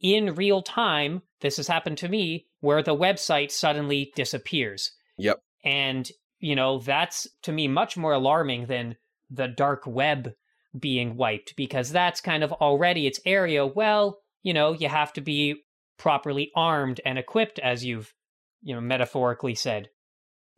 in 0.01 0.35
real 0.35 0.63
time, 0.63 1.23
this 1.41 1.57
has 1.57 1.69
happened 1.69 1.99
to 1.99 2.09
me, 2.09 2.47
where 2.61 2.83
the 2.83 2.97
website 2.97 3.51
suddenly 3.51 4.13
disappears? 4.15 4.93
Yep. 5.17 5.39
And, 5.65 6.11
you 6.39 6.57
know, 6.57 6.79
that's 6.79 7.27
to 7.43 7.53
me 7.53 7.69
much 7.69 7.97
more 7.97 8.13
alarming 8.13 8.67
than 8.67 8.97
the 9.31 9.49
dark 9.49 9.87
web 9.87 10.33
being 10.79 11.17
wiped 11.17 11.55
because 11.57 11.91
that's 11.91 12.21
kind 12.21 12.43
of 12.43 12.53
already 12.53 13.07
its 13.07 13.21
area. 13.25 13.67
Well, 13.67 14.19
you 14.43 14.55
know, 14.55 14.73
you 14.73 14.89
have 14.89 15.13
to 15.15 15.21
be 15.21 15.63
properly 15.99 16.51
armed 16.57 17.01
and 17.05 17.19
equipped, 17.19 17.59
as 17.59 17.85
you've, 17.85 18.15
you 18.63 18.75
know, 18.75 18.81
metaphorically 18.81 19.55
said. 19.55 19.89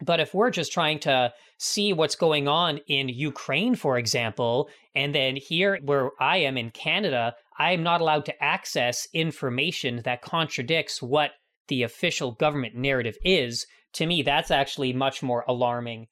But 0.05 0.21
if 0.21 0.35
we're 0.35 0.51
just 0.51 0.73
trying 0.73 0.99
to 1.01 1.33
see 1.59 1.93
what's 1.93 2.17
going 2.17 2.49
on 2.49 2.79
in 2.89 3.09
Ukraine, 3.09 3.77
for 3.77 3.99
example, 3.99 4.69
and 4.95 5.15
then 5.15 5.37
here 5.37 5.79
where 5.85 6.11
I 6.21 6.39
am 6.39 6.57
in 6.57 6.71
Canada, 6.71 7.35
I 7.59 7.73
am 7.73 7.83
not 7.85 8.01
allowed 8.01 8.25
to 8.27 8.43
access 8.43 9.07
information 9.13 10.03
that 10.05 10.23
contradicts 10.23 11.01
what 11.01 11.33
the 11.69 11.85
official 11.85 12.33
government 12.33 12.75
narrative 12.75 13.17
is, 13.25 13.67
to 13.95 14.07
me, 14.07 14.23
that's 14.23 14.51
actually 14.51 14.93
much 14.93 15.23
more 15.23 15.45
alarming. 15.47 16.07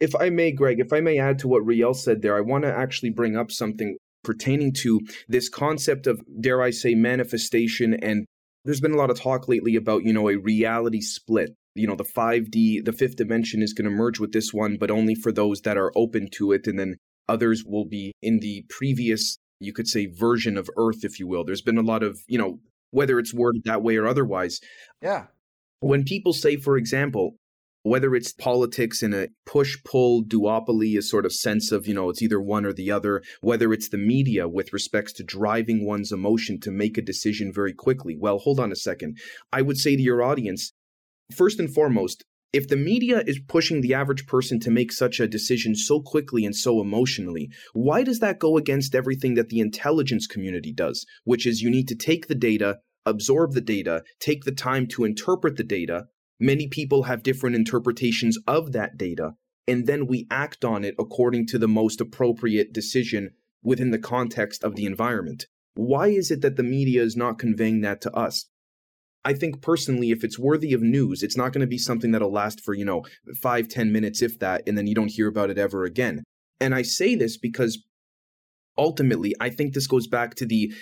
If 0.00 0.14
I 0.14 0.30
may, 0.30 0.52
Greg, 0.52 0.80
if 0.80 0.92
I 0.92 1.00
may 1.00 1.18
add 1.18 1.38
to 1.40 1.48
what 1.48 1.64
Riel 1.64 1.94
said 1.94 2.22
there, 2.22 2.36
I 2.36 2.40
want 2.40 2.64
to 2.64 2.74
actually 2.74 3.10
bring 3.10 3.36
up 3.36 3.50
something 3.50 3.96
pertaining 4.22 4.72
to 4.72 5.00
this 5.28 5.48
concept 5.48 6.06
of, 6.06 6.20
dare 6.40 6.62
I 6.62 6.70
say, 6.70 6.94
manifestation 6.94 7.94
and 7.94 8.26
there's 8.64 8.80
been 8.80 8.92
a 8.94 8.96
lot 8.96 9.10
of 9.10 9.20
talk 9.20 9.46
lately 9.46 9.76
about, 9.76 10.04
you 10.04 10.12
know, 10.12 10.28
a 10.28 10.36
reality 10.36 11.00
split. 11.00 11.54
You 11.74 11.86
know, 11.86 11.96
the 11.96 12.04
5D, 12.04 12.84
the 12.84 12.92
fifth 12.92 13.16
dimension 13.16 13.62
is 13.62 13.72
going 13.72 13.84
to 13.84 13.90
merge 13.90 14.20
with 14.20 14.32
this 14.32 14.52
one, 14.52 14.76
but 14.78 14.90
only 14.90 15.14
for 15.14 15.32
those 15.32 15.60
that 15.62 15.76
are 15.76 15.92
open 15.96 16.28
to 16.36 16.52
it. 16.52 16.66
And 16.66 16.78
then 16.78 16.96
others 17.28 17.64
will 17.66 17.84
be 17.84 18.12
in 18.22 18.38
the 18.40 18.64
previous, 18.68 19.36
you 19.60 19.72
could 19.72 19.88
say, 19.88 20.06
version 20.06 20.56
of 20.56 20.70
Earth, 20.76 21.04
if 21.04 21.18
you 21.18 21.26
will. 21.26 21.44
There's 21.44 21.62
been 21.62 21.78
a 21.78 21.82
lot 21.82 22.02
of, 22.02 22.20
you 22.26 22.38
know, 22.38 22.60
whether 22.90 23.18
it's 23.18 23.34
worded 23.34 23.64
that 23.64 23.82
way 23.82 23.96
or 23.96 24.06
otherwise. 24.06 24.60
Yeah. 25.02 25.26
When 25.84 26.04
people 26.04 26.32
say, 26.32 26.56
for 26.56 26.78
example, 26.78 27.36
whether 27.82 28.14
it's 28.14 28.32
politics 28.32 29.02
in 29.02 29.12
a 29.12 29.28
push 29.44 29.76
pull 29.84 30.24
duopoly, 30.24 30.96
a 30.96 31.02
sort 31.02 31.26
of 31.26 31.32
sense 31.34 31.70
of, 31.72 31.86
you 31.86 31.92
know, 31.92 32.08
it's 32.08 32.22
either 32.22 32.40
one 32.40 32.64
or 32.64 32.72
the 32.72 32.90
other, 32.90 33.22
whether 33.42 33.70
it's 33.70 33.90
the 33.90 33.98
media 33.98 34.48
with 34.48 34.72
respects 34.72 35.12
to 35.12 35.22
driving 35.22 35.84
one's 35.84 36.10
emotion 36.10 36.58
to 36.60 36.70
make 36.70 36.96
a 36.96 37.02
decision 37.02 37.52
very 37.52 37.74
quickly. 37.74 38.16
Well, 38.18 38.38
hold 38.38 38.60
on 38.60 38.72
a 38.72 38.76
second. 38.76 39.18
I 39.52 39.60
would 39.60 39.76
say 39.76 39.94
to 39.94 40.00
your 40.00 40.22
audience, 40.22 40.72
first 41.36 41.60
and 41.60 41.70
foremost, 41.70 42.24
if 42.54 42.66
the 42.66 42.76
media 42.76 43.22
is 43.26 43.38
pushing 43.46 43.82
the 43.82 43.92
average 43.92 44.26
person 44.26 44.58
to 44.60 44.70
make 44.70 44.90
such 44.90 45.20
a 45.20 45.28
decision 45.28 45.74
so 45.74 46.00
quickly 46.00 46.46
and 46.46 46.56
so 46.56 46.80
emotionally, 46.80 47.50
why 47.74 48.04
does 48.04 48.20
that 48.20 48.38
go 48.38 48.56
against 48.56 48.94
everything 48.94 49.34
that 49.34 49.50
the 49.50 49.60
intelligence 49.60 50.26
community 50.26 50.72
does? 50.72 51.04
Which 51.24 51.46
is 51.46 51.60
you 51.60 51.68
need 51.68 51.88
to 51.88 51.94
take 51.94 52.28
the 52.28 52.34
data, 52.34 52.78
absorb 53.06 53.52
the 53.52 53.60
data, 53.60 54.02
take 54.20 54.44
the 54.44 54.52
time 54.52 54.86
to 54.88 55.04
interpret 55.04 55.56
the 55.56 55.64
data, 55.64 56.06
Many 56.40 56.66
people 56.66 57.04
have 57.04 57.22
different 57.22 57.56
interpretations 57.56 58.38
of 58.46 58.72
that 58.72 58.98
data, 58.98 59.34
and 59.68 59.86
then 59.86 60.06
we 60.06 60.26
act 60.30 60.64
on 60.64 60.84
it 60.84 60.94
according 60.98 61.46
to 61.48 61.58
the 61.58 61.68
most 61.68 62.00
appropriate 62.00 62.72
decision 62.72 63.30
within 63.62 63.92
the 63.92 63.98
context 63.98 64.64
of 64.64 64.74
the 64.74 64.84
environment. 64.84 65.46
Why 65.74 66.08
is 66.08 66.30
it 66.30 66.40
that 66.42 66.56
the 66.56 66.62
media 66.62 67.02
is 67.02 67.16
not 67.16 67.38
conveying 67.38 67.80
that 67.82 68.00
to 68.02 68.12
us? 68.12 68.46
I 69.24 69.32
think 69.32 69.62
personally, 69.62 70.10
if 70.10 70.22
it's 70.22 70.38
worthy 70.38 70.74
of 70.74 70.82
news, 70.82 71.22
it's 71.22 71.36
not 71.36 71.52
going 71.52 71.62
to 71.62 71.66
be 71.66 71.78
something 71.78 72.10
that'll 72.10 72.32
last 72.32 72.60
for, 72.60 72.74
you 72.74 72.84
know, 72.84 73.04
five, 73.40 73.68
ten 73.68 73.90
minutes, 73.90 74.20
if 74.20 74.38
that, 74.40 74.62
and 74.66 74.76
then 74.76 74.86
you 74.86 74.94
don't 74.94 75.12
hear 75.12 75.28
about 75.28 75.50
it 75.50 75.56
ever 75.56 75.84
again. 75.84 76.24
And 76.60 76.74
I 76.74 76.82
say 76.82 77.14
this 77.14 77.38
because 77.38 77.82
ultimately, 78.76 79.34
I 79.40 79.50
think 79.50 79.72
this 79.72 79.86
goes 79.86 80.08
back 80.08 80.34
to 80.34 80.46
the 80.46 80.74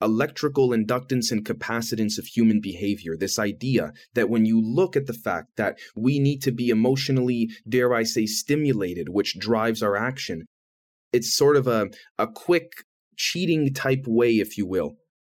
electrical 0.00 0.70
inductance 0.70 1.30
and 1.30 1.44
capacitance 1.44 2.18
of 2.18 2.26
human 2.26 2.60
behavior. 2.60 3.16
This 3.16 3.38
idea 3.38 3.92
that 4.14 4.28
when 4.28 4.44
you 4.44 4.60
look 4.60 4.96
at 4.96 5.06
the 5.06 5.12
fact 5.14 5.56
that 5.56 5.78
we 5.94 6.18
need 6.18 6.42
to 6.42 6.52
be 6.52 6.68
emotionally, 6.68 7.50
dare 7.68 7.94
I 7.94 8.02
say, 8.02 8.26
stimulated, 8.26 9.08
which 9.08 9.38
drives 9.38 9.82
our 9.82 9.96
action, 9.96 10.44
it's 11.12 11.36
sort 11.36 11.56
of 11.56 11.66
a, 11.66 11.88
a 12.18 12.26
quick 12.26 12.72
cheating 13.16 13.72
type 13.72 14.04
way, 14.06 14.32
if 14.34 14.58
you 14.58 14.66
will, 14.66 14.96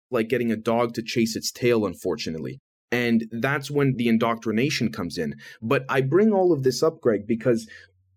like 0.10 0.30
getting 0.30 0.51
a 0.51 0.58
dog 0.58 0.93
to 0.95 1.03
chase 1.03 1.36
its 1.36 1.51
tail, 1.51 1.86
unfortunately. 1.86 2.60
And 2.91 3.26
that's 3.32 3.70
when 3.70 3.95
the 3.97 4.08
indoctrination 4.08 4.91
comes 4.91 5.18
in. 5.18 5.36
But 5.62 5.84
I 5.89 6.01
bring 6.01 6.32
all 6.32 6.53
of 6.53 6.64
this 6.64 6.82
up, 6.82 7.01
Greg, 7.01 7.28
because 7.28 7.68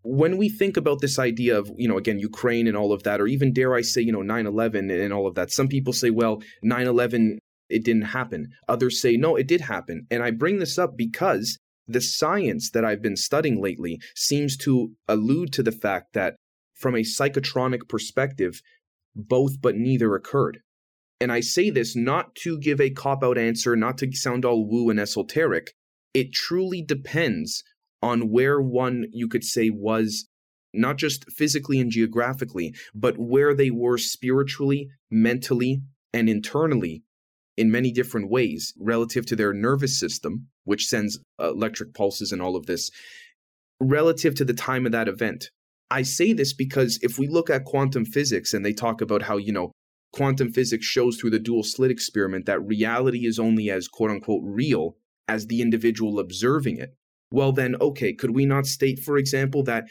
when 0.03 0.37
we 0.39 0.49
think 0.49 0.77
about 0.77 1.01
this 1.01 1.19
idea 1.19 1.59
of, 1.59 1.71
you 1.77 1.89
know, 1.89 1.99
again, 1.99 2.19
Ukraine 2.19 2.67
and 2.67 2.77
all 2.77 2.93
of 2.93 3.03
that, 3.03 3.21
or 3.21 3.27
even 3.27 3.53
dare 3.53 3.75
I 3.75 3.83
say, 3.83 4.01
you 4.01 4.13
know, 4.13 4.23
9 4.23 4.47
11 4.47 4.91
and 4.91 5.13
all 5.13 5.27
of 5.27 5.35
that, 5.35 5.51
some 5.51 5.69
people 5.69 5.93
say, 5.93 6.11
well, 6.11 6.43
9 6.63 6.87
11, 6.87 7.39
it 7.69 7.85
didn't 7.85 8.03
happen. 8.03 8.49
Others 8.69 9.01
say, 9.01 9.17
no, 9.17 9.37
it 9.37 9.47
did 9.47 9.63
happen. 9.63 10.07
And 10.11 10.23
I 10.23 10.31
bring 10.31 10.59
this 10.59 10.79
up 10.79 10.97
because 10.97 11.59
the 11.87 12.01
science 12.01 12.71
that 12.71 12.85
I've 12.85 13.03
been 13.03 13.17
studying 13.17 13.61
lately 13.61 14.01
seems 14.15 14.57
to 14.59 14.93
allude 15.09 15.53
to 15.55 15.63
the 15.63 15.73
fact 15.73 16.15
that 16.15 16.37
from 16.75 16.95
a 16.95 17.01
psychotronic 17.01 17.89
perspective, 17.89 18.63
both 19.15 19.61
but 19.61 19.77
neither 19.77 20.15
occurred. 20.15 20.61
And 21.21 21.31
I 21.31 21.41
say 21.41 21.69
this 21.69 21.95
not 21.95 22.35
to 22.37 22.59
give 22.59 22.81
a 22.81 22.91
cop 22.91 23.23
out 23.23 23.37
answer, 23.37 23.77
not 23.77 23.99
to 23.99 24.11
sound 24.13 24.45
all 24.45 24.67
woo 24.67 24.89
and 24.89 24.99
esoteric. 24.99 25.73
It 26.15 26.33
truly 26.33 26.83
depends 26.83 27.63
on 28.03 28.31
where 28.31 28.61
one, 28.61 29.07
you 29.13 29.29
could 29.29 29.45
say, 29.45 29.71
was 29.71 30.27
not 30.73 30.97
just 30.97 31.31
physically 31.31 31.81
and 31.81 31.91
geographically, 31.91 32.75
but 32.95 33.19
where 33.19 33.55
they 33.55 33.71
were 33.71 33.99
spiritually, 33.99 34.89
mentally, 35.11 35.83
and 36.13 36.29
internally 36.29 37.03
in 37.57 37.71
many 37.71 37.93
different 37.93 38.31
ways 38.31 38.73
relative 38.79 39.27
to 39.27 39.37
their 39.37 39.53
nervous 39.53 39.99
system, 39.99 40.49
which 40.65 40.87
sends 40.87 41.19
uh, 41.41 41.51
electric 41.51 41.93
pulses 41.95 42.33
and 42.33 42.41
all 42.41 42.57
of 42.57 42.67
this, 42.67 42.91
relative 43.81 44.35
to 44.35 44.45
the 44.45 44.55
time 44.55 44.87
of 44.87 44.93
that 44.93 45.09
event. 45.09 45.51
I 45.91 46.03
say 46.03 46.33
this 46.33 46.53
because 46.53 46.99
if 47.03 47.19
we 47.19 47.27
look 47.27 47.51
at 47.51 47.65
quantum 47.65 48.05
physics 48.05 48.55
and 48.55 48.65
they 48.65 48.73
talk 48.73 49.01
about 49.01 49.23
how, 49.23 49.37
you 49.37 49.53
know, 49.53 49.73
quantum 50.13 50.53
physics 50.53 50.87
shows 50.87 51.17
through 51.17 51.31
the 51.31 51.39
dual 51.39 51.63
slit 51.63 51.91
experiment 51.91 52.47
that 52.47 52.65
reality 52.65 53.27
is 53.27 53.39
only 53.39 53.71
as 53.71 53.89
quote 53.89 54.11
unquote 54.11 54.43
real 54.45 54.97
as 55.29 55.47
the 55.47 55.63
individual 55.63 56.19
observing 56.19 56.79
it 56.79 56.95
well, 57.31 57.53
then, 57.53 57.77
okay, 57.81 58.13
could 58.13 58.35
we 58.35 58.45
not 58.45 58.67
state, 58.67 59.01
for 59.01 59.17
example, 59.17 59.63
that 59.65 59.85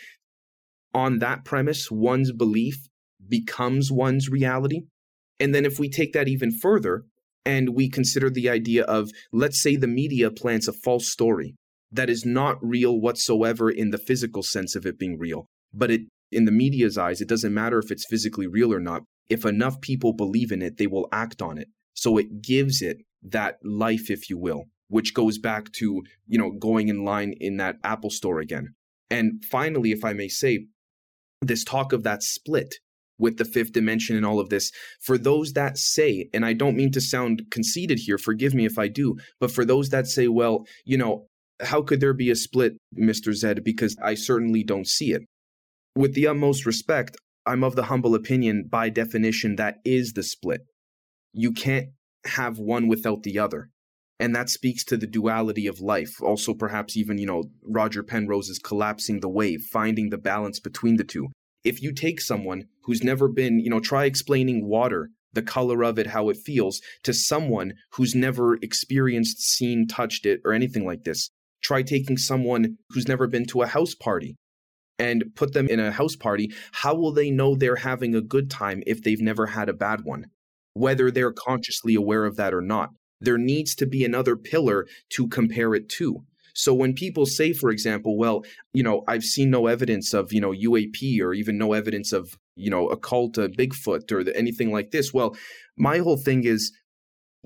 on 0.94 1.20
that 1.20 1.46
premise, 1.46 1.90
one's 1.90 2.32
belief 2.32 2.88
becomes 3.28 3.92
one's 3.92 4.30
reality? 4.30 4.82
And 5.40 5.56
then 5.56 5.66
if 5.66 5.80
we 5.80 5.90
take 5.90 6.14
that 6.14 6.28
even 6.28 6.52
further 6.52 7.04
and 7.46 7.70
we 7.70 7.90
consider 7.90 8.30
the 8.30 8.50
idea 8.50 8.84
of, 8.84 9.10
let's 9.32 9.62
say 9.62 9.76
the 9.76 9.88
media 9.88 10.30
plants 10.30 10.68
a 10.68 10.74
false 10.74 11.10
story 11.10 11.56
that 11.92 12.10
is 12.10 12.26
not 12.26 12.58
real 12.62 13.00
whatsoever 13.00 13.70
in 13.70 13.92
the 13.92 13.98
physical 13.98 14.44
sense 14.44 14.76
of 14.76 14.86
it 14.86 15.00
being 15.00 15.18
real, 15.18 15.48
but 15.74 15.90
it 15.90 16.02
in 16.32 16.46
the 16.46 16.52
media's 16.52 16.96
eyes, 16.96 17.22
it 17.22 17.28
doesn't 17.28 17.56
matter 17.56 17.80
if 17.80 17.90
it's 17.90 18.06
physically 18.08 18.46
real 18.46 18.72
or 18.72 18.80
not. 18.80 19.02
If 19.30 19.46
enough 19.46 19.82
people 19.82 20.14
believe 20.14 20.52
in 20.52 20.62
it, 20.62 20.78
they 20.78 20.86
will 20.86 21.08
act 21.12 21.42
on 21.42 21.58
it. 21.58 21.70
So 21.96 22.18
it 22.18 22.44
gives 22.44 22.84
it 22.84 22.98
that 23.24 23.56
life, 23.64 24.12
if 24.12 24.30
you 24.30 24.38
will 24.38 24.66
which 24.90 25.14
goes 25.14 25.38
back 25.38 25.72
to, 25.72 26.04
you 26.28 26.38
know, 26.38 26.52
going 26.52 26.90
in 26.90 27.06
line 27.06 27.34
in 27.40 27.58
that 27.58 27.78
Apple 27.84 28.10
store 28.10 28.40
again. 28.40 28.74
And 29.10 29.44
finally, 29.50 29.92
if 29.92 30.04
I 30.04 30.14
may 30.14 30.28
say, 30.28 30.68
this 31.42 31.64
talk 31.64 31.94
of 31.94 32.04
that 32.04 32.22
split 32.22 32.76
with 33.18 33.38
the 33.38 33.46
fifth 33.46 33.72
dimension 33.72 34.16
and 34.16 34.26
all 34.26 34.40
of 34.40 34.50
this, 34.50 34.72
for 35.02 35.18
those 35.18 35.54
that 35.54 35.78
say, 35.78 36.30
and 36.34 36.46
I 36.46 36.54
don't 36.54 36.76
mean 36.76 36.92
to 36.92 37.02
sound 37.02 37.44
conceited 37.50 38.00
here, 38.00 38.18
forgive 38.18 38.54
me 38.54 38.66
if 38.66 38.78
I 38.78 38.88
do, 38.88 39.16
but 39.40 39.52
for 39.52 39.64
those 39.64 39.90
that 39.90 40.08
say, 40.08 40.28
well, 40.28 40.66
you 40.86 40.98
know, 40.98 41.28
how 41.62 41.82
could 41.82 42.00
there 42.00 42.14
be 42.14 42.30
a 42.30 42.36
split, 42.36 42.74
Mr. 42.98 43.34
Zed? 43.34 43.64
Because 43.64 43.96
I 44.04 44.16
certainly 44.16 44.64
don't 44.64 44.88
see 44.88 45.12
it. 45.12 45.24
With 45.96 46.14
the 46.14 46.28
utmost 46.28 46.66
respect, 46.66 47.18
I'm 47.46 47.64
of 47.64 47.76
the 47.76 47.84
humble 47.84 48.16
opinion, 48.16 48.66
by 48.70 48.90
definition, 48.90 49.56
that 49.58 49.78
is 49.84 50.14
the 50.14 50.24
split. 50.24 50.62
You 51.34 51.52
can't 51.52 51.88
have 52.26 52.60
one 52.60 52.88
without 52.88 53.24
the 53.24 53.40
other 53.40 53.70
and 54.20 54.36
that 54.36 54.50
speaks 54.50 54.84
to 54.84 54.98
the 54.98 55.08
duality 55.08 55.66
of 55.68 55.80
life. 55.80 56.22
Also 56.22 56.54
perhaps 56.54 56.98
even 56.98 57.18
you 57.18 57.26
know 57.26 57.44
roger 57.64 58.04
penrose's 58.04 58.60
collapsing 58.60 59.20
the 59.20 59.30
wave 59.30 59.62
finding 59.72 60.10
the 60.10 60.18
balance 60.18 60.60
between 60.60 60.98
the 60.98 61.04
two. 61.04 61.28
If 61.64 61.82
you 61.82 61.94
take 61.94 62.22
someone 62.22 62.66
who's 62.84 63.04
never 63.04 63.28
been 63.28 63.60
you 63.60 63.70
know 63.70 63.80
try 63.80 64.06
explaining 64.06 64.68
water 64.68 65.10
the 65.34 65.42
color 65.42 65.84
of 65.84 66.00
it 66.00 66.08
how 66.08 66.30
it 66.30 66.38
feels 66.38 66.82
to 67.04 67.14
someone 67.14 67.74
who's 67.94 68.16
never 68.16 68.56
experienced 68.62 69.40
seen 69.42 69.88
touched 69.88 70.26
it 70.26 70.42
or 70.44 70.54
anything 70.54 70.86
like 70.86 71.04
this 71.04 71.30
try 71.62 71.84
taking 71.84 72.18
someone 72.18 72.78
who's 72.90 73.08
never 73.08 73.28
been 73.28 73.46
to 73.46 73.62
a 73.62 73.68
house 73.68 73.94
party 73.94 74.36
and 74.98 75.24
put 75.36 75.54
them 75.54 75.68
in 75.68 75.80
a 75.80 75.92
house 75.92 76.16
party 76.16 76.52
how 76.72 76.96
will 76.96 77.14
they 77.14 77.32
know 77.32 77.56
they're 77.56 77.78
having 77.78 78.16
a 78.16 78.22
good 78.22 78.50
time 78.50 78.84
if 78.86 79.04
they've 79.04 79.22
never 79.22 79.48
had 79.48 79.70
a 79.70 79.74
bad 79.74 80.02
one? 80.04 80.26
Whether 80.74 81.10
they're 81.10 81.34
consciously 81.34 81.96
aware 81.96 82.26
of 82.26 82.36
that 82.38 82.54
or 82.54 82.62
not 82.62 82.90
there 83.22 83.38
needs 83.38 83.76
to 83.76 83.86
be 83.86 84.04
another 84.04 84.36
pillar 84.36 84.86
to 85.10 85.28
compare 85.28 85.74
it 85.76 85.90
to. 85.90 86.24
So 86.54 86.74
when 86.74 86.94
people 86.94 87.26
say, 87.26 87.54
for 87.54 87.70
example, 87.70 88.18
well, 88.18 88.44
you 88.74 88.84
know, 88.84 89.04
I've 89.08 89.24
seen 89.24 89.50
no 89.50 89.68
evidence 89.68 90.14
of, 90.14 90.34
you 90.34 90.42
know, 90.42 90.52
UAP 90.52 91.22
or 91.22 91.34
even 91.34 91.58
no 91.58 91.74
evidence 91.74 92.12
of, 92.12 92.38
you 92.56 92.70
know, 92.70 92.88
a 92.90 92.98
cult, 92.98 93.38
a 93.38 93.50
Bigfoot 93.50 94.12
or 94.12 94.24
the, 94.24 94.36
anything 94.36 94.72
like 94.72 94.92
this. 94.92 95.14
Well, 95.14 95.38
my 95.78 96.00
whole 96.00 96.18
thing 96.18 96.44
is, 96.44 96.74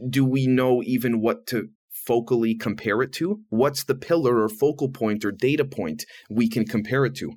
do 0.10 0.26
we 0.26 0.48
know 0.48 0.82
even 0.84 1.22
what 1.22 1.46
to 1.48 1.70
focally 2.10 2.60
compare 2.60 3.02
it 3.02 3.12
to? 3.14 3.42
What's 3.50 3.84
the 3.84 3.96
pillar 3.96 4.42
or 4.42 4.50
focal 4.50 4.90
point 4.90 5.24
or 5.24 5.32
data 5.32 5.66
point 5.66 6.06
we 6.30 6.50
can 6.50 6.66
compare 6.66 7.06
it 7.06 7.16
to? 7.18 7.34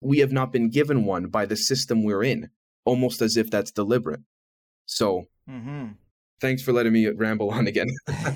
We 0.00 0.18
have 0.18 0.32
not 0.32 0.52
been 0.52 0.70
given 0.70 1.04
one 1.04 1.26
by 1.26 1.44
the 1.46 1.56
system 1.56 2.04
we're 2.04 2.22
in, 2.22 2.50
almost 2.84 3.20
as 3.20 3.36
if 3.36 3.50
that's 3.50 3.72
deliberate. 3.72 4.20
So, 4.86 5.24
mm-hmm 5.48 5.92
thanks 6.40 6.62
for 6.62 6.72
letting 6.72 6.92
me 6.92 7.08
ramble 7.08 7.50
on 7.50 7.66
again. 7.66 7.88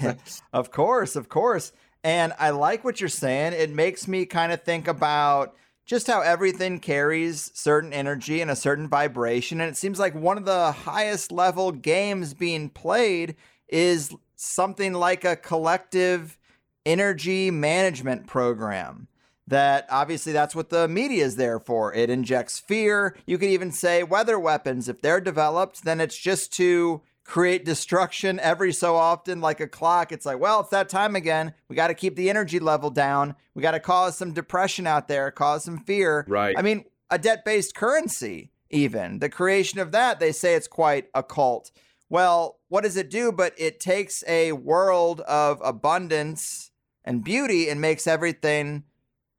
of 0.53 0.71
course, 0.71 1.17
of 1.17 1.29
course. 1.29 1.73
And 2.03 2.35
I 2.39 2.51
like 2.51 2.85
what 2.85 3.01
you're 3.01 3.09
saying. 3.09 3.55
It 3.55 3.71
makes 3.71 4.07
me 4.07 4.27
kind 4.27 4.53
of 4.53 4.63
think 4.63 4.89
about 4.89 5.57
just 5.87 6.07
how 6.07 6.21
everything 6.21 6.79
carries 6.79 7.51
certain 7.55 7.93
energy 7.93 8.41
and 8.41 8.51
a 8.51 8.57
certain 8.57 8.89
vibration. 8.89 9.61
And 9.61 9.71
it 9.71 9.77
seems 9.77 9.99
like 9.99 10.15
one 10.15 10.39
of 10.39 10.45
the 10.45 10.73
highest 10.73 11.33
level 11.33 11.73
games 11.73 12.35
being 12.35 12.71
played 12.71 13.37
is 13.69 14.15
something 14.37 14.93
like 14.93 15.25
a 15.25 15.37
collective 15.37 16.39
energy 16.87 17.51
management 17.51 18.27
program. 18.27 19.09
That 19.47 19.87
obviously 19.91 20.33
that's 20.33 20.55
what 20.55 20.71
the 20.71 20.89
media 20.89 21.25
is 21.25 21.37
there 21.37 21.61
for. 21.61 21.93
It 21.93 22.09
injects 22.09 22.59
fear. 22.59 23.15
You 23.27 23.37
could 23.37 23.51
even 23.51 23.73
say 23.73 24.03
weather 24.03 24.39
weapons. 24.39 24.89
If 24.89 25.03
they're 25.03 25.21
developed, 25.21 25.85
then 25.85 26.01
it's 26.01 26.17
just 26.17 26.51
to 26.55 27.03
create 27.25 27.65
destruction 27.65 28.39
every 28.41 28.73
so 28.73 28.97
often, 28.97 29.41
like 29.41 29.61
a 29.61 29.67
clock. 29.67 30.13
It's 30.13 30.27
like, 30.27 30.39
well, 30.39 30.61
it's 30.61 30.71
that 30.71 30.89
time 30.89 31.17
again. 31.17 31.55
We 31.69 31.77
got 31.77 31.89
to 31.89 31.95
keep 31.95 32.17
the 32.17 32.31
energy 32.31 32.59
level 32.59 32.91
down. 32.91 33.35
We 33.55 33.63
got 33.63 33.73
to 33.73 33.81
cause 33.81 34.17
some 34.17 34.33
depression 34.33 34.87
out 34.87 35.09
there, 35.09 35.31
cause 35.31 35.65
some 35.65 35.79
fear. 35.79 36.25
Right. 36.29 36.55
I 36.57 36.63
mean, 36.63 36.85
a 37.11 37.19
debt 37.19 37.45
based 37.45 37.75
currency, 37.75 38.51
even 38.71 39.19
the 39.19 39.29
creation 39.29 39.81
of 39.81 39.93
that, 39.93 40.21
they 40.21 40.33
say 40.33 40.55
it's 40.55 40.69
quite 40.69 41.09
occult. 41.15 41.71
Well, 42.11 42.61
what 42.69 42.85
does 42.85 42.97
it 42.97 43.11
do? 43.11 43.33
But 43.33 43.55
it 43.57 43.81
takes 43.81 44.23
a 44.29 44.53
world 44.53 45.21
of 45.23 45.61
abundance 45.65 46.71
and 47.05 47.25
beauty 47.25 47.69
and 47.69 47.81
makes 47.81 48.07
everything 48.07 48.85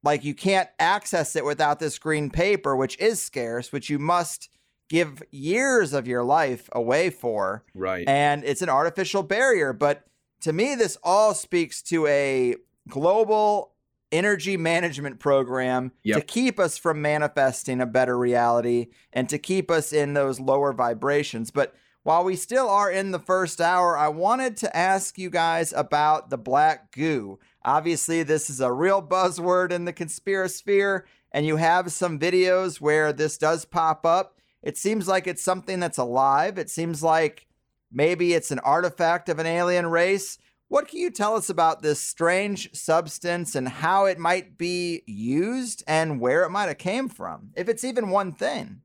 like 0.03 0.23
you 0.23 0.33
can't 0.35 0.69
access 0.79 1.35
it 1.35 1.45
without 1.45 1.79
this 1.79 1.97
green 1.99 2.29
paper, 2.29 2.75
which 2.75 2.97
is 2.99 3.21
scarce, 3.21 3.71
which 3.71 3.89
you 3.89 3.99
must 3.99 4.49
give 4.89 5.23
years 5.31 5.93
of 5.93 6.07
your 6.07 6.23
life 6.23 6.69
away 6.71 7.09
for. 7.09 7.63
Right. 7.73 8.07
And 8.07 8.43
it's 8.43 8.61
an 8.61 8.69
artificial 8.69 9.23
barrier. 9.23 9.73
But 9.73 10.03
to 10.41 10.53
me, 10.53 10.75
this 10.75 10.97
all 11.03 11.33
speaks 11.33 11.81
to 11.83 12.05
a 12.07 12.55
global 12.87 13.73
energy 14.11 14.55
management 14.57 15.19
program 15.19 15.91
Yep. 16.03 16.17
to 16.19 16.23
keep 16.25 16.59
us 16.59 16.77
from 16.77 17.01
manifesting 17.01 17.81
a 17.81 17.85
better 17.85 18.17
reality 18.17 18.87
and 19.11 19.27
to 19.29 19.37
keep 19.37 19.71
us 19.71 19.91
in 19.91 20.13
those 20.13 20.39
lower 20.39 20.71
vibrations. 20.71 21.51
But 21.51 21.73
while 22.03 22.23
we 22.23 22.35
still 22.35 22.69
are 22.69 22.91
in 22.91 23.09
the 23.11 23.19
first 23.19 23.59
hour, 23.59 23.97
I 23.97 24.09
wanted 24.09 24.57
to 24.57 24.77
ask 24.77 25.17
you 25.17 25.31
guys 25.31 25.73
about 25.73 26.29
the 26.29 26.37
black 26.37 26.91
goo. 26.91 27.39
Obviously, 27.63 28.21
this 28.21 28.47
is 28.47 28.61
a 28.61 28.71
real 28.71 29.01
buzzword 29.01 29.71
in 29.71 29.85
the 29.85 29.93
conspirasphere, 29.93 31.01
and 31.31 31.47
you 31.47 31.55
have 31.55 31.91
some 31.91 32.19
videos 32.19 32.79
where 32.79 33.11
this 33.11 33.39
does 33.39 33.65
pop 33.65 34.05
up. 34.05 34.39
It 34.65 34.79
seems 34.79 35.07
like 35.07 35.27
it's 35.27 35.43
something 35.43 35.79
that's 35.79 35.99
alive. 35.99 36.57
It 36.57 36.71
seems 36.71 37.03
like 37.03 37.47
maybe 37.91 38.33
it's 38.33 38.49
an 38.49 38.59
artifact 38.59 39.29
of 39.29 39.37
an 39.37 39.45
alien 39.45 39.85
race. 39.85 40.39
What 40.67 40.87
can 40.87 40.99
you 40.99 41.11
tell 41.11 41.35
us 41.35 41.49
about 41.51 41.83
this 41.83 42.01
strange 42.01 42.73
substance 42.73 43.53
and 43.53 43.69
how 43.69 44.05
it 44.05 44.17
might 44.17 44.57
be 44.57 45.03
used 45.05 45.83
and 45.87 46.19
where 46.19 46.43
it 46.43 46.49
might 46.49 46.67
have 46.67 46.79
came 46.79 47.07
from, 47.07 47.51
if 47.55 47.69
it's 47.69 47.83
even 47.83 48.09
one 48.09 48.31
thing? 48.31 48.81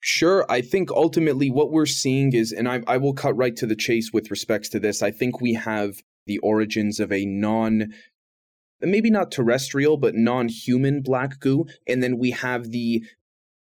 Sure. 0.00 0.44
I 0.48 0.60
think 0.60 0.90
ultimately 0.90 1.50
what 1.50 1.70
we're 1.70 1.86
seeing 1.86 2.32
is, 2.32 2.50
and 2.50 2.68
I, 2.68 2.82
I 2.88 2.96
will 2.96 3.14
cut 3.14 3.36
right 3.36 3.54
to 3.56 3.66
the 3.66 3.76
chase 3.76 4.10
with 4.12 4.30
respects 4.30 4.68
to 4.70 4.80
this. 4.80 5.02
I 5.02 5.12
think 5.12 5.40
we 5.40 5.54
have 5.54 6.02
the 6.26 6.38
origins 6.38 6.98
of 6.98 7.12
a 7.12 7.24
non, 7.24 7.92
maybe 8.80 9.10
not 9.10 9.30
terrestrial, 9.30 9.96
but 9.96 10.16
non 10.16 10.48
human 10.48 11.00
black 11.00 11.38
goo. 11.38 11.66
And 11.86 12.02
then 12.02 12.18
we 12.18 12.32
have 12.32 12.72
the 12.72 13.04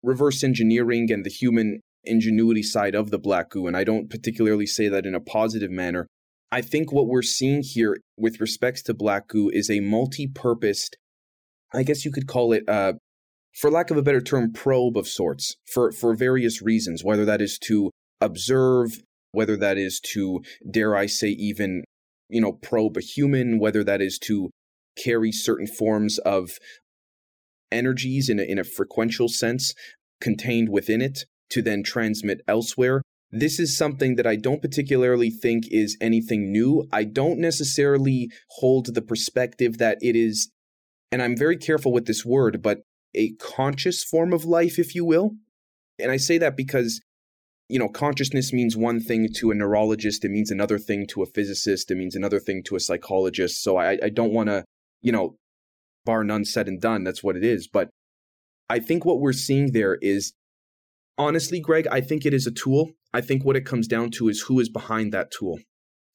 reverse 0.04 0.44
engineering 0.44 1.12
and 1.12 1.26
the 1.26 1.30
human 1.30 1.80
ingenuity 2.04 2.62
side 2.64 2.96
of 2.96 3.10
the 3.10 3.20
black 3.20 3.50
goo. 3.50 3.66
And 3.66 3.78
I 3.78 3.84
don't 3.84 4.10
particularly 4.10 4.66
say 4.66 4.90
that 4.90 5.06
in 5.06 5.16
a 5.16 5.22
positive 5.22 5.72
manner. 5.72 6.08
I 6.52 6.62
think 6.62 6.92
what 6.92 7.08
we're 7.08 7.24
seeing 7.24 7.64
here 7.64 7.98
with 8.18 8.40
respects 8.40 8.84
to 8.84 8.94
black 8.94 9.28
goo 9.28 9.50
is 9.50 9.70
a 9.70 9.80
multi 9.80 10.28
purposed, 10.28 10.98
I 11.74 11.84
guess 11.84 12.06
you 12.06 12.12
could 12.12 12.28
call 12.28 12.54
it 12.54 12.68
uh, 12.68 12.94
for 13.60 13.72
lack 13.72 13.90
of 13.90 13.98
a 13.98 14.04
better 14.04 14.22
term, 14.22 14.52
probe 14.52 14.98
of 14.98 15.08
sorts 15.08 15.56
for, 15.72 15.92
for 15.92 16.16
various 16.16 16.62
reasons, 16.62 17.04
whether 17.04 17.26
that 17.26 17.42
is 17.42 17.58
to 17.66 17.90
observe, 18.22 19.02
whether 19.32 19.58
that 19.58 19.78
is 19.78 20.00
to, 20.14 20.42
dare 20.70 20.96
I 20.96 21.08
say, 21.08 21.30
even, 21.30 21.84
you 22.30 22.42
know, 22.42 22.52
probe 22.52 22.98
a 22.98 23.02
human, 23.02 23.60
whether 23.60 23.84
that 23.84 24.02
is 24.02 24.20
to 24.26 24.50
carry 24.96 25.32
certain 25.32 25.68
forms 25.68 26.20
of 26.20 26.52
energies 27.74 28.30
in 28.30 28.40
a, 28.40 28.44
in 28.44 28.58
a 28.58 28.64
frequential 28.64 29.28
sense 29.28 29.74
contained 30.22 30.70
within 30.70 31.02
it 31.02 31.26
to 31.50 31.62
then 31.62 31.84
transmit 31.84 32.42
elsewhere. 32.48 33.02
This 33.32 33.60
is 33.60 33.76
something 33.76 34.16
that 34.16 34.28
I 34.28 34.36
don't 34.36 34.62
particularly 34.62 35.32
think 35.32 35.66
is 35.72 35.98
anything 36.00 36.52
new. 36.52 36.88
I 36.92 37.04
don't 37.04 37.40
necessarily 37.40 38.30
hold 38.52 38.94
the 38.94 39.02
perspective 39.02 39.80
that 39.80 39.98
it 40.02 40.16
is, 40.16 40.52
and 41.12 41.22
I'm 41.22 41.36
very 41.36 41.58
careful 41.58 41.92
with 41.92 42.06
this 42.06 42.24
word, 42.24 42.62
but 42.62 42.82
a 43.16 43.32
conscious 43.34 44.04
form 44.04 44.34
of 44.34 44.46
life, 44.46 44.78
if 44.78 44.96
you 44.96 45.04
will. 45.04 45.32
And 46.00 46.12
I 46.12 46.18
say 46.18 46.38
that 46.40 46.56
because, 46.56 47.02
you 47.70 47.80
know, 47.80 47.90
consciousness 47.90 48.54
means 48.54 48.78
one 48.78 49.00
thing 49.00 49.30
to 49.38 49.52
a 49.52 49.56
neurologist, 49.56 50.24
it 50.26 50.30
means 50.30 50.52
another 50.52 50.78
thing 50.78 51.06
to 51.08 51.24
a 51.24 51.28
physicist, 51.28 51.92
it 51.92 51.96
means 51.96 52.16
another 52.16 52.40
thing 52.40 52.64
to 52.66 52.76
a 52.76 52.80
psychologist. 52.80 53.64
So 53.64 53.78
I, 53.78 53.98
I 54.04 54.10
don't 54.10 54.34
want 54.34 54.50
to, 54.50 54.64
you 55.02 55.12
know, 55.12 55.36
bar 56.06 56.24
none 56.24 56.46
said 56.46 56.68
and 56.68 56.82
done, 56.82 57.04
that's 57.04 57.24
what 57.24 57.36
it 57.36 57.44
is. 57.44 57.68
But 57.68 57.90
I 58.70 58.80
think 58.80 59.06
what 59.06 59.20
we're 59.20 59.34
seeing 59.34 59.72
there 59.72 59.98
is, 60.02 60.34
honestly, 61.18 61.60
Greg, 61.60 61.88
I 61.92 62.02
think 62.02 62.26
it 62.26 62.34
is 62.34 62.48
a 62.48 62.52
tool. 62.52 62.92
I 63.14 63.22
think 63.22 63.44
what 63.44 63.56
it 63.56 63.66
comes 63.66 63.88
down 63.88 64.12
to 64.12 64.30
is 64.30 64.42
who 64.42 64.60
is 64.60 64.70
behind 64.70 65.14
that 65.14 65.32
tool, 65.32 65.60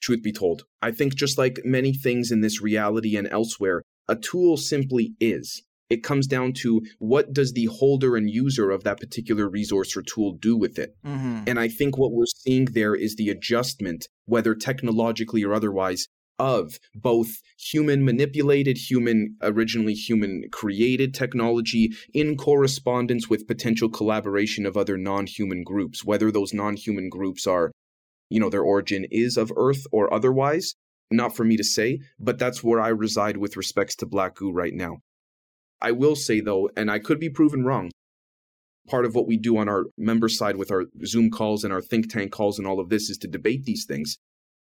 truth 0.03 0.23
be 0.23 0.33
told. 0.33 0.65
I 0.83 0.91
think 0.91 1.15
just 1.15 1.39
like 1.39 1.61
many 1.65 1.93
things 1.93 2.31
in 2.31 2.41
this 2.41 2.61
reality 2.61 3.17
and 3.17 3.29
elsewhere, 3.31 3.83
a 4.09 4.17
tool 4.17 4.57
simply 4.57 5.15
is. 5.21 5.63
It 5.91 6.03
comes 6.03 6.27
down 6.27 6.53
to 6.65 6.83
what 6.99 7.33
does 7.33 7.53
the 7.53 7.67
holder 7.67 8.15
and 8.17 8.29
user 8.29 8.71
of 8.71 8.85
that 8.85 9.01
particular 9.01 9.49
resource 9.49 9.97
or 9.97 10.03
tool 10.03 10.33
do 10.39 10.55
with 10.55 10.79
it. 10.79 10.95
Mm-hmm. 11.05 11.45
And 11.47 11.59
I 11.59 11.69
think 11.69 11.97
what 11.97 12.13
we're 12.13 12.27
seeing 12.27 12.67
there 12.67 12.95
is 12.95 13.17
the 13.17 13.31
adjustment, 13.31 14.07
whether 14.27 14.55
technologically 14.55 15.45
or 15.45 15.55
otherwise, 15.55 16.07
of 16.39 16.79
both 16.95 17.41
human 17.59 18.05
manipulated, 18.05 18.77
human, 18.77 19.37
originally 19.43 19.95
human 19.95 20.45
created 20.51 21.15
technology 21.15 21.93
in 22.15 22.37
correspondence 22.37 23.29
with 23.29 23.47
potential 23.47 23.89
collaboration 23.89 24.67
of 24.67 24.77
other 24.77 24.97
non 24.97 25.27
human 25.27 25.63
groups, 25.65 26.05
whether 26.05 26.31
those 26.31 26.55
non 26.55 26.77
human 26.77 27.09
groups 27.09 27.47
are, 27.47 27.73
you 28.31 28.41
know, 28.41 28.51
their 28.51 28.63
origin 28.63 29.07
is 29.11 29.37
of 29.37 29.53
Earth 29.57 29.87
or 29.93 30.13
otherwise. 30.13 30.75
Not 31.11 31.35
for 31.35 31.45
me 31.45 31.57
to 31.57 31.65
say, 31.65 32.01
but 32.19 32.39
that's 32.39 32.63
where 32.63 32.81
I 32.81 32.89
reside 32.89 33.39
with 33.39 33.57
respects 33.57 33.97
to 33.97 34.07
Black 34.07 34.35
Goo 34.35 34.53
right 34.53 34.75
now. 34.75 34.99
I 35.81 35.93
will 35.93 36.17
say 36.17 36.41
though, 36.41 36.71
and 36.77 36.91
I 36.91 36.99
could 36.99 37.19
be 37.19 37.31
proven 37.31 37.65
wrong, 37.65 37.91
part 38.89 39.05
of 39.05 39.15
what 39.15 39.27
we 39.27 39.37
do 39.37 39.57
on 39.57 39.69
our 39.69 39.87
member 39.97 40.29
side 40.29 40.57
with 40.57 40.71
our 40.71 40.85
Zoom 41.07 41.31
calls 41.31 41.65
and 41.65 41.73
our 41.73 41.81
think 41.81 42.11
tank 42.13 42.33
calls 42.33 42.59
and 42.59 42.67
all 42.67 42.81
of 42.81 42.89
this 42.89 43.09
is 43.09 43.17
to 43.19 43.29
debate 43.29 43.65
these 43.65 43.87
things. 43.87 44.19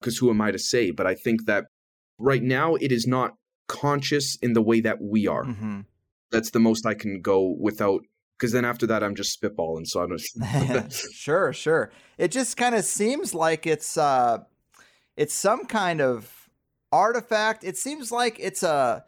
Because 0.01 0.17
who 0.17 0.29
am 0.29 0.41
I 0.41 0.51
to 0.51 0.59
say? 0.59 0.91
But 0.91 1.07
I 1.07 1.15
think 1.15 1.45
that 1.45 1.65
right 2.17 2.43
now 2.43 2.75
it 2.75 2.91
is 2.91 3.07
not 3.07 3.35
conscious 3.67 4.35
in 4.41 4.53
the 4.53 4.61
way 4.61 4.81
that 4.81 5.01
we 5.01 5.27
are. 5.27 5.45
Mm-hmm. 5.45 5.81
That's 6.31 6.51
the 6.51 6.59
most 6.59 6.85
I 6.85 6.93
can 6.93 7.21
go 7.21 7.55
without. 7.59 8.01
Because 8.37 8.53
then 8.53 8.65
after 8.65 8.87
that, 8.87 9.03
I'm 9.03 9.15
just 9.15 9.39
spitballing. 9.39 9.85
So 9.85 10.01
I'm 10.01 10.17
just. 10.17 11.13
sure, 11.13 11.53
sure. 11.53 11.91
It 12.17 12.31
just 12.31 12.57
kind 12.57 12.73
of 12.75 12.83
seems 12.83 13.35
like 13.35 13.67
it's 13.67 13.97
uh, 13.97 14.39
it's 15.15 15.33
some 15.33 15.65
kind 15.65 16.01
of 16.01 16.49
artifact. 16.91 17.63
It 17.63 17.77
seems 17.77 18.11
like 18.11 18.37
it's 18.39 18.63
a 18.63 19.05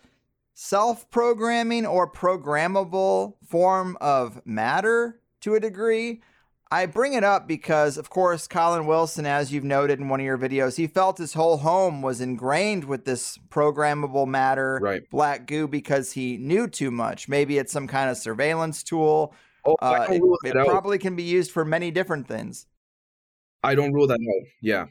self-programming 0.53 1.85
or 1.85 2.11
programmable 2.11 3.33
form 3.47 3.97
of 3.99 4.45
matter 4.45 5.19
to 5.41 5.55
a 5.55 5.59
degree. 5.59 6.21
I 6.73 6.87
bring 6.87 7.13
it 7.13 7.23
up 7.23 7.47
because, 7.47 7.99
of 7.99 8.09
course, 8.09 8.47
Colin 8.47 8.87
Wilson, 8.87 9.27
as 9.27 9.53
you've 9.53 9.63
noted 9.63 9.99
in 9.99 10.09
one 10.09 10.19
of 10.19 10.25
your 10.25 10.39
videos, 10.39 10.75
he 10.75 10.87
felt 10.87 11.19
his 11.19 11.33
whole 11.35 11.57
home 11.57 12.01
was 12.01 12.19
ingrained 12.19 12.85
with 12.85 13.05
this 13.05 13.37
programmable 13.49 14.25
matter, 14.27 14.79
Right. 14.81 15.07
black 15.11 15.45
goo, 15.45 15.67
because 15.67 16.13
he 16.13 16.37
knew 16.37 16.67
too 16.67 16.89
much. 16.89 17.29
Maybe 17.29 17.59
it's 17.59 17.71
some 17.71 17.85
kind 17.85 18.09
of 18.09 18.17
surveillance 18.17 18.81
tool. 18.81 19.35
oh, 19.65 19.75
Uh, 19.83 20.07
don't 20.07 20.37
it 20.43 20.55
it 20.55 20.65
probably 20.67 20.97
can 20.97 21.15
be 21.15 21.21
used 21.21 21.51
for 21.51 21.63
many 21.63 21.91
different 21.91 22.27
things. 22.27 22.65
I 23.63 23.75
don't 23.75 23.93
rule 23.93 24.07
that 24.07 24.15
out. 24.19 24.47
Yeah. 24.59 24.87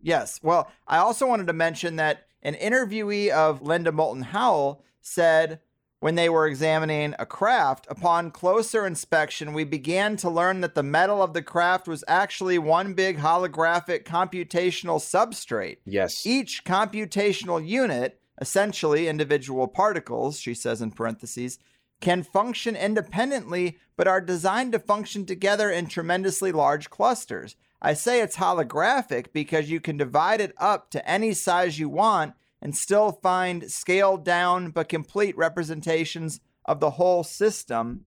Yes. 0.00 0.40
Well, 0.42 0.72
I 0.88 0.98
also 0.98 1.28
wanted 1.28 1.46
to 1.46 1.52
mention 1.52 1.96
that 1.96 2.26
an 2.42 2.54
interviewee 2.54 3.30
of 3.30 3.62
Linda 3.62 3.92
Moulton 3.92 4.22
Howe 4.24 4.82
said 5.00 5.60
when 6.02 6.16
they 6.16 6.28
were 6.28 6.48
examining 6.48 7.14
a 7.20 7.24
craft, 7.24 7.86
upon 7.88 8.32
closer 8.32 8.84
inspection, 8.84 9.52
we 9.52 9.62
began 9.62 10.16
to 10.16 10.28
learn 10.28 10.60
that 10.60 10.74
the 10.74 10.82
metal 10.82 11.22
of 11.22 11.32
the 11.32 11.42
craft 11.42 11.86
was 11.86 12.02
actually 12.08 12.58
one 12.58 12.92
big 12.92 13.18
holographic 13.18 14.02
computational 14.02 14.98
substrate. 14.98 15.76
Yes. 15.84 16.26
Each 16.26 16.64
computational 16.64 17.64
unit, 17.64 18.20
essentially 18.40 19.06
individual 19.06 19.68
particles, 19.68 20.40
she 20.40 20.54
says 20.54 20.82
in 20.82 20.90
parentheses, 20.90 21.60
can 22.00 22.24
function 22.24 22.74
independently 22.74 23.78
but 23.96 24.08
are 24.08 24.20
designed 24.20 24.72
to 24.72 24.80
function 24.80 25.24
together 25.24 25.70
in 25.70 25.86
tremendously 25.86 26.50
large 26.50 26.90
clusters. 26.90 27.54
I 27.80 27.94
say 27.94 28.20
it's 28.20 28.38
holographic 28.38 29.26
because 29.32 29.70
you 29.70 29.78
can 29.78 29.98
divide 29.98 30.40
it 30.40 30.52
up 30.58 30.90
to 30.90 31.08
any 31.08 31.32
size 31.32 31.78
you 31.78 31.88
want 31.88 32.34
and 32.62 32.76
still 32.76 33.10
find 33.10 33.70
scaled 33.70 34.24
down 34.24 34.70
but 34.70 34.88
complete 34.88 35.36
representations 35.36 36.40
of 36.64 36.78
the 36.78 36.92
whole 36.92 37.24
system. 37.24 38.06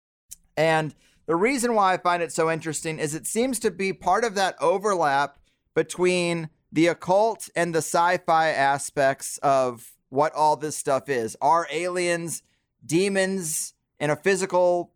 And 0.56 0.94
the 1.26 1.36
reason 1.36 1.74
why 1.74 1.92
I 1.92 1.98
find 1.98 2.22
it 2.22 2.32
so 2.32 2.50
interesting 2.50 2.98
is 2.98 3.14
it 3.14 3.26
seems 3.26 3.58
to 3.60 3.70
be 3.70 3.92
part 3.92 4.24
of 4.24 4.34
that 4.34 4.56
overlap 4.60 5.38
between 5.74 6.48
the 6.72 6.86
occult 6.86 7.50
and 7.54 7.74
the 7.74 7.78
sci 7.78 8.16
fi 8.26 8.48
aspects 8.48 9.38
of 9.38 9.92
what 10.08 10.34
all 10.34 10.56
this 10.56 10.76
stuff 10.76 11.10
is. 11.10 11.36
Are 11.42 11.68
aliens 11.70 12.42
demons 12.84 13.74
in 14.00 14.08
a 14.08 14.16
physical 14.16 14.94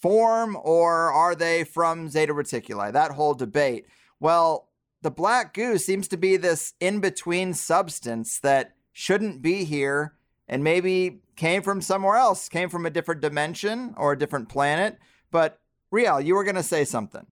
form 0.00 0.56
or 0.62 1.12
are 1.12 1.34
they 1.34 1.64
from 1.64 2.08
Zeta 2.08 2.32
Reticuli? 2.32 2.92
That 2.92 3.12
whole 3.12 3.34
debate. 3.34 3.86
Well, 4.18 4.70
the 5.02 5.10
black 5.10 5.52
goo 5.52 5.76
seems 5.76 6.08
to 6.08 6.16
be 6.16 6.38
this 6.38 6.72
in 6.80 7.00
between 7.00 7.52
substance 7.52 8.40
that 8.40 8.73
shouldn't 8.94 9.42
be 9.42 9.64
here 9.64 10.14
and 10.48 10.64
maybe 10.64 11.20
came 11.36 11.60
from 11.62 11.82
somewhere 11.82 12.16
else, 12.16 12.48
came 12.48 12.70
from 12.70 12.86
a 12.86 12.90
different 12.90 13.20
dimension 13.20 13.92
or 13.98 14.12
a 14.12 14.18
different 14.18 14.48
planet. 14.48 14.98
But 15.30 15.58
Riel, 15.90 16.20
you 16.20 16.34
were 16.34 16.44
going 16.44 16.54
to 16.54 16.62
say 16.62 16.84
something. 16.84 17.26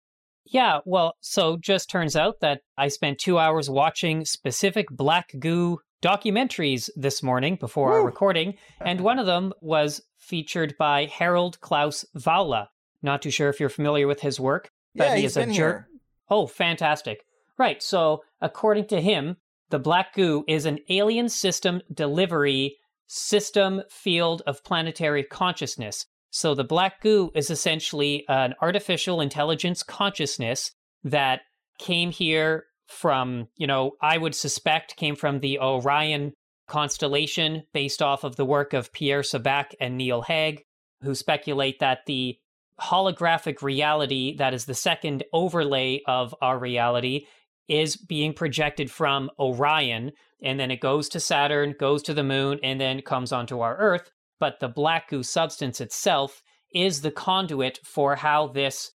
Yeah, 0.45 0.81
well, 0.85 1.15
so 1.21 1.57
just 1.57 1.89
turns 1.89 2.17
out 2.17 2.41
that 2.41 2.63
I 2.77 2.89
spent 2.89 3.19
two 3.19 3.39
hours 3.39 3.71
watching 3.71 4.25
specific 4.25 4.89
black 4.91 5.33
goo 5.39 5.79
documentaries 6.03 6.91
this 6.97 7.23
morning 7.23 7.57
before 7.57 7.91
Woo. 7.91 7.95
our 7.95 8.05
recording, 8.05 8.55
and 8.81 9.01
one 9.01 9.21
of 9.21 9.27
them 9.27 9.53
was 9.61 10.03
featured 10.19 10.75
by 10.79 11.07
Harold 11.07 11.61
Klaus 11.61 12.05
Waula. 12.17 12.67
Not 13.03 13.23
too 13.23 13.31
sure 13.31 13.49
if 13.49 13.61
you're 13.61 13.69
familiar 13.69 14.09
with 14.09 14.21
his 14.21 14.41
work, 14.41 14.71
but 14.97 15.11
yeah, 15.11 15.17
he 15.17 15.25
is 15.25 15.37
a 15.37 15.47
jerk. 15.47 15.87
Oh, 16.29 16.49
fantastic. 16.49 17.25
Right, 17.57 17.81
so 17.83 18.25
according 18.41 18.89
to 18.89 19.01
him, 19.01 19.37
the 19.73 19.79
black 19.79 20.15
goo 20.15 20.45
is 20.47 20.67
an 20.67 20.79
alien 20.91 21.31
system 21.31 21.81
delivery 21.93 22.77
system 23.07 23.81
field 23.89 24.43
of 24.47 24.63
planetary 24.63 25.25
consciousness. 25.25 26.05
So 26.31 26.55
the 26.55 26.63
black 26.63 27.01
goo 27.01 27.31
is 27.35 27.49
essentially 27.49 28.27
an 28.29 28.55
artificial 28.61 29.23
intelligence 29.23 29.83
consciousness 29.83 30.73
that 31.05 31.41
came 31.79 32.11
here 32.11 32.67
from, 32.87 33.49
you 33.57 33.67
know, 33.67 33.93
I 34.03 34.19
would 34.19 34.35
suspect 34.35 34.97
came 34.97 35.17
from 35.17 35.41
the 35.41 35.59
Orion 35.59 36.35
constellation 36.69 37.63
based 37.73 38.03
off 38.03 38.25
of 38.25 38.37
the 38.37 38.45
work 38.45 38.75
of 38.75 38.93
Pierre 38.93 39.23
Sabak 39.23 39.75
and 39.81 39.97
Neil 39.97 40.21
Hague, 40.21 40.65
who 41.01 41.15
speculate 41.15 41.79
that 41.81 42.01
the 42.07 42.37
holographic 42.79 43.63
reality 43.63 44.37
that 44.37 44.53
is 44.53 44.67
the 44.67 44.75
second 44.75 45.25
overlay 45.33 46.03
of 46.07 46.35
our 46.43 46.59
reality 46.59 47.25
is 47.69 47.97
being 47.97 48.33
projected 48.35 48.91
from 48.91 49.31
Orion, 49.39 50.13
and 50.43 50.59
then 50.59 50.71
it 50.71 50.81
goes 50.81 51.09
to 51.11 51.21
Saturn, 51.21 51.75
goes 51.79 52.03
to 52.03 52.15
the 52.15 52.25
moon, 52.25 52.59
and 52.63 52.81
then 52.81 53.01
comes 53.03 53.33
onto 53.33 53.61
our 53.61 53.77
Earth 53.77 54.11
but 54.43 54.59
the 54.59 54.67
black 54.67 55.09
goo 55.09 55.23
substance 55.23 55.81
itself 55.81 56.43
is 56.75 57.01
the 57.01 57.13
conduit 57.13 57.79
for 57.85 58.17
how 58.17 58.49
this 58.49 58.91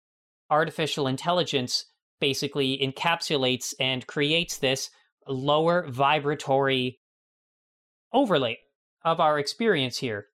artificial 0.50 1.06
intelligence 1.06 1.86
basically 2.20 2.80
encapsulates 2.82 3.76
and 3.80 4.08
creates 4.08 4.58
this 4.58 4.90
lower 5.28 5.86
vibratory 5.88 6.98
overlay 8.12 8.58
of 9.04 9.20
our 9.20 9.38
experience 9.38 10.00
here. 10.00 10.26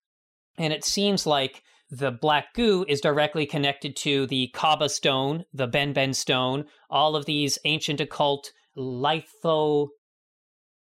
And 0.57 0.71
it 0.71 0.85
seems 0.85 1.27
like 1.27 1.61
the 1.91 2.11
black 2.11 2.53
goo 2.53 2.85
is 2.87 3.01
directly 3.01 3.45
connected 3.45 3.97
to 3.97 4.25
the 4.27 4.49
Kaaba 4.53 4.87
stone, 4.87 5.43
the 5.53 5.67
Benben 5.67 6.15
stone, 6.15 6.63
all 6.89 7.17
of 7.17 7.25
these 7.25 7.59
ancient 7.65 7.99
occult 7.99 8.51
litho. 8.77 9.89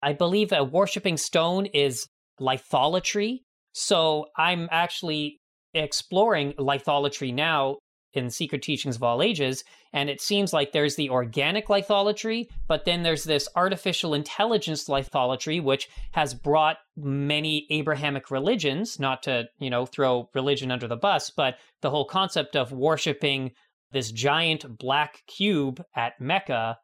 I 0.03 0.12
believe 0.12 0.53
a 0.53 0.62
worshipping 0.62 1.16
stone 1.16 1.64
is 1.66 2.07
litholatry, 2.38 3.38
so 3.72 4.26
I'm 4.36 4.68
actually 4.70 5.40
exploring 5.72 6.53
litholatry 6.59 7.32
now 7.32 7.78
in 8.17 8.31
Secret 8.31 8.63
Teachings 8.63 8.97
of 8.97 9.03
All 9.03 9.23
Ages, 9.23 9.65
and 9.93 10.09
it 10.09 10.21
seems 10.21 10.53
like 10.53 10.73
there's 10.73 10.97
the 10.97 11.11
organic 11.11 11.69
litholatry, 11.69 12.47
but 12.67 12.85
then 12.85 13.03
there's 13.03 13.25
this 13.25 13.49
artificial 13.55 14.15
intelligence 14.15 14.89
litholatry, 14.89 15.63
which 15.63 15.89
has 16.13 16.35
brought 16.35 16.79
many 16.97 17.67
Abrahamic 17.71 18.31
religions, 18.31 18.99
not 18.99 19.23
to, 19.25 19.49
you 19.59 19.71
know, 19.71 19.87
throw 19.87 20.29
religion 20.35 20.71
under 20.71 20.89
the 20.89 20.97
bus, 20.97 21.31
but 21.31 21.57
the 21.81 21.91
whole 21.91 22.07
concept 22.07 22.57
of 22.57 22.73
worshiping 22.73 23.53
this 23.93 24.11
giant 24.11 24.79
black 24.79 25.23
cube 25.27 25.83
at 25.95 26.21
Mecca, 26.21 26.79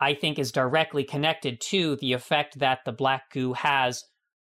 I 0.00 0.14
think 0.14 0.38
is 0.38 0.52
directly 0.52 1.04
connected 1.04 1.60
to 1.68 1.96
the 1.96 2.12
effect 2.12 2.58
that 2.58 2.80
the 2.84 2.92
black 2.92 3.30
goo 3.32 3.52
has 3.52 4.04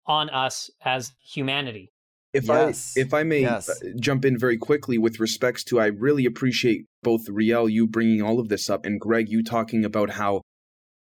on 0.06 0.30
us 0.30 0.70
as 0.84 1.14
humanity. 1.22 1.92
If 2.34 2.46
yes. 2.46 2.94
I 2.98 3.02
if 3.02 3.14
I 3.14 3.24
may 3.24 3.42
yes. 3.42 3.70
Uh, 3.70 3.90
jump 4.00 4.24
in 4.24 4.38
very 4.38 4.58
quickly 4.58 4.98
with 4.98 5.20
respects 5.20 5.64
to 5.66 5.80
I 5.80 5.88
really 5.88 6.26
appreciate 6.26 6.86
both 7.04 7.28
Riel 7.28 7.68
you 7.68 7.88
bringing 7.88 8.22
all 8.22 8.40
of 8.40 8.48
this 8.48 8.70
up 8.70 8.86
and 8.86 9.00
Greg 9.00 9.30
you 9.30 9.44
talking 9.44 9.84
about 9.84 10.12
how 10.12 10.42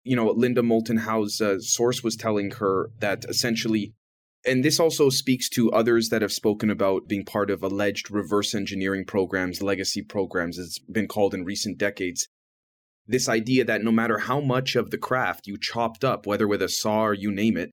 you 0.03 0.17
know 0.17 0.31
Linda 0.31 0.63
Moulton 0.63 0.99
Howe's 0.99 1.41
uh, 1.41 1.61
source 1.61 2.03
was 2.03 2.17
telling 2.17 2.51
her 2.53 2.91
that 3.01 3.25
essentially 3.29 3.95
and 4.47 4.63
this 4.63 4.79
also 4.79 5.09
speaks 5.09 5.49
to 5.51 5.73
others 5.73 6.11
that 6.11 6.21
have 6.21 6.33
spoken 6.33 6.69
about 6.69 7.09
being 7.09 7.25
part 7.25 7.51
of 7.51 7.63
alleged 7.63 8.11
reverse 8.11 8.55
engineering 8.55 9.07
programs, 9.07 9.63
legacy 9.63 10.03
programs, 10.03 10.59
as 10.59 10.67
it's 10.67 10.79
been 10.81 11.09
called 11.09 11.33
in 11.33 11.45
recent 11.45 11.79
decades. 11.79 12.29
This 13.07 13.29
idea 13.29 13.65
that 13.65 13.83
no 13.83 13.91
matter 13.91 14.19
how 14.19 14.41
much 14.41 14.77
of 14.77 14.91
the 14.91 14.99
craft 14.99 15.47
you 15.47 15.57
chopped 15.59 16.05
up, 16.05 16.27
whether 16.27 16.47
with 16.47 16.61
a 16.61 16.69
saw 16.69 17.07
or 17.07 17.15
you 17.15 17.33
name 17.33 17.57
it, 17.57 17.71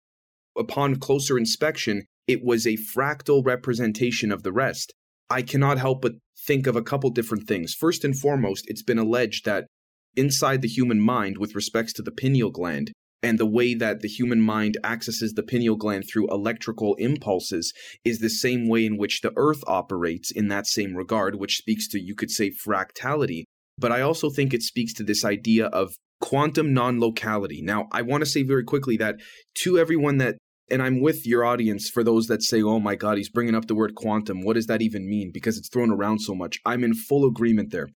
upon 0.57 0.97
closer 0.97 1.37
inspection, 1.37 2.05
it 2.31 2.43
was 2.43 2.65
a 2.65 2.77
fractal 2.77 3.45
representation 3.45 4.31
of 4.31 4.43
the 4.43 4.53
rest. 4.53 4.93
I 5.29 5.41
cannot 5.41 5.77
help 5.77 6.01
but 6.01 6.13
think 6.47 6.65
of 6.65 6.75
a 6.75 6.81
couple 6.81 7.09
different 7.09 7.47
things. 7.47 7.73
First 7.73 8.05
and 8.05 8.17
foremost, 8.17 8.65
it's 8.67 8.83
been 8.83 8.97
alleged 8.97 9.45
that 9.45 9.67
inside 10.15 10.61
the 10.61 10.67
human 10.67 10.99
mind, 10.99 11.37
with 11.37 11.55
respects 11.55 11.93
to 11.93 12.01
the 12.01 12.11
pineal 12.11 12.49
gland, 12.49 12.91
and 13.21 13.37
the 13.37 13.45
way 13.45 13.73
that 13.75 13.99
the 13.99 14.07
human 14.07 14.41
mind 14.41 14.77
accesses 14.83 15.33
the 15.33 15.43
pineal 15.43 15.75
gland 15.75 16.05
through 16.11 16.27
electrical 16.29 16.95
impulses 16.95 17.73
is 18.03 18.19
the 18.19 18.29
same 18.29 18.67
way 18.67 18.85
in 18.85 18.97
which 18.97 19.21
the 19.21 19.33
earth 19.35 19.63
operates 19.67 20.31
in 20.31 20.47
that 20.47 20.67
same 20.67 20.95
regard, 20.95 21.35
which 21.35 21.57
speaks 21.57 21.87
to, 21.89 21.99
you 21.99 22.15
could 22.15 22.31
say, 22.31 22.49
fractality. 22.49 23.43
But 23.77 23.91
I 23.91 24.01
also 24.01 24.29
think 24.29 24.53
it 24.53 24.63
speaks 24.63 24.93
to 24.95 25.03
this 25.03 25.23
idea 25.23 25.67
of 25.67 25.95
quantum 26.19 26.73
non 26.73 26.99
locality. 26.99 27.61
Now, 27.61 27.87
I 27.91 28.01
want 28.01 28.21
to 28.21 28.29
say 28.29 28.43
very 28.43 28.63
quickly 28.63 28.97
that 28.97 29.15
to 29.63 29.77
everyone 29.77 30.17
that 30.17 30.37
and 30.71 30.81
I'm 30.81 31.01
with 31.01 31.27
your 31.27 31.43
audience 31.43 31.89
for 31.89 32.03
those 32.03 32.27
that 32.27 32.41
say, 32.41 32.61
oh 32.61 32.79
my 32.79 32.95
God, 32.95 33.17
he's 33.17 33.29
bringing 33.29 33.55
up 33.55 33.67
the 33.67 33.75
word 33.75 33.95
quantum. 33.95 34.43
What 34.43 34.53
does 34.53 34.67
that 34.67 34.81
even 34.81 35.09
mean? 35.09 35.31
Because 35.31 35.57
it's 35.57 35.69
thrown 35.69 35.91
around 35.91 36.19
so 36.19 36.33
much. 36.33 36.59
I'm 36.65 36.83
in 36.83 36.93
full 36.93 37.27
agreement 37.27 37.71
there. 37.71 37.89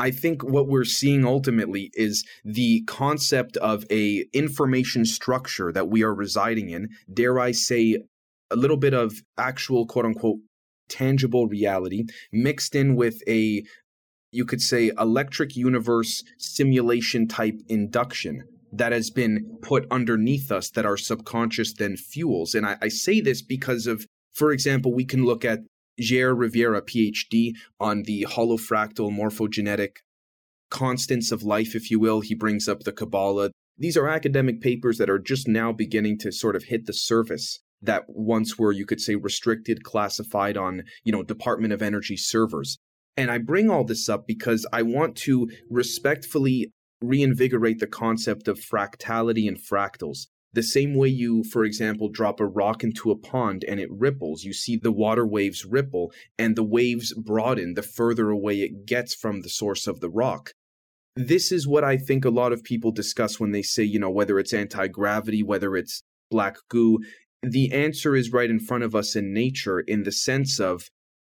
I 0.00 0.12
think 0.12 0.44
what 0.44 0.68
we're 0.68 0.84
seeing 0.84 1.24
ultimately 1.24 1.90
is 1.94 2.24
the 2.44 2.82
concept 2.82 3.56
of 3.56 3.84
a 3.90 4.26
information 4.32 5.04
structure 5.04 5.72
that 5.72 5.88
we 5.88 6.04
are 6.04 6.14
residing 6.14 6.68
in, 6.68 6.90
dare 7.12 7.40
I 7.40 7.50
say, 7.50 7.98
a 8.50 8.56
little 8.56 8.76
bit 8.76 8.94
of 8.94 9.14
actual 9.36 9.86
quote 9.86 10.04
unquote 10.04 10.38
tangible 10.88 11.48
reality 11.48 12.04
mixed 12.32 12.74
in 12.74 12.94
with 12.94 13.20
a 13.28 13.62
you 14.30 14.44
could 14.44 14.60
say 14.60 14.90
electric 14.98 15.56
universe 15.56 16.22
simulation 16.38 17.26
type 17.26 17.60
induction 17.68 18.44
that 18.72 18.92
has 18.92 19.10
been 19.10 19.58
put 19.62 19.86
underneath 19.90 20.52
us 20.52 20.70
that 20.70 20.86
our 20.86 20.96
subconscious 20.96 21.72
then 21.74 21.96
fuels. 21.96 22.54
And 22.54 22.66
I, 22.66 22.76
I 22.82 22.88
say 22.88 23.20
this 23.20 23.42
because 23.42 23.86
of, 23.86 24.06
for 24.32 24.52
example, 24.52 24.94
we 24.94 25.04
can 25.04 25.24
look 25.24 25.44
at 25.44 25.60
Jair 26.00 26.38
Rivera, 26.38 26.82
PhD, 26.82 27.52
on 27.80 28.04
the 28.04 28.26
holofractal 28.28 29.10
morphogenetic 29.10 29.96
constants 30.70 31.32
of 31.32 31.42
life, 31.42 31.74
if 31.74 31.90
you 31.90 31.98
will. 31.98 32.20
He 32.20 32.34
brings 32.34 32.68
up 32.68 32.80
the 32.80 32.92
Kabbalah. 32.92 33.50
These 33.76 33.96
are 33.96 34.08
academic 34.08 34.60
papers 34.60 34.98
that 34.98 35.10
are 35.10 35.18
just 35.18 35.48
now 35.48 35.72
beginning 35.72 36.18
to 36.18 36.32
sort 36.32 36.56
of 36.56 36.64
hit 36.64 36.86
the 36.86 36.92
surface 36.92 37.60
that 37.80 38.04
once 38.08 38.58
were, 38.58 38.72
you 38.72 38.84
could 38.84 39.00
say, 39.00 39.14
restricted, 39.14 39.84
classified 39.84 40.56
on, 40.56 40.82
you 41.04 41.12
know, 41.12 41.22
Department 41.22 41.72
of 41.72 41.80
Energy 41.80 42.16
servers. 42.16 42.76
And 43.16 43.30
I 43.30 43.38
bring 43.38 43.70
all 43.70 43.84
this 43.84 44.08
up 44.08 44.26
because 44.26 44.66
I 44.72 44.82
want 44.82 45.16
to 45.18 45.48
respectfully 45.70 46.72
reinvigorate 47.00 47.78
the 47.78 47.86
concept 47.86 48.48
of 48.48 48.58
fractality 48.58 49.46
and 49.46 49.58
fractals. 49.58 50.26
The 50.52 50.62
same 50.62 50.94
way 50.94 51.08
you, 51.08 51.44
for 51.44 51.64
example, 51.64 52.08
drop 52.08 52.40
a 52.40 52.46
rock 52.46 52.82
into 52.82 53.10
a 53.10 53.18
pond 53.18 53.64
and 53.68 53.78
it 53.78 53.90
ripples, 53.92 54.44
you 54.44 54.52
see 54.52 54.76
the 54.76 54.92
water 54.92 55.26
waves 55.26 55.64
ripple 55.64 56.12
and 56.38 56.56
the 56.56 56.64
waves 56.64 57.12
broaden 57.14 57.74
the 57.74 57.82
further 57.82 58.30
away 58.30 58.62
it 58.62 58.86
gets 58.86 59.14
from 59.14 59.42
the 59.42 59.50
source 59.50 59.86
of 59.86 60.00
the 60.00 60.08
rock. 60.08 60.52
This 61.14 61.52
is 61.52 61.66
what 61.66 61.84
I 61.84 61.96
think 61.96 62.24
a 62.24 62.30
lot 62.30 62.52
of 62.52 62.64
people 62.64 62.92
discuss 62.92 63.38
when 63.38 63.52
they 63.52 63.62
say, 63.62 63.82
you 63.82 63.98
know, 63.98 64.10
whether 64.10 64.38
it's 64.38 64.54
anti 64.54 64.86
gravity, 64.88 65.42
whether 65.42 65.76
it's 65.76 66.02
black 66.30 66.56
goo. 66.68 67.00
The 67.42 67.72
answer 67.72 68.16
is 68.16 68.32
right 68.32 68.50
in 68.50 68.60
front 68.60 68.84
of 68.84 68.94
us 68.94 69.14
in 69.14 69.32
nature 69.32 69.80
in 69.80 70.04
the 70.04 70.12
sense 70.12 70.58
of 70.58 70.88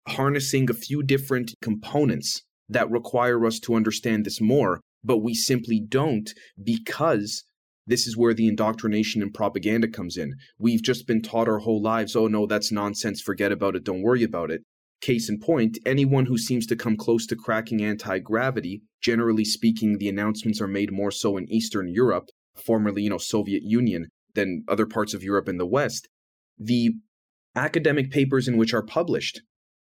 harnessing 0.07 0.71
a 0.71 0.75
few 0.75 1.03
different 1.03 1.55
components 1.63 2.43
that 2.69 2.91
require 2.91 3.45
us 3.47 3.59
to 3.61 3.75
understand 3.75 4.25
this 4.25 4.41
more 4.41 4.81
but 5.05 5.19
we 5.19 5.35
simply 5.35 5.81
don't 5.81 6.33
because 6.63 7.45
this 7.87 8.07
is 8.07 8.17
where 8.17 8.35
the 8.35 8.47
indoctrination 8.47 9.23
and 9.23 9.33
propaganda 9.33 9.89
comes 9.89 10.17
in. 10.17 10.35
We've 10.59 10.83
just 10.83 11.07
been 11.07 11.23
taught 11.23 11.49
our 11.49 11.61
whole 11.61 11.83
lives, 11.83 12.15
oh 12.15 12.27
no, 12.27 12.47
that's 12.47 12.71
nonsense, 12.71 13.21
forget 13.21 13.51
about 13.51 13.75
it, 13.75 13.85
don't 13.85 14.03
worry 14.03 14.23
about 14.23 14.51
it. 14.51 14.63
Case 15.01 15.31
in 15.31 15.39
point, 15.39 15.79
anyone 15.87 16.27
who 16.27 16.37
seems 16.37 16.67
to 16.67 16.77
come 16.77 16.97
close 16.97 17.25
to 17.27 17.37
cracking 17.37 17.83
anti 17.83 18.19
gravity, 18.19 18.83
generally 19.01 19.45
speaking, 19.45 19.97
the 19.99 20.09
announcements 20.09 20.61
are 20.61 20.69
made 20.69 20.93
more 20.93 21.11
so 21.11 21.37
in 21.37 21.51
Eastern 21.51 21.89
Europe, 21.89 22.29
formerly, 22.57 23.03
you 23.03 23.11
know, 23.11 23.19
Soviet 23.19 23.63
Union, 23.63 24.09
than 24.35 24.65
other 24.69 24.87
parts 24.87 25.15
of 25.15 25.23
Europe 25.23 25.49
and 25.49 25.59
the 25.59 25.67
West. 25.67 26.09
The 26.59 26.91
academic 27.55 28.11
papers 28.11 28.49
in 28.49 28.57
which 28.57 28.75
are 28.75 28.85
published 28.85 29.41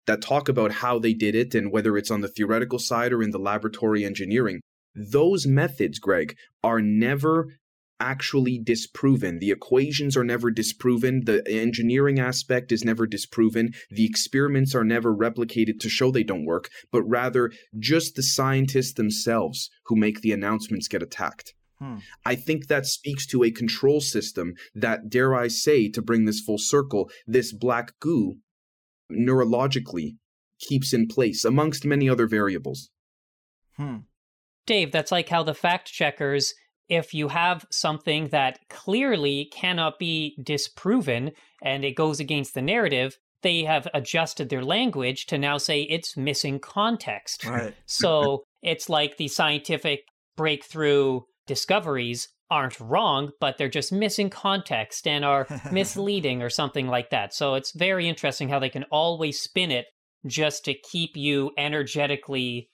that 0.05 0.21
talk 0.21 0.47
about 0.47 0.71
how 0.73 0.99
they 0.99 1.13
did 1.13 1.35
it 1.35 1.53
and 1.53 1.71
whether 1.71 1.97
it's 1.97 2.11
on 2.11 2.21
the 2.21 2.27
theoretical 2.27 2.79
side 2.79 3.11
or 3.11 3.21
in 3.21 3.31
the 3.31 3.39
laboratory 3.39 4.05
engineering 4.05 4.61
those 4.95 5.45
methods, 5.45 5.99
Greg, 5.99 6.35
are 6.63 6.81
never 6.81 7.47
actually 7.99 8.57
disproven. 8.57 9.39
The 9.39 9.51
equations 9.51 10.15
are 10.15 10.23
never 10.23 10.51
disproven. 10.51 11.23
The 11.25 11.43
engineering 11.47 12.19
aspect 12.19 12.71
is 12.71 12.83
never 12.83 13.05
disproven. 13.05 13.73
The 13.89 14.05
experiments 14.05 14.73
are 14.73 14.85
never 14.85 15.13
replicated 15.13 15.79
to 15.81 15.89
show 15.89 16.11
they 16.11 16.23
don't 16.23 16.45
work, 16.45 16.69
but 16.91 17.03
rather 17.03 17.51
just 17.77 18.15
the 18.15 18.23
scientists 18.23 18.93
themselves 18.93 19.69
who 19.85 19.95
make 19.95 20.21
the 20.21 20.31
announcements 20.31 20.87
get 20.87 21.03
attacked. 21.03 21.53
Hmm. 21.77 21.97
I 22.25 22.35
think 22.35 22.67
that 22.67 22.85
speaks 22.85 23.25
to 23.27 23.43
a 23.43 23.51
control 23.51 24.01
system 24.01 24.53
that, 24.75 25.09
dare 25.09 25.33
I 25.33 25.47
say, 25.47 25.89
to 25.89 26.01
bring 26.01 26.25
this 26.25 26.41
full 26.41 26.57
circle, 26.57 27.09
this 27.25 27.53
black 27.53 27.99
goo 27.99 28.37
neurologically 29.11 30.17
keeps 30.59 30.93
in 30.93 31.07
place 31.07 31.45
amongst 31.45 31.85
many 31.85 32.09
other 32.09 32.27
variables. 32.27 32.89
Hmm. 33.77 33.99
Dave, 34.65 34.91
that's 34.91 35.11
like 35.11 35.29
how 35.29 35.43
the 35.43 35.53
fact 35.53 35.91
checkers 35.91 36.53
if 36.89 37.13
you 37.13 37.27
have 37.27 37.65
something 37.71 38.29
that 38.29 38.59
clearly 38.69 39.49
cannot 39.53 39.99
be 39.99 40.35
disproven 40.43 41.31
and 41.61 41.85
it 41.85 41.95
goes 41.95 42.19
against 42.19 42.55
the 42.55 42.61
narrative, 42.61 43.17
they 43.43 43.63
have 43.63 43.87
adjusted 43.93 44.49
their 44.49 44.63
language 44.63 45.27
to 45.27 45.37
now 45.37 45.57
say 45.57 45.83
it's 45.83 46.17
missing 46.17 46.59
context. 46.59 47.45
Right. 47.45 47.73
so 47.85 48.43
it's 48.61 48.89
like 48.89 49.17
the 49.17 49.27
scientific 49.27 50.01
breakthrough 50.35 51.21
discoveries 51.47 52.27
aren't 52.51 52.79
wrong, 52.79 53.29
but 53.39 53.57
they're 53.57 53.69
just 53.69 53.91
missing 53.93 54.29
context 54.29 55.07
and 55.07 55.23
are 55.23 55.47
misleading 55.71 56.41
or 56.41 56.49
something 56.49 56.87
like 56.87 57.11
that. 57.11 57.33
So 57.33 57.53
it's 57.53 57.71
very 57.71 58.09
interesting 58.09 58.49
how 58.49 58.59
they 58.59 58.69
can 58.69 58.85
always 58.91 59.39
spin 59.39 59.71
it 59.71 59.85
just 60.25 60.65
to 60.65 60.73
keep 60.73 61.15
you 61.15 61.51
energetically 61.57 62.69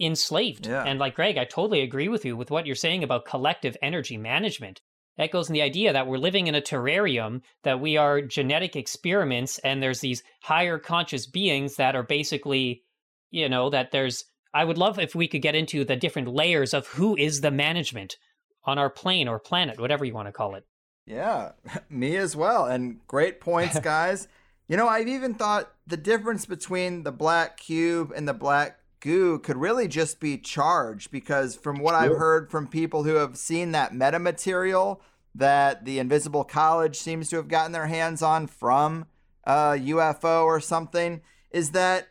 enslaved. 0.00 0.66
Yeah. 0.66 0.84
And 0.84 0.98
like 0.98 1.14
Greg, 1.14 1.36
I 1.38 1.44
totally 1.44 1.80
agree 1.80 2.08
with 2.08 2.24
you 2.24 2.36
with 2.36 2.50
what 2.50 2.66
you're 2.66 2.76
saying 2.76 3.02
about 3.02 3.24
collective 3.24 3.76
energy 3.82 4.16
management. 4.16 4.80
That 5.16 5.32
goes 5.32 5.48
in 5.48 5.52
the 5.52 5.62
idea 5.62 5.92
that 5.92 6.06
we're 6.06 6.18
living 6.18 6.46
in 6.46 6.54
a 6.54 6.60
terrarium, 6.60 7.42
that 7.64 7.80
we 7.80 7.96
are 7.96 8.22
genetic 8.22 8.76
experiments, 8.76 9.58
and 9.58 9.82
there's 9.82 10.00
these 10.00 10.22
higher 10.44 10.78
conscious 10.78 11.26
beings 11.26 11.74
that 11.74 11.96
are 11.96 12.04
basically, 12.04 12.84
you 13.30 13.48
know, 13.48 13.68
that 13.70 13.90
there's. 13.90 14.24
I 14.54 14.64
would 14.64 14.78
love 14.78 14.98
if 14.98 15.14
we 15.14 15.28
could 15.28 15.42
get 15.42 15.54
into 15.54 15.84
the 15.84 15.96
different 15.96 16.28
layers 16.28 16.72
of 16.72 16.86
who 16.86 17.16
is 17.16 17.40
the 17.40 17.50
management 17.50 18.16
on 18.64 18.78
our 18.78 18.88
plane 18.88 19.28
or 19.28 19.38
planet, 19.38 19.80
whatever 19.80 20.04
you 20.04 20.14
want 20.14 20.28
to 20.28 20.32
call 20.32 20.54
it. 20.54 20.64
Yeah, 21.04 21.52
me 21.90 22.16
as 22.16 22.36
well. 22.36 22.66
And 22.66 23.04
great 23.06 23.40
points, 23.40 23.78
guys. 23.82 24.28
you 24.68 24.76
know, 24.76 24.88
I've 24.88 25.08
even 25.08 25.34
thought 25.34 25.72
the 25.86 25.96
difference 25.96 26.46
between 26.46 27.02
the 27.02 27.12
black 27.12 27.56
cube 27.56 28.12
and 28.14 28.28
the 28.28 28.34
black 28.34 28.78
goo 29.00 29.38
could 29.38 29.56
really 29.56 29.88
just 29.88 30.20
be 30.20 30.38
charged 30.38 31.10
because 31.10 31.56
from 31.56 31.78
what 31.78 31.94
I've 31.94 32.16
heard 32.16 32.50
from 32.50 32.66
people 32.66 33.04
who 33.04 33.14
have 33.14 33.36
seen 33.36 33.72
that 33.72 33.92
metamaterial 33.92 35.00
that 35.34 35.84
the 35.84 35.98
Invisible 35.98 36.44
College 36.44 36.96
seems 36.96 37.28
to 37.30 37.36
have 37.36 37.48
gotten 37.48 37.72
their 37.72 37.86
hands 37.86 38.22
on 38.22 38.46
from 38.46 39.06
a 39.44 39.76
UFO 39.78 40.44
or 40.44 40.60
something 40.60 41.20
is 41.50 41.70
that 41.70 42.08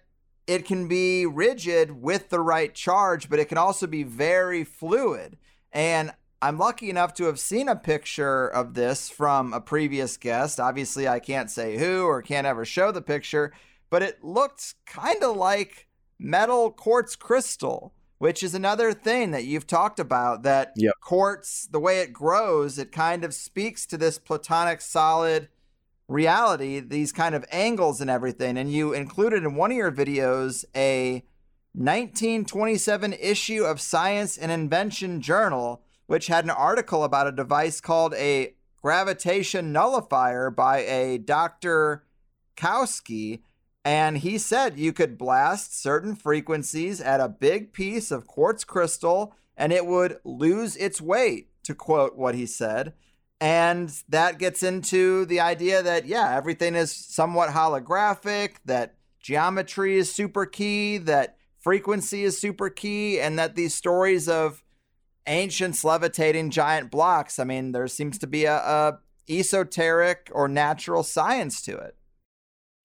it 0.48 0.66
can 0.66 0.88
be 0.88 1.26
rigid 1.26 2.02
with 2.02 2.30
the 2.30 2.40
right 2.40 2.74
charge, 2.74 3.30
but 3.30 3.40
it 3.40 3.50
can 3.50 3.58
also 3.58 3.86
be 3.86 4.04
very 4.04 4.64
fluid. 4.64 5.38
And 5.74 6.14
I'm 6.42 6.58
lucky 6.58 6.90
enough 6.90 7.14
to 7.16 7.26
have 7.26 7.40
seen 7.40 7.68
a 7.68 7.76
picture 7.76 8.48
of 8.48 8.74
this 8.74 9.10
from 9.10 9.54
a 9.54 9.60
previous 9.60 10.18
guest. 10.18 10.60
Obviously, 10.60 11.08
I 11.08 11.20
can't 11.20 11.52
say 11.52 11.78
who 11.78 12.06
or 12.06 12.22
can't 12.22 12.48
ever 12.48 12.64
show 12.64 12.92
the 12.92 13.02
picture, 13.02 13.52
but 13.90 14.04
it 14.04 14.24
looked 14.24 14.76
kind 14.86 15.24
of 15.24 15.36
like 15.36 15.87
metal 16.20 16.72
quartz 16.72 17.16
crystal, 17.16 17.94
which 18.18 18.42
is 18.44 18.54
another 18.54 18.94
thing 18.94 19.32
that 19.32 19.46
you've 19.46 19.68
talked 19.68 20.00
about 20.00 20.44
that 20.44 20.74
yep. 20.76 20.94
quartz, 21.02 21.68
the 21.68 21.80
way 21.80 22.00
it 22.02 22.14
grows, 22.14 22.78
it 22.78 22.92
kind 22.92 23.24
of 23.24 23.34
speaks 23.34 23.86
to 23.86 23.98
this 23.98 24.18
platonic 24.18 24.82
solid 24.82 25.50
reality, 26.08 26.80
these 26.80 27.12
kind 27.12 27.36
of 27.36 27.46
angles 27.52 28.02
and 28.02 28.10
everything. 28.10 28.58
And 28.58 28.72
you 28.72 28.94
included 28.94 29.44
in 29.44 29.56
one 29.56 29.72
of 29.72 29.78
your 29.78 29.92
videos 29.92 30.66
a 30.76 31.24
1927 31.74 33.14
issue 33.14 33.64
of 33.64 33.80
Science 33.80 34.38
and 34.38 34.52
Invention 34.52 35.22
Journal, 35.22 35.84
which 36.08 36.28
had 36.28 36.44
an 36.44 36.50
article 36.50 37.04
about 37.04 37.28
a 37.28 37.32
device 37.32 37.82
called 37.82 38.14
a 38.16 38.56
gravitation 38.82 39.72
nullifier 39.72 40.50
by 40.50 40.80
a 40.80 41.18
Dr. 41.18 42.04
Kowski 42.56 43.42
and 43.88 44.18
he 44.18 44.38
said 44.38 44.78
you 44.78 44.92
could 44.92 45.18
blast 45.18 45.82
certain 45.82 46.14
frequencies 46.14 47.00
at 47.00 47.22
a 47.22 47.30
big 47.30 47.72
piece 47.72 48.12
of 48.12 48.28
quartz 48.28 48.66
crystal 48.66 49.34
and 49.56 49.72
it 49.72 49.86
would 49.86 50.20
lose 50.26 50.76
its 50.76 51.00
weight, 51.00 51.48
to 51.64 51.74
quote 51.74 52.18
what 52.18 52.36
he 52.36 52.46
said. 52.46 52.92
And 53.40 53.90
that 54.10 54.40
gets 54.40 54.62
into 54.62 55.24
the 55.24 55.40
idea 55.40 55.82
that, 55.82 56.06
yeah, 56.06 56.36
everything 56.36 56.76
is 56.76 56.92
somewhat 56.92 57.52
holographic, 57.52 58.56
that 58.66 58.96
geometry 59.22 59.98
is 59.98 60.12
super 60.12 60.46
key, 60.46 60.98
that 60.98 61.38
frequency 61.58 62.26
is 62.26 62.38
super 62.38 62.70
key, 62.70 63.22
and 63.22 63.40
that 63.40 63.56
these 63.56 63.74
stories 63.74 64.28
of 64.28 64.66
ancients 65.28 65.86
levitating 65.86 66.50
giant 66.50 66.92
blocks, 66.92 67.40
I 67.40 67.46
mean, 67.46 67.72
there 67.72 67.88
seems 67.88 68.18
to 68.18 68.28
be 68.28 68.44
a, 68.44 68.58
a 68.58 69.00
esoteric 69.30 70.30
or 70.34 70.50
natural 70.50 71.04
science 71.04 71.62
to 71.62 71.78
it. 71.78 71.96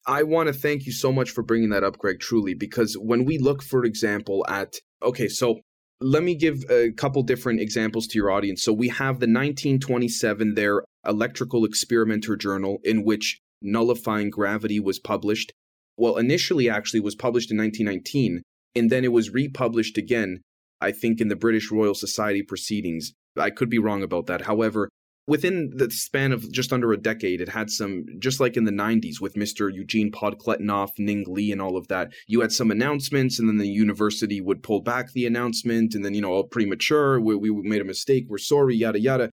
I 0.06 0.24
want 0.24 0.48
to 0.48 0.52
thank 0.52 0.86
you 0.86 0.92
so 0.92 1.12
much 1.12 1.30
for 1.30 1.42
bringing 1.42 1.70
that 1.70 1.84
up, 1.84 1.98
Greg, 1.98 2.18
truly, 2.18 2.54
because 2.54 2.94
when 2.94 3.24
we 3.24 3.38
look, 3.38 3.62
for 3.62 3.84
example, 3.84 4.44
at, 4.48 4.74
okay, 5.02 5.28
so 5.28 5.60
let 6.00 6.24
me 6.24 6.34
give 6.34 6.64
a 6.68 6.90
couple 6.92 7.22
different 7.22 7.60
examples 7.60 8.08
to 8.08 8.18
your 8.18 8.30
audience. 8.30 8.64
So 8.64 8.72
we 8.72 8.88
have 8.88 9.20
the 9.20 9.28
1927, 9.28 10.54
their 10.54 10.82
Electrical 11.06 11.64
Experimenter 11.64 12.36
Journal, 12.36 12.78
in 12.82 13.04
which 13.04 13.38
nullifying 13.60 14.30
gravity 14.30 14.80
was 14.80 14.98
published. 14.98 15.52
Well, 15.96 16.16
initially, 16.16 16.68
actually, 16.68 17.00
was 17.00 17.14
published 17.14 17.52
in 17.52 17.58
1919, 17.58 18.42
and 18.74 18.90
then 18.90 19.04
it 19.04 19.12
was 19.12 19.30
republished 19.30 19.96
again, 19.96 20.40
I 20.80 20.90
think, 20.90 21.20
in 21.20 21.28
the 21.28 21.36
British 21.36 21.70
Royal 21.70 21.94
Society 21.94 22.42
proceedings. 22.42 23.12
I 23.36 23.50
could 23.50 23.70
be 23.70 23.78
wrong 23.78 24.02
about 24.02 24.26
that. 24.26 24.42
However, 24.42 24.88
within 25.26 25.70
the 25.74 25.90
span 25.90 26.32
of 26.32 26.50
just 26.50 26.72
under 26.72 26.92
a 26.92 27.00
decade, 27.00 27.40
it 27.40 27.48
had 27.48 27.70
some, 27.70 28.04
just 28.18 28.40
like 28.40 28.56
in 28.56 28.64
the 28.64 28.72
90s 28.72 29.20
with 29.20 29.34
Mr. 29.34 29.72
Eugene 29.72 30.10
Podkletnov, 30.10 30.90
Ning 30.98 31.24
Li, 31.28 31.52
and 31.52 31.62
all 31.62 31.76
of 31.76 31.88
that, 31.88 32.12
you 32.26 32.40
had 32.40 32.52
some 32.52 32.70
announcements, 32.70 33.38
and 33.38 33.48
then 33.48 33.58
the 33.58 33.68
university 33.68 34.40
would 34.40 34.62
pull 34.62 34.80
back 34.80 35.12
the 35.12 35.26
announcement, 35.26 35.94
and 35.94 36.04
then, 36.04 36.14
you 36.14 36.20
know, 36.20 36.32
all 36.32 36.44
premature, 36.44 37.20
we, 37.20 37.36
we 37.36 37.50
made 37.50 37.80
a 37.80 37.84
mistake, 37.84 38.26
we're 38.28 38.38
sorry, 38.38 38.74
yada, 38.74 39.00
yada. 39.00 39.30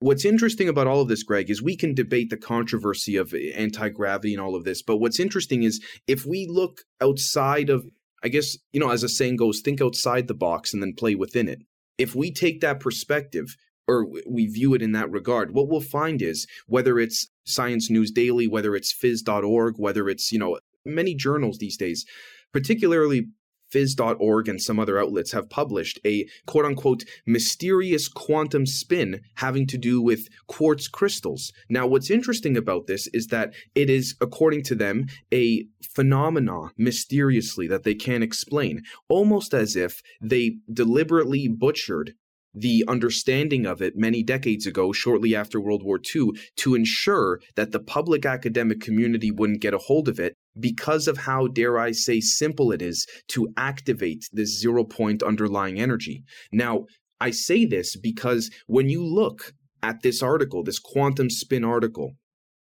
What's 0.00 0.24
interesting 0.24 0.68
about 0.68 0.86
all 0.86 1.00
of 1.00 1.08
this, 1.08 1.24
Greg, 1.24 1.50
is 1.50 1.60
we 1.60 1.76
can 1.76 1.92
debate 1.92 2.30
the 2.30 2.36
controversy 2.36 3.16
of 3.16 3.34
anti 3.56 3.88
gravity 3.88 4.32
and 4.32 4.40
all 4.40 4.54
of 4.54 4.62
this. 4.62 4.80
But 4.80 4.98
what's 4.98 5.18
interesting 5.18 5.64
is 5.64 5.84
if 6.06 6.24
we 6.24 6.46
look 6.48 6.82
outside 7.00 7.68
of, 7.68 7.84
I 8.22 8.28
guess, 8.28 8.56
you 8.70 8.78
know, 8.78 8.90
as 8.90 9.02
a 9.02 9.08
saying 9.08 9.36
goes, 9.36 9.60
think 9.60 9.80
outside 9.80 10.28
the 10.28 10.34
box 10.34 10.72
and 10.72 10.80
then 10.80 10.94
play 10.96 11.16
within 11.16 11.48
it. 11.48 11.62
If 11.98 12.14
we 12.14 12.32
take 12.32 12.60
that 12.60 12.78
perspective, 12.78 13.56
or 13.88 14.06
we 14.26 14.46
view 14.46 14.74
it 14.74 14.82
in 14.82 14.92
that 14.92 15.10
regard, 15.10 15.54
what 15.54 15.68
we'll 15.68 15.80
find 15.80 16.20
is 16.20 16.46
whether 16.66 16.98
it's 16.98 17.28
Science 17.44 17.90
News 17.90 18.10
Daily, 18.10 18.46
whether 18.46 18.76
it's 18.76 18.92
phys.org, 18.92 19.74
whether 19.78 20.08
it's, 20.08 20.30
you 20.30 20.38
know, 20.38 20.58
many 20.84 21.14
journals 21.14 21.58
these 21.58 21.76
days, 21.76 22.04
particularly 22.52 23.28
phys.org 23.72 24.48
and 24.48 24.60
some 24.60 24.78
other 24.78 24.98
outlets 24.98 25.32
have 25.32 25.50
published 25.50 25.98
a 26.04 26.26
quote 26.46 26.64
unquote 26.64 27.04
mysterious 27.26 28.08
quantum 28.08 28.66
spin 28.66 29.20
having 29.36 29.66
to 29.66 29.78
do 29.78 30.00
with 30.00 30.28
quartz 30.46 30.88
crystals. 30.88 31.52
Now, 31.68 31.86
what's 31.86 32.10
interesting 32.10 32.56
about 32.56 32.86
this 32.86 33.08
is 33.08 33.26
that 33.28 33.52
it 33.74 33.90
is, 33.90 34.14
according 34.20 34.62
to 34.64 34.74
them, 34.74 35.06
a 35.32 35.66
phenomena 35.82 36.70
mysteriously 36.76 37.66
that 37.68 37.84
they 37.84 37.94
can't 37.94 38.24
explain, 38.24 38.82
almost 39.08 39.52
as 39.54 39.76
if 39.76 40.02
they 40.20 40.56
deliberately 40.72 41.48
butchered 41.48 42.14
the 42.60 42.84
understanding 42.88 43.66
of 43.66 43.80
it 43.80 43.96
many 43.96 44.22
decades 44.22 44.66
ago, 44.66 44.92
shortly 44.92 45.34
after 45.34 45.60
World 45.60 45.82
War 45.82 46.00
II, 46.14 46.30
to 46.56 46.74
ensure 46.74 47.40
that 47.56 47.72
the 47.72 47.80
public 47.80 48.26
academic 48.26 48.80
community 48.80 49.30
wouldn't 49.30 49.60
get 49.60 49.74
a 49.74 49.78
hold 49.78 50.08
of 50.08 50.18
it 50.18 50.34
because 50.58 51.06
of 51.06 51.18
how, 51.18 51.46
dare 51.46 51.78
I 51.78 51.92
say, 51.92 52.20
simple 52.20 52.72
it 52.72 52.82
is 52.82 53.06
to 53.28 53.48
activate 53.56 54.24
this 54.32 54.58
zero 54.58 54.84
point 54.84 55.22
underlying 55.22 55.78
energy. 55.78 56.24
Now, 56.52 56.86
I 57.20 57.30
say 57.30 57.64
this 57.64 57.96
because 57.96 58.50
when 58.66 58.88
you 58.88 59.04
look 59.04 59.52
at 59.82 60.02
this 60.02 60.22
article, 60.22 60.64
this 60.64 60.78
quantum 60.78 61.30
spin 61.30 61.64
article, 61.64 62.12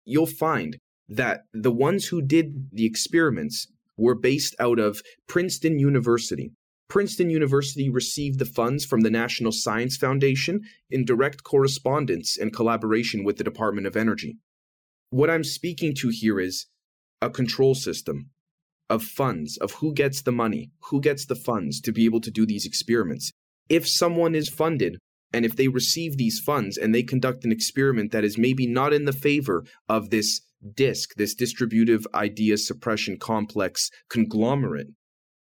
you'll 0.06 0.26
find 0.26 0.78
that 1.10 1.42
the 1.54 1.72
ones 1.72 2.08
who 2.08 2.22
did 2.22 2.70
the 2.72 2.86
experiments 2.86 3.68
were 3.98 4.16
based 4.16 4.56
out 4.60 4.80
of 4.80 5.02
Princeton 5.28 5.80
University. 5.80 6.52
Princeton 6.92 7.30
University 7.30 7.90
received 7.90 8.38
the 8.38 8.44
funds 8.44 8.84
from 8.84 9.00
the 9.00 9.10
National 9.10 9.54
Science 9.54 9.96
Foundation 9.96 10.60
in 10.90 11.06
direct 11.06 11.42
correspondence 11.42 12.38
and 12.38 12.52
collaboration 12.54 13.24
with 13.24 13.38
the 13.38 13.46
Department 13.46 13.88
of 13.88 13.96
Energy. 13.96 14.40
What 15.10 15.30
I'm 15.30 15.46
speaking 15.46 15.96
to 16.00 16.10
here 16.10 16.38
is 16.38 16.66
a 17.22 17.30
control 17.30 17.76
system 17.76 18.32
of 18.90 19.04
funds, 19.04 19.58
of 19.60 19.76
who 19.76 19.94
gets 19.94 20.22
the 20.22 20.34
money, 20.34 20.72
who 20.90 21.00
gets 21.00 21.26
the 21.26 21.36
funds 21.36 21.80
to 21.80 21.94
be 21.94 22.04
able 22.04 22.20
to 22.20 22.30
do 22.30 22.46
these 22.46 22.66
experiments. 22.66 23.32
if 23.70 23.88
someone 23.88 24.36
is 24.36 24.50
funded 24.50 24.98
and 25.32 25.46
if 25.46 25.56
they 25.56 25.70
receive 25.70 26.18
these 26.18 26.42
funds 26.42 26.78
and 26.78 26.94
they 26.94 27.04
conduct 27.04 27.46
an 27.46 27.54
experiment 27.54 28.12
that 28.12 28.26
is 28.26 28.38
maybe 28.38 28.68
not 28.68 28.92
in 28.92 29.06
the 29.06 29.14
favor 29.14 29.64
of 29.88 30.10
this 30.10 30.42
DISC, 30.76 31.16
this 31.16 31.34
distributive 31.36 32.06
idea 32.14 32.58
suppression 32.58 33.18
complex 33.18 33.90
conglomerate, 34.10 34.88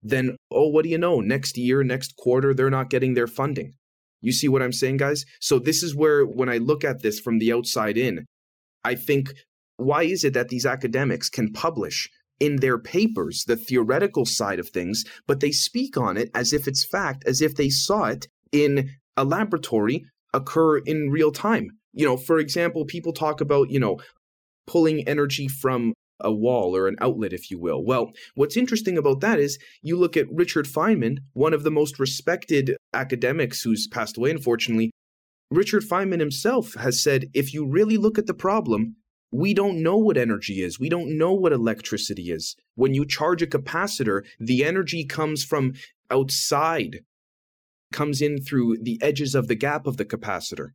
then, 0.05 0.37
oh, 0.51 0.67
what 0.69 0.83
do 0.83 0.89
you 0.89 0.97
know? 0.97 1.19
Next 1.19 1.57
year, 1.57 1.83
next 1.83 2.15
quarter, 2.15 2.53
they're 2.53 2.69
not 2.69 2.91
getting 2.91 3.15
their 3.15 3.27
funding. 3.27 3.73
You 4.21 4.31
see 4.31 4.47
what 4.47 4.61
I'm 4.61 4.71
saying, 4.71 4.97
guys? 4.97 5.25
So, 5.41 5.59
this 5.59 5.81
is 5.81 5.95
where, 5.95 6.23
when 6.23 6.47
I 6.47 6.57
look 6.57 6.83
at 6.83 7.01
this 7.01 7.19
from 7.19 7.39
the 7.39 7.51
outside 7.51 7.97
in, 7.97 8.25
I 8.83 8.95
think, 8.95 9.33
why 9.77 10.03
is 10.03 10.23
it 10.23 10.33
that 10.33 10.49
these 10.49 10.65
academics 10.65 11.29
can 11.29 11.51
publish 11.51 12.07
in 12.39 12.57
their 12.57 12.77
papers 12.77 13.43
the 13.47 13.55
theoretical 13.55 14.25
side 14.25 14.59
of 14.59 14.69
things, 14.69 15.03
but 15.27 15.39
they 15.39 15.51
speak 15.51 15.97
on 15.97 16.17
it 16.17 16.29
as 16.35 16.53
if 16.53 16.67
it's 16.67 16.85
fact, 16.85 17.23
as 17.25 17.41
if 17.41 17.55
they 17.55 17.69
saw 17.69 18.05
it 18.05 18.27
in 18.51 18.91
a 19.17 19.23
laboratory 19.23 20.05
occur 20.33 20.77
in 20.77 21.09
real 21.09 21.31
time. 21.31 21.69
You 21.93 22.05
know, 22.05 22.17
for 22.17 22.39
example, 22.39 22.85
people 22.85 23.13
talk 23.13 23.41
about, 23.41 23.69
you 23.69 23.79
know, 23.79 23.99
pulling 24.67 25.07
energy 25.07 25.47
from 25.47 25.93
a 26.19 26.31
wall 26.31 26.75
or 26.75 26.87
an 26.87 26.95
outlet, 27.01 27.33
if 27.33 27.51
you 27.51 27.59
will. 27.59 27.83
Well, 27.83 28.11
what's 28.35 28.57
interesting 28.57 28.97
about 28.97 29.21
that 29.21 29.39
is 29.39 29.59
you 29.81 29.97
look 29.97 30.15
at 30.15 30.31
Richard 30.31 30.65
Feynman, 30.65 31.17
one 31.33 31.53
of 31.53 31.63
the 31.63 31.71
most 31.71 31.99
respected 31.99 32.77
academics 32.93 33.61
who's 33.61 33.87
passed 33.87 34.17
away, 34.17 34.31
unfortunately. 34.31 34.91
Richard 35.51 35.83
Feynman 35.83 36.19
himself 36.19 36.73
has 36.75 37.01
said 37.01 37.25
if 37.33 37.53
you 37.53 37.67
really 37.67 37.97
look 37.97 38.17
at 38.17 38.25
the 38.25 38.33
problem, 38.33 38.95
we 39.31 39.53
don't 39.53 39.83
know 39.83 39.97
what 39.97 40.17
energy 40.17 40.61
is. 40.61 40.79
We 40.79 40.89
don't 40.89 41.17
know 41.17 41.33
what 41.33 41.51
electricity 41.51 42.31
is. 42.31 42.55
When 42.75 42.93
you 42.93 43.05
charge 43.05 43.41
a 43.41 43.47
capacitor, 43.47 44.23
the 44.39 44.63
energy 44.63 45.05
comes 45.05 45.43
from 45.43 45.73
outside, 46.09 46.99
comes 47.91 48.21
in 48.21 48.41
through 48.41 48.77
the 48.81 48.99
edges 49.01 49.35
of 49.35 49.47
the 49.47 49.55
gap 49.55 49.87
of 49.87 49.97
the 49.97 50.05
capacitor, 50.05 50.69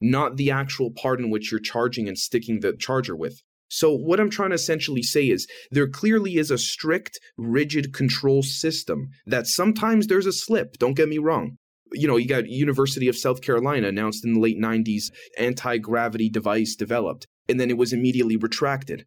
not 0.00 0.36
the 0.36 0.50
actual 0.50 0.90
part 0.90 1.20
in 1.20 1.30
which 1.30 1.50
you're 1.50 1.60
charging 1.60 2.08
and 2.08 2.18
sticking 2.18 2.60
the 2.60 2.74
charger 2.76 3.14
with. 3.14 3.42
So, 3.68 3.92
what 3.92 4.20
I'm 4.20 4.30
trying 4.30 4.50
to 4.50 4.54
essentially 4.54 5.02
say 5.02 5.28
is 5.28 5.46
there 5.70 5.88
clearly 5.88 6.36
is 6.36 6.50
a 6.50 6.58
strict, 6.58 7.18
rigid 7.36 7.92
control 7.92 8.42
system 8.42 9.10
that 9.26 9.46
sometimes 9.46 10.06
there's 10.06 10.26
a 10.26 10.32
slip, 10.32 10.78
don't 10.78 10.96
get 10.96 11.08
me 11.08 11.18
wrong. 11.18 11.58
You 11.92 12.08
know, 12.08 12.16
you 12.16 12.28
got 12.28 12.48
University 12.48 13.08
of 13.08 13.16
South 13.16 13.40
Carolina 13.42 13.88
announced 13.88 14.24
in 14.24 14.34
the 14.34 14.40
late 14.40 14.58
90s 14.58 15.04
anti-gravity 15.38 16.28
device 16.28 16.74
developed 16.74 17.26
and 17.48 17.60
then 17.60 17.70
it 17.70 17.78
was 17.78 17.92
immediately 17.92 18.36
retracted. 18.36 19.06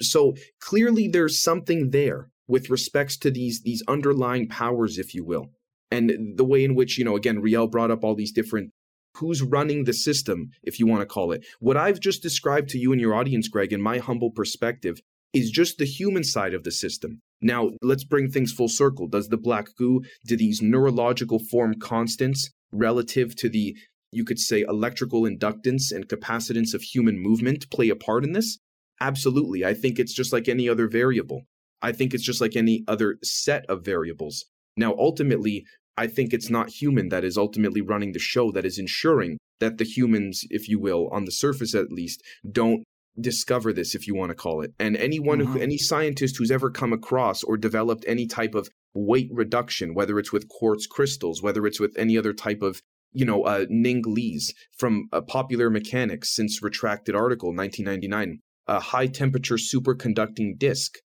So, 0.00 0.34
clearly 0.60 1.08
there's 1.08 1.42
something 1.42 1.90
there 1.90 2.30
with 2.48 2.70
respects 2.70 3.16
to 3.18 3.30
these 3.30 3.62
these 3.62 3.82
underlying 3.86 4.48
powers 4.48 4.98
if 4.98 5.14
you 5.14 5.24
will. 5.24 5.50
And 5.90 6.36
the 6.36 6.44
way 6.44 6.64
in 6.64 6.74
which, 6.74 6.98
you 6.98 7.04
know, 7.04 7.16
again, 7.16 7.40
Riel 7.40 7.66
brought 7.66 7.90
up 7.90 8.04
all 8.04 8.14
these 8.14 8.32
different 8.32 8.72
who's 9.16 9.42
running 9.42 9.84
the 9.84 9.92
system, 9.92 10.50
if 10.62 10.78
you 10.78 10.86
want 10.86 11.00
to 11.00 11.06
call 11.06 11.32
it. 11.32 11.44
What 11.58 11.76
I've 11.76 12.00
just 12.00 12.22
described 12.22 12.68
to 12.70 12.78
you 12.78 12.92
and 12.92 13.00
your 13.00 13.14
audience, 13.14 13.48
Greg, 13.48 13.72
in 13.72 13.82
my 13.82 13.98
humble 13.98 14.30
perspective, 14.30 15.00
is 15.32 15.50
just 15.50 15.78
the 15.78 15.84
human 15.84 16.24
side 16.24 16.54
of 16.54 16.64
the 16.64 16.72
system. 16.72 17.20
Now, 17.40 17.70
let's 17.82 18.04
bring 18.04 18.30
things 18.30 18.52
full 18.52 18.68
circle. 18.68 19.06
Does 19.06 19.28
the 19.28 19.36
black 19.36 19.68
goo, 19.76 20.02
do 20.26 20.36
these 20.36 20.60
neurological 20.60 21.38
form 21.50 21.74
constants 21.80 22.50
relative 22.72 23.36
to 23.36 23.48
the, 23.48 23.76
you 24.10 24.24
could 24.24 24.38
say, 24.38 24.62
electrical 24.62 25.22
inductance 25.22 25.92
and 25.92 26.08
capacitance 26.08 26.74
of 26.74 26.82
human 26.82 27.18
movement 27.18 27.70
play 27.70 27.88
a 27.88 27.96
part 27.96 28.24
in 28.24 28.32
this? 28.32 28.58
Absolutely. 29.00 29.64
I 29.64 29.72
think 29.72 29.98
it's 29.98 30.12
just 30.12 30.32
like 30.32 30.48
any 30.48 30.68
other 30.68 30.88
variable. 30.88 31.42
I 31.80 31.92
think 31.92 32.12
it's 32.12 32.24
just 32.24 32.40
like 32.40 32.56
any 32.56 32.84
other 32.86 33.16
set 33.22 33.64
of 33.66 33.84
variables. 33.84 34.44
Now, 34.76 34.94
ultimately, 34.98 35.64
I 35.96 36.06
think 36.06 36.32
it's 36.32 36.50
not 36.50 36.70
human 36.70 37.08
that 37.08 37.24
is 37.24 37.36
ultimately 37.36 37.80
running 37.80 38.12
the 38.12 38.18
show, 38.18 38.50
that 38.52 38.64
is 38.64 38.78
ensuring 38.78 39.38
that 39.58 39.78
the 39.78 39.84
humans, 39.84 40.42
if 40.50 40.68
you 40.68 40.80
will, 40.80 41.08
on 41.12 41.24
the 41.24 41.32
surface 41.32 41.74
at 41.74 41.92
least, 41.92 42.22
don't 42.50 42.84
discover 43.20 43.72
this, 43.72 43.94
if 43.94 44.06
you 44.06 44.14
want 44.14 44.30
to 44.30 44.34
call 44.34 44.62
it. 44.62 44.72
And 44.78 44.96
anyone 44.96 45.40
mm-hmm. 45.40 45.52
who, 45.52 45.58
any 45.58 45.76
scientist 45.76 46.36
who's 46.38 46.50
ever 46.50 46.70
come 46.70 46.92
across 46.92 47.42
or 47.42 47.56
developed 47.56 48.04
any 48.06 48.26
type 48.26 48.54
of 48.54 48.68
weight 48.94 49.28
reduction, 49.32 49.94
whether 49.94 50.18
it's 50.18 50.32
with 50.32 50.48
quartz 50.48 50.86
crystals, 50.86 51.42
whether 51.42 51.66
it's 51.66 51.80
with 51.80 51.94
any 51.98 52.16
other 52.16 52.32
type 52.32 52.62
of 52.62 52.80
you 53.12 53.24
know, 53.24 53.42
uh, 53.42 53.66
Ning 53.68 54.02
Li's 54.06 54.54
from 54.76 55.08
uh, 55.12 55.20
Popular 55.20 55.70
Mechanics 55.70 56.34
since 56.34 56.62
retracted 56.62 57.14
article 57.14 57.48
1999, 57.48 58.40
a 58.66 58.80
high 58.80 59.06
temperature 59.06 59.56
superconducting 59.56 60.58
disk. 60.58 60.98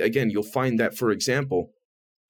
Again, 0.00 0.30
you'll 0.30 0.42
find 0.42 0.78
that, 0.80 0.96
for 0.96 1.10
example, 1.10 1.70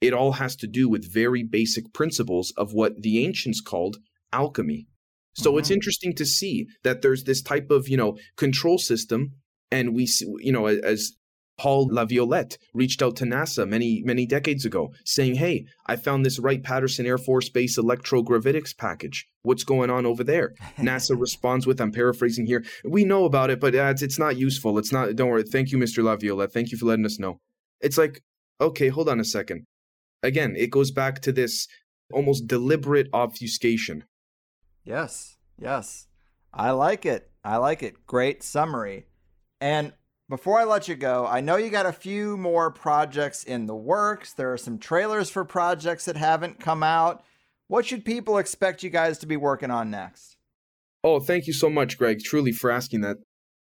it 0.01 0.13
all 0.13 0.33
has 0.33 0.57
to 0.57 0.67
do 0.67 0.89
with 0.89 1.13
very 1.13 1.43
basic 1.43 1.93
principles 1.93 2.53
of 2.57 2.73
what 2.73 3.03
the 3.03 3.25
ancients 3.25 3.61
called 3.61 3.97
alchemy. 4.33 4.87
So 5.35 5.51
mm-hmm. 5.51 5.59
it's 5.59 5.71
interesting 5.71 6.15
to 6.15 6.27
see 6.27 6.67
that 6.85 7.03
there's 7.03 7.25
this 7.25 7.43
type 7.43 7.71
of, 7.71 7.89
you 7.89 7.97
know, 7.97 8.17
control 8.37 8.79
system 8.79 9.33
and 9.71 9.95
we 9.95 10.07
see, 10.07 10.27
you 10.39 10.53
know, 10.53 10.67
as 10.67 11.13
Paul 11.59 11.89
Laviolette 11.91 12.59
reached 12.75 13.01
out 13.01 13.17
to 13.17 13.25
NASA 13.25 13.67
many, 13.67 14.03
many 14.05 14.27
decades 14.27 14.67
ago 14.67 14.93
saying, 15.05 15.37
Hey, 15.37 15.65
I 15.87 15.97
found 15.97 16.25
this 16.25 16.39
Wright 16.39 16.63
Patterson 16.63 17.07
Air 17.07 17.17
Force 17.17 17.49
Base 17.49 17.79
electrogravitics 17.79 18.77
package. 18.77 19.27
What's 19.43 19.65
going 19.65 19.89
on 19.89 20.05
over 20.05 20.23
there? 20.23 20.53
NASA 20.79 21.19
responds 21.19 21.67
with, 21.67 21.81
I'm 21.81 21.93
paraphrasing 21.93 22.47
here, 22.47 22.63
we 22.85 23.05
know 23.05 23.25
about 23.25 23.51
it, 23.51 23.59
but 23.59 23.75
uh, 23.75 23.85
it's, 23.85 24.03
it's 24.03 24.19
not 24.19 24.37
useful. 24.37 24.79
It's 24.79 24.93
not, 24.93 25.17
don't 25.17 25.31
worry. 25.31 25.45
Thank 25.45 25.73
you, 25.73 25.79
Mr. 25.79 26.05
Laviolette. 26.05 26.53
Thank 26.53 26.73
you 26.73 26.79
for 26.79 26.87
letting 26.87 27.07
us 27.07 27.19
know. 27.19 27.41
It's 27.81 27.97
like, 27.97 28.21
okay, 28.61 28.89
hold 28.89 29.09
on 29.09 29.21
a 29.21 29.25
second 29.25 29.65
again, 30.23 30.55
it 30.57 30.71
goes 30.71 30.91
back 30.91 31.21
to 31.23 31.33
this 31.33 31.69
almost 32.13 32.47
deliberate 32.47 33.09
obfuscation. 33.13 34.05
Yes, 34.85 35.37
yes. 35.59 36.07
I 36.53 36.71
like 36.71 37.05
it. 37.05 37.31
I 37.45 37.57
like 37.59 37.83
it. 37.83 38.07
Great 38.07 38.43
summary. 38.43 39.07
And 39.61 39.93
before 40.29 40.59
I 40.59 40.65
let 40.65 40.89
you 40.89 40.97
go, 40.97 41.27
I 41.27 41.41
know 41.41 41.57
you 41.57 41.71
got 41.71 41.87
a 41.87 41.93
few 41.93 42.37
more 42.37 42.71
projects 42.71 43.45
in 43.45 43.67
the 43.67 43.77
works. 43.77 44.33
There 44.33 44.53
are 44.53 44.59
some 44.59 44.79
trailers 44.79 45.31
for 45.31 45.45
projects 45.45 46.07
that 46.07 46.17
haven't 46.17 46.61
come 46.61 46.83
out. 46.83 47.25
What 47.69 47.87
should 47.87 48.05
people 48.05 48.39
expect 48.39 48.83
you 48.83 48.91
guys 48.91 49.19
to 49.19 49.27
be 49.27 49.37
working 49.37 49.71
on 49.71 49.91
next? 49.91 50.37
Oh, 51.05 51.21
thank 51.21 51.47
you 51.47 51.53
so 51.53 51.71
much, 51.71 51.99
Greg, 51.99 52.21
truly, 52.21 52.53
for 52.53 52.71
asking 52.71 53.03
that. 53.03 53.19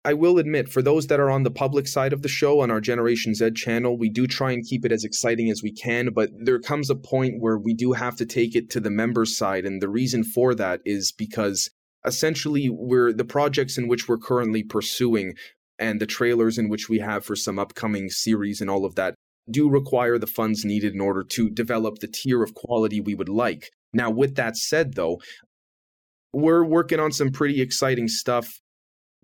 I 0.06 0.14
will 0.14 0.38
admit, 0.38 0.70
for 0.70 0.84
those 0.84 1.08
that 1.08 1.20
are 1.20 1.32
on 1.32 1.42
the 1.42 1.50
public 1.50 1.88
side 1.88 2.14
of 2.14 2.22
the 2.22 2.30
show 2.30 2.60
on 2.60 2.70
our 2.70 2.80
Generation 2.80 3.34
Zed 3.34 3.56
channel, 3.56 3.98
we 3.98 4.08
do 4.08 4.28
try 4.28 4.52
and 4.52 4.64
keep 4.64 4.86
it 4.86 4.92
as 4.92 5.04
exciting 5.04 5.50
as 5.50 5.64
we 5.64 5.72
can, 5.72 6.12
but 6.14 6.30
there 6.38 6.60
comes 6.60 6.92
a 6.92 6.96
point 6.96 7.40
where 7.40 7.58
we 7.58 7.74
do 7.74 7.94
have 7.94 8.16
to 8.18 8.26
take 8.26 8.56
it 8.56 8.70
to 8.70 8.80
the 8.80 8.92
members 8.92 9.36
side. 9.36 9.66
And 9.66 9.82
the 9.82 9.90
reason 9.90 10.24
for 10.24 10.54
that 10.54 10.82
is 10.86 11.12
because 11.12 11.72
essentially 12.06 12.70
we're 12.70 13.14
the 13.14 13.26
projects 13.26 13.80
in 13.80 13.88
which 13.88 14.08
we're 14.08 14.20
currently 14.20 14.62
pursuing 14.62 15.34
and 15.80 16.00
the 16.00 16.06
trailers 16.06 16.60
in 16.60 16.70
which 16.70 16.88
we 16.88 17.00
have 17.00 17.26
for 17.26 17.36
some 17.36 17.58
upcoming 17.58 18.10
series 18.10 18.62
and 18.62 18.70
all 18.70 18.86
of 18.86 18.94
that 18.94 19.16
do 19.50 19.68
require 19.68 20.20
the 20.20 20.28
funds 20.28 20.64
needed 20.64 20.94
in 20.94 21.02
order 21.02 21.24
to 21.24 21.50
develop 21.50 21.98
the 21.98 22.08
tier 22.08 22.44
of 22.44 22.54
quality 22.54 23.02
we 23.02 23.16
would 23.16 23.30
like. 23.30 23.72
Now, 23.92 24.12
with 24.12 24.36
that 24.36 24.56
said, 24.56 24.94
though, 24.94 25.20
we're 26.32 26.64
working 26.64 27.00
on 27.00 27.12
some 27.12 27.32
pretty 27.32 27.60
exciting 27.60 28.08
stuff 28.08 28.62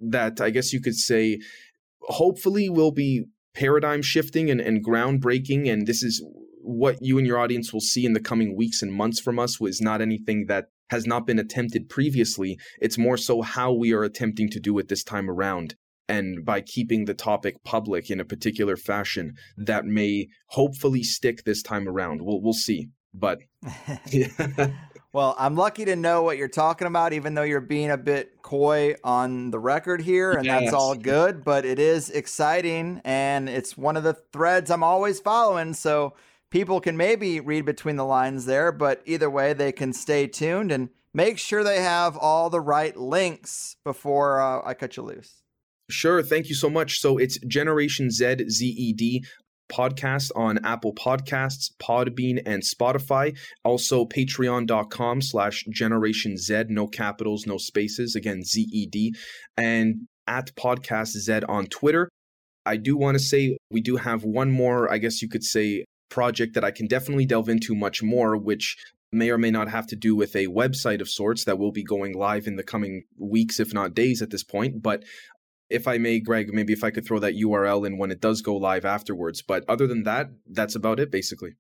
that 0.01 0.41
I 0.41 0.49
guess 0.49 0.73
you 0.73 0.81
could 0.81 0.95
say 0.95 1.39
hopefully 2.01 2.69
will 2.69 2.91
be 2.91 3.25
paradigm 3.53 4.01
shifting 4.01 4.49
and, 4.49 4.59
and 4.59 4.85
groundbreaking. 4.85 5.71
And 5.71 5.87
this 5.87 6.03
is 6.03 6.23
what 6.61 6.97
you 7.01 7.17
and 7.17 7.27
your 7.27 7.39
audience 7.39 7.73
will 7.73 7.81
see 7.81 8.05
in 8.05 8.13
the 8.13 8.19
coming 8.19 8.55
weeks 8.55 8.81
and 8.81 8.93
months 8.93 9.19
from 9.19 9.39
us 9.39 9.59
was 9.59 9.81
not 9.81 10.01
anything 10.01 10.45
that 10.47 10.65
has 10.89 11.05
not 11.05 11.25
been 11.25 11.39
attempted 11.39 11.89
previously. 11.89 12.57
It's 12.81 12.97
more 12.97 13.17
so 13.17 13.41
how 13.41 13.71
we 13.71 13.93
are 13.93 14.03
attempting 14.03 14.49
to 14.49 14.59
do 14.59 14.77
it 14.77 14.87
this 14.89 15.03
time 15.03 15.29
around. 15.29 15.75
And 16.07 16.43
by 16.43 16.59
keeping 16.59 17.05
the 17.05 17.13
topic 17.13 17.63
public 17.63 18.09
in 18.09 18.19
a 18.19 18.25
particular 18.25 18.75
fashion 18.75 19.33
that 19.55 19.85
may 19.85 20.27
hopefully 20.47 21.03
stick 21.03 21.43
this 21.45 21.63
time 21.63 21.87
around. 21.87 22.21
We'll 22.21 22.41
we'll 22.41 22.53
see. 22.53 22.89
But 23.13 23.39
Well, 25.13 25.35
I'm 25.37 25.55
lucky 25.55 25.83
to 25.85 25.95
know 25.97 26.23
what 26.23 26.37
you're 26.37 26.47
talking 26.47 26.87
about, 26.87 27.11
even 27.11 27.33
though 27.33 27.43
you're 27.43 27.59
being 27.59 27.91
a 27.91 27.97
bit 27.97 28.41
coy 28.41 28.95
on 29.03 29.51
the 29.51 29.59
record 29.59 30.01
here, 30.01 30.31
and 30.31 30.45
yes. 30.45 30.61
that's 30.61 30.73
all 30.73 30.95
good. 30.95 31.43
But 31.43 31.65
it 31.65 31.79
is 31.79 32.09
exciting, 32.09 33.01
and 33.03 33.49
it's 33.49 33.77
one 33.77 33.97
of 33.97 34.03
the 34.03 34.13
threads 34.13 34.71
I'm 34.71 34.83
always 34.83 35.19
following. 35.19 35.73
So 35.73 36.13
people 36.49 36.79
can 36.79 36.95
maybe 36.95 37.41
read 37.41 37.65
between 37.65 37.97
the 37.97 38.05
lines 38.05 38.45
there, 38.45 38.71
but 38.71 39.01
either 39.05 39.29
way, 39.29 39.51
they 39.51 39.73
can 39.73 39.91
stay 39.91 40.27
tuned 40.27 40.71
and 40.71 40.89
make 41.13 41.37
sure 41.37 41.61
they 41.61 41.81
have 41.81 42.15
all 42.15 42.49
the 42.49 42.61
right 42.61 42.95
links 42.95 43.75
before 43.83 44.39
uh, 44.39 44.61
I 44.65 44.73
cut 44.73 44.95
you 44.95 45.03
loose. 45.03 45.43
Sure. 45.89 46.23
Thank 46.23 46.47
you 46.47 46.55
so 46.55 46.69
much. 46.69 47.01
So 47.01 47.17
it's 47.17 47.37
Generation 47.39 48.11
Zed, 48.11 48.49
Z 48.49 48.65
E 48.65 48.93
D 48.93 49.25
podcast 49.71 50.31
on 50.35 50.63
Apple 50.65 50.93
Podcasts, 50.93 51.71
Podbean, 51.81 52.41
and 52.45 52.61
Spotify. 52.61 53.37
Also, 53.63 54.05
patreon.com 54.05 55.21
slash 55.21 55.65
Generation 55.71 56.37
Zed, 56.37 56.69
no 56.69 56.87
capitals, 56.87 57.47
no 57.47 57.57
spaces. 57.57 58.15
Again, 58.15 58.43
Z 58.43 58.67
E 58.71 58.85
D. 58.85 59.15
And 59.55 60.07
at 60.27 60.55
Podcast 60.55 61.09
Zed 61.09 61.43
on 61.45 61.65
Twitter. 61.67 62.09
I 62.65 62.77
do 62.77 62.95
want 62.95 63.15
to 63.15 63.23
say 63.23 63.57
we 63.71 63.81
do 63.81 63.97
have 63.97 64.23
one 64.23 64.51
more, 64.51 64.91
I 64.91 64.99
guess 64.99 65.21
you 65.21 65.27
could 65.27 65.43
say, 65.43 65.85
project 66.09 66.53
that 66.53 66.63
I 66.63 66.71
can 66.71 66.87
definitely 66.87 67.25
delve 67.25 67.49
into 67.49 67.73
much 67.73 68.03
more, 68.03 68.37
which 68.37 68.77
may 69.11 69.29
or 69.29 69.37
may 69.37 69.51
not 69.51 69.69
have 69.69 69.87
to 69.87 69.95
do 69.95 70.15
with 70.15 70.35
a 70.35 70.47
website 70.47 71.01
of 71.01 71.09
sorts 71.09 71.43
that 71.45 71.57
will 71.57 71.71
be 71.71 71.83
going 71.83 72.13
live 72.13 72.47
in 72.47 72.55
the 72.55 72.63
coming 72.63 73.03
weeks, 73.17 73.59
if 73.59 73.73
not 73.73 73.93
days 73.93 74.21
at 74.21 74.29
this 74.29 74.43
point. 74.43 74.81
But 74.81 75.03
if 75.71 75.87
I 75.87 75.97
may, 75.97 76.19
Greg, 76.19 76.53
maybe 76.53 76.73
if 76.73 76.83
I 76.83 76.91
could 76.91 77.05
throw 77.05 77.19
that 77.19 77.35
URL 77.35 77.85
in 77.85 77.97
when 77.97 78.11
it 78.11 78.21
does 78.21 78.41
go 78.41 78.55
live 78.55 78.85
afterwards. 78.85 79.41
But 79.41 79.63
other 79.67 79.87
than 79.87 80.03
that, 80.03 80.27
that's 80.49 80.75
about 80.75 80.99
it, 80.99 81.11
basically. 81.11 81.55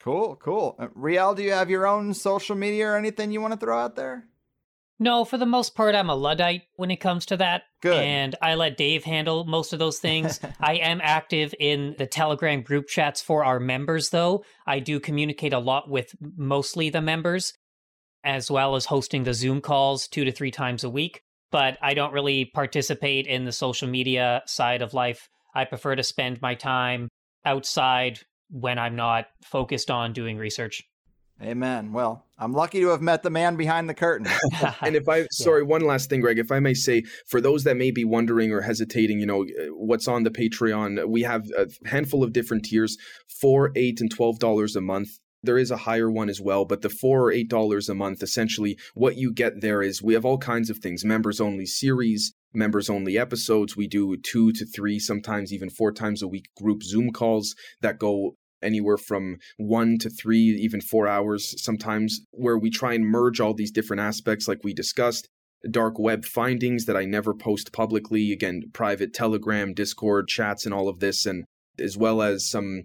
Cool, 0.00 0.36
cool. 0.36 0.76
Uh, 0.78 0.88
Riel, 0.94 1.34
do 1.34 1.42
you 1.42 1.52
have 1.52 1.70
your 1.70 1.86
own 1.86 2.14
social 2.14 2.56
media 2.56 2.88
or 2.88 2.96
anything 2.96 3.30
you 3.30 3.40
want 3.40 3.52
to 3.52 3.58
throw 3.58 3.78
out 3.78 3.96
there? 3.96 4.24
No, 5.00 5.24
for 5.24 5.38
the 5.38 5.46
most 5.46 5.76
part, 5.76 5.94
I'm 5.94 6.10
a 6.10 6.14
Luddite 6.14 6.62
when 6.74 6.90
it 6.90 6.96
comes 6.96 7.26
to 7.26 7.36
that. 7.36 7.62
Good. 7.82 8.02
And 8.02 8.34
I 8.42 8.56
let 8.56 8.76
Dave 8.76 9.04
handle 9.04 9.44
most 9.44 9.72
of 9.72 9.78
those 9.78 9.98
things. 9.98 10.40
I 10.60 10.74
am 10.74 11.00
active 11.02 11.54
in 11.60 11.94
the 11.98 12.06
Telegram 12.06 12.62
group 12.62 12.88
chats 12.88 13.22
for 13.22 13.44
our 13.44 13.60
members, 13.60 14.10
though. 14.10 14.44
I 14.66 14.80
do 14.80 14.98
communicate 14.98 15.52
a 15.52 15.60
lot 15.60 15.88
with 15.88 16.14
mostly 16.36 16.90
the 16.90 17.00
members, 17.00 17.54
as 18.24 18.50
well 18.50 18.74
as 18.74 18.86
hosting 18.86 19.22
the 19.22 19.34
Zoom 19.34 19.60
calls 19.60 20.08
two 20.08 20.24
to 20.24 20.32
three 20.32 20.50
times 20.50 20.82
a 20.82 20.90
week. 20.90 21.22
But 21.50 21.78
I 21.80 21.94
don't 21.94 22.12
really 22.12 22.44
participate 22.44 23.26
in 23.26 23.44
the 23.44 23.52
social 23.52 23.88
media 23.88 24.42
side 24.46 24.82
of 24.82 24.94
life. 24.94 25.28
I 25.54 25.64
prefer 25.64 25.96
to 25.96 26.02
spend 26.02 26.42
my 26.42 26.54
time 26.54 27.08
outside 27.44 28.20
when 28.50 28.78
I'm 28.78 28.96
not 28.96 29.26
focused 29.42 29.90
on 29.90 30.12
doing 30.12 30.36
research. 30.36 30.82
Amen. 31.40 31.92
Well, 31.92 32.26
I'm 32.36 32.52
lucky 32.52 32.80
to 32.80 32.88
have 32.88 33.00
met 33.00 33.22
the 33.22 33.30
man 33.30 33.54
behind 33.54 33.88
the 33.88 33.94
curtain. 33.94 34.26
and 34.80 34.96
if 34.96 35.08
I, 35.08 35.26
sorry, 35.30 35.62
one 35.62 35.82
last 35.82 36.10
thing, 36.10 36.20
Greg, 36.20 36.38
if 36.38 36.50
I 36.50 36.58
may 36.58 36.74
say, 36.74 37.04
for 37.28 37.40
those 37.40 37.62
that 37.62 37.76
may 37.76 37.92
be 37.92 38.04
wondering 38.04 38.52
or 38.52 38.60
hesitating, 38.60 39.20
you 39.20 39.26
know, 39.26 39.44
uh, 39.44 39.66
what's 39.72 40.08
on 40.08 40.24
the 40.24 40.30
Patreon, 40.30 41.06
we 41.06 41.22
have 41.22 41.48
a 41.56 41.68
handful 41.88 42.24
of 42.24 42.32
different 42.32 42.64
tiers, 42.64 42.96
four, 43.40 43.70
eight, 43.76 44.00
and 44.00 44.10
twelve 44.10 44.40
dollars 44.40 44.74
a 44.74 44.80
month. 44.80 45.10
There 45.42 45.58
is 45.58 45.70
a 45.70 45.78
higher 45.78 46.10
one 46.10 46.28
as 46.28 46.40
well, 46.40 46.64
but 46.64 46.82
the 46.82 46.88
four 46.88 47.24
or 47.24 47.32
eight 47.32 47.48
dollars 47.48 47.88
a 47.88 47.94
month, 47.94 48.22
essentially, 48.22 48.76
what 48.94 49.16
you 49.16 49.32
get 49.32 49.60
there 49.60 49.82
is 49.82 50.02
we 50.02 50.14
have 50.14 50.24
all 50.24 50.38
kinds 50.38 50.68
of 50.68 50.78
things: 50.78 51.04
members 51.04 51.40
only 51.40 51.66
series, 51.66 52.32
members 52.52 52.90
only 52.90 53.16
episodes. 53.16 53.76
We 53.76 53.86
do 53.86 54.16
two 54.16 54.52
to 54.52 54.66
three, 54.66 54.98
sometimes 54.98 55.52
even 55.52 55.70
four 55.70 55.92
times 55.92 56.22
a 56.22 56.28
week 56.28 56.46
group 56.56 56.82
Zoom 56.82 57.10
calls 57.12 57.54
that 57.82 57.98
go 57.98 58.34
anywhere 58.60 58.96
from 58.96 59.36
one 59.56 59.98
to 59.98 60.10
three, 60.10 60.58
even 60.60 60.80
four 60.80 61.06
hours 61.06 61.54
sometimes, 61.62 62.20
where 62.32 62.58
we 62.58 62.70
try 62.70 62.94
and 62.94 63.06
merge 63.06 63.38
all 63.38 63.54
these 63.54 63.70
different 63.70 64.00
aspects, 64.00 64.48
like 64.48 64.64
we 64.64 64.74
discussed. 64.74 65.28
Dark 65.70 65.98
web 65.98 66.24
findings 66.24 66.84
that 66.86 66.96
I 66.96 67.04
never 67.04 67.34
post 67.34 67.72
publicly. 67.72 68.32
Again, 68.32 68.62
private 68.72 69.12
Telegram, 69.12 69.74
Discord 69.74 70.28
chats, 70.28 70.64
and 70.64 70.74
all 70.74 70.88
of 70.88 71.00
this, 71.00 71.26
and 71.26 71.44
as 71.78 71.96
well 71.96 72.22
as 72.22 72.48
some 72.48 72.84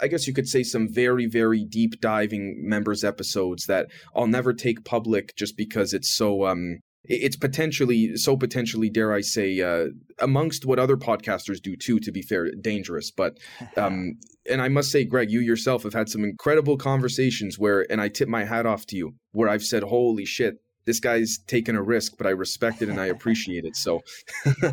I 0.00 0.08
guess 0.08 0.26
you 0.26 0.32
could 0.34 0.48
say 0.48 0.62
some 0.62 0.88
very, 0.92 1.26
very 1.26 1.64
deep 1.64 2.00
diving 2.00 2.56
members 2.58 3.04
episodes 3.04 3.66
that 3.66 3.88
I'll 4.14 4.26
never 4.26 4.52
take 4.52 4.84
public 4.84 5.34
just 5.36 5.56
because 5.56 5.92
it's 5.92 6.10
so 6.10 6.46
um 6.46 6.78
it's 7.04 7.36
potentially 7.36 8.16
so 8.16 8.36
potentially 8.36 8.90
dare 8.90 9.12
I 9.12 9.22
say 9.22 9.60
uh 9.60 9.86
amongst 10.18 10.66
what 10.66 10.78
other 10.78 10.96
podcasters 10.96 11.60
do 11.62 11.76
too 11.76 12.00
to 12.00 12.12
be 12.12 12.22
fair 12.22 12.50
dangerous 12.60 13.10
but 13.10 13.38
um 13.76 14.18
and 14.48 14.62
I 14.62 14.68
must 14.68 14.90
say, 14.90 15.04
Greg, 15.04 15.30
you 15.30 15.40
yourself 15.40 15.82
have 15.82 15.92
had 15.92 16.08
some 16.08 16.24
incredible 16.24 16.76
conversations 16.76 17.58
where, 17.58 17.90
and 17.90 18.00
I 18.00 18.08
tip 18.08 18.28
my 18.28 18.44
hat 18.44 18.66
off 18.66 18.86
to 18.86 18.96
you, 18.96 19.14
where 19.32 19.48
I've 19.48 19.62
said, 19.62 19.82
"Holy 19.84 20.24
shit, 20.24 20.56
this 20.86 21.00
guy's 21.00 21.38
taken 21.46 21.76
a 21.76 21.82
risk, 21.82 22.14
but 22.16 22.26
I 22.26 22.30
respect 22.30 22.82
it 22.82 22.88
and 22.88 23.00
I 23.00 23.06
appreciate 23.16 23.64
it." 23.64 23.76
So, 23.76 24.00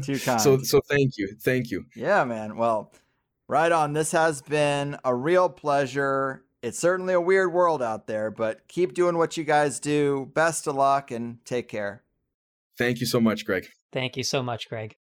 Too 0.03 0.19
kind. 0.23 0.41
so, 0.41 0.59
so 0.59 0.81
thank 0.89 1.17
you, 1.17 1.35
thank 1.43 1.71
you. 1.71 1.85
Yeah, 1.95 2.23
man. 2.23 2.55
Well, 2.55 2.91
right 3.47 3.71
on. 3.71 3.93
This 3.93 4.11
has 4.11 4.41
been 4.41 4.97
a 5.03 5.13
real 5.13 5.49
pleasure. 5.49 6.43
It's 6.61 6.79
certainly 6.79 7.13
a 7.13 7.21
weird 7.21 7.53
world 7.53 7.81
out 7.81 8.07
there, 8.07 8.31
but 8.31 8.67
keep 8.67 8.93
doing 8.93 9.17
what 9.17 9.37
you 9.37 9.43
guys 9.43 9.79
do. 9.79 10.31
Best 10.33 10.67
of 10.67 10.75
luck 10.75 11.11
and 11.11 11.37
take 11.45 11.67
care. 11.67 12.03
Thank 12.77 12.99
you 12.99 13.05
so 13.05 13.21
much, 13.21 13.45
Greg. 13.45 13.67
Thank 13.93 14.17
you 14.17 14.23
so 14.23 14.41
much, 14.41 14.67
Greg. 14.67 14.95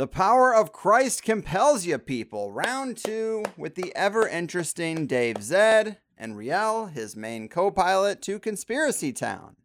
The 0.00 0.06
power 0.06 0.54
of 0.54 0.72
Christ 0.72 1.22
compels 1.22 1.84
you, 1.84 1.98
people. 1.98 2.52
Round 2.52 2.96
two 2.96 3.44
with 3.58 3.74
the 3.74 3.94
ever 3.94 4.26
interesting 4.26 5.06
Dave 5.06 5.42
Zed 5.42 5.98
and 6.16 6.38
Riel, 6.38 6.86
his 6.86 7.14
main 7.14 7.50
co 7.50 7.70
pilot, 7.70 8.22
to 8.22 8.38
Conspiracy 8.38 9.12
Town. 9.12 9.56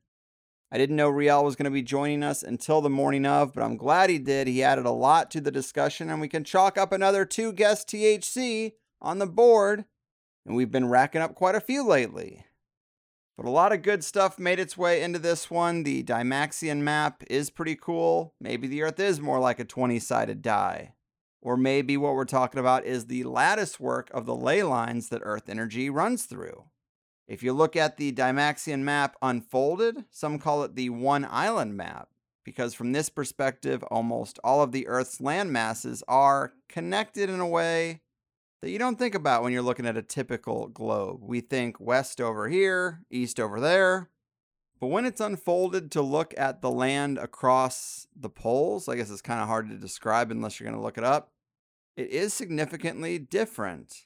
I 0.72 0.78
didn't 0.78 0.96
know 0.96 1.10
Riel 1.10 1.44
was 1.44 1.56
going 1.56 1.66
to 1.66 1.72
be 1.72 1.84
joining 1.84 2.24
us 2.24 2.42
until 2.44 2.82
the 2.82 2.90
morning 2.90 3.26
of, 3.26 3.54
but 3.54 3.64
I'm 3.64 3.78
glad 3.78 4.10
he 4.10 4.18
did. 4.18 4.48
He 4.48 4.64
added 4.64 4.86
a 4.86 4.92
lot 4.92 5.30
to 5.32 5.42
the 5.42 5.52
discussion, 5.52 6.10
and 6.10 6.20
we 6.20 6.28
can 6.28 6.44
chalk 6.44 6.78
up 6.78 6.92
another 6.92 7.24
two 7.24 7.54
guest 7.54 7.88
THC 7.88 8.74
on 9.02 9.20
the 9.20 9.28
board. 9.28 9.86
And 10.46 10.56
we've 10.56 10.72
been 10.72 10.90
racking 10.90 11.22
up 11.22 11.36
quite 11.36 11.56
a 11.56 11.62
few 11.62 11.86
lately. 11.86 12.46
But 13.38 13.46
a 13.46 13.52
lot 13.52 13.74
of 13.74 13.82
good 13.82 14.04
stuff 14.04 14.40
made 14.40 14.60
its 14.60 14.78
way 14.78 15.02
into 15.02 15.20
this 15.20 15.52
one. 15.52 15.84
The 15.84 16.04
Dymaxion 16.04 16.80
map 16.80 17.24
is 17.30 17.50
pretty 17.50 17.76
cool. 17.76 18.34
Maybe 18.40 18.68
the 18.68 18.82
Earth 18.84 19.00
is 19.00 19.20
more 19.20 19.40
like 19.40 19.60
a 19.60 19.66
20 19.66 20.00
sided 20.00 20.42
die. 20.42 20.94
Or 21.42 21.58
maybe 21.58 21.98
what 21.98 22.16
we're 22.16 22.26
talking 22.26 22.60
about 22.60 22.86
is 22.86 23.06
the 23.06 23.24
lattice 23.24 23.80
work 23.80 24.10
of 24.14 24.26
the 24.26 24.36
ley 24.36 24.64
lines 24.64 25.10
that 25.10 25.22
Earth 25.24 25.50
energy 25.50 25.90
runs 25.90 26.24
through. 26.24 26.66
If 27.28 27.42
you 27.42 27.54
look 27.54 27.76
at 27.76 27.98
the 27.98 28.12
Dymaxion 28.12 28.82
map 28.82 29.16
unfolded, 29.22 30.06
some 30.12 30.38
call 30.38 30.64
it 30.64 30.76
the 30.76 30.90
One 30.92 31.26
Island 31.30 31.76
map, 31.76 32.10
because 32.44 32.76
from 32.76 32.92
this 32.92 33.10
perspective, 33.10 33.84
almost 33.86 34.38
all 34.44 34.62
of 34.62 34.72
the 34.72 34.88
Earth's 34.88 35.20
land 35.20 35.52
masses 35.52 36.04
are 36.08 36.54
connected 36.70 37.30
in 37.30 37.40
a 37.40 37.48
way 37.48 38.02
that 38.62 38.70
you 38.70 38.78
don't 38.78 39.00
think 39.00 39.16
about 39.16 39.42
when 39.42 39.54
you're 39.54 39.64
looking 39.64 39.88
at 39.88 39.98
a 39.98 40.04
typical 40.04 40.68
globe. 40.68 41.20
We 41.22 41.42
think 41.42 41.80
west 41.80 42.22
over 42.22 42.48
here, 42.48 43.02
east 43.10 43.40
over 43.40 43.60
there. 43.60 44.10
But 44.80 44.88
when 44.88 45.06
it's 45.06 45.22
unfolded 45.22 45.92
to 45.92 46.02
look 46.02 46.34
at 46.38 46.62
the 46.62 46.70
land 46.70 47.18
across 47.18 48.08
the 48.16 48.30
poles, 48.30 48.88
I 48.88 48.98
guess 48.98 49.10
it's 49.10 49.22
kind 49.22 49.42
of 49.42 49.48
hard 49.48 49.70
to 49.70 49.78
describe 49.78 50.30
unless 50.30 50.60
you're 50.60 50.70
going 50.70 50.78
to 50.78 50.84
look 50.84 50.98
it 50.98 51.04
up, 51.04 51.32
it 51.96 52.10
is 52.10 52.34
significantly 52.34 53.18
different. 53.18 54.05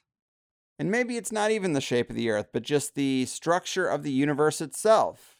And 0.80 0.90
maybe 0.90 1.18
it's 1.18 1.30
not 1.30 1.50
even 1.50 1.74
the 1.74 1.80
shape 1.82 2.08
of 2.08 2.16
the 2.16 2.30
Earth, 2.30 2.48
but 2.54 2.62
just 2.62 2.94
the 2.94 3.26
structure 3.26 3.86
of 3.86 4.02
the 4.02 4.10
universe 4.10 4.62
itself. 4.62 5.36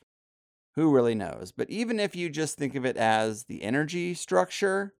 Who 0.74 0.94
really 0.94 1.14
knows? 1.14 1.50
But 1.50 1.70
even 1.70 1.98
if 1.98 2.14
you 2.14 2.28
just 2.28 2.58
think 2.58 2.74
of 2.74 2.84
it 2.84 2.98
as 2.98 3.44
the 3.44 3.62
energy 3.62 4.12
structure, 4.12 4.92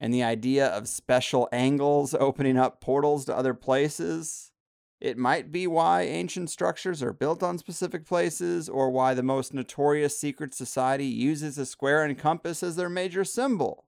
and 0.00 0.12
the 0.12 0.22
idea 0.22 0.66
of 0.66 0.88
special 0.88 1.48
angles 1.52 2.12
opening 2.20 2.58
up 2.58 2.80
portals 2.80 3.24
to 3.24 3.36
other 3.36 3.54
places. 3.54 4.50
It 5.00 5.16
might 5.16 5.52
be 5.52 5.66
why 5.66 6.02
ancient 6.02 6.50
structures 6.50 7.02
are 7.02 7.12
built 7.12 7.42
on 7.42 7.56
specific 7.56 8.04
places, 8.04 8.68
or 8.68 8.90
why 8.90 9.14
the 9.14 9.22
most 9.22 9.54
notorious 9.54 10.18
secret 10.18 10.54
society 10.54 11.06
uses 11.06 11.56
a 11.56 11.64
square 11.64 12.04
and 12.04 12.18
compass 12.18 12.62
as 12.62 12.76
their 12.76 12.88
major 12.88 13.24
symbol. 13.24 13.86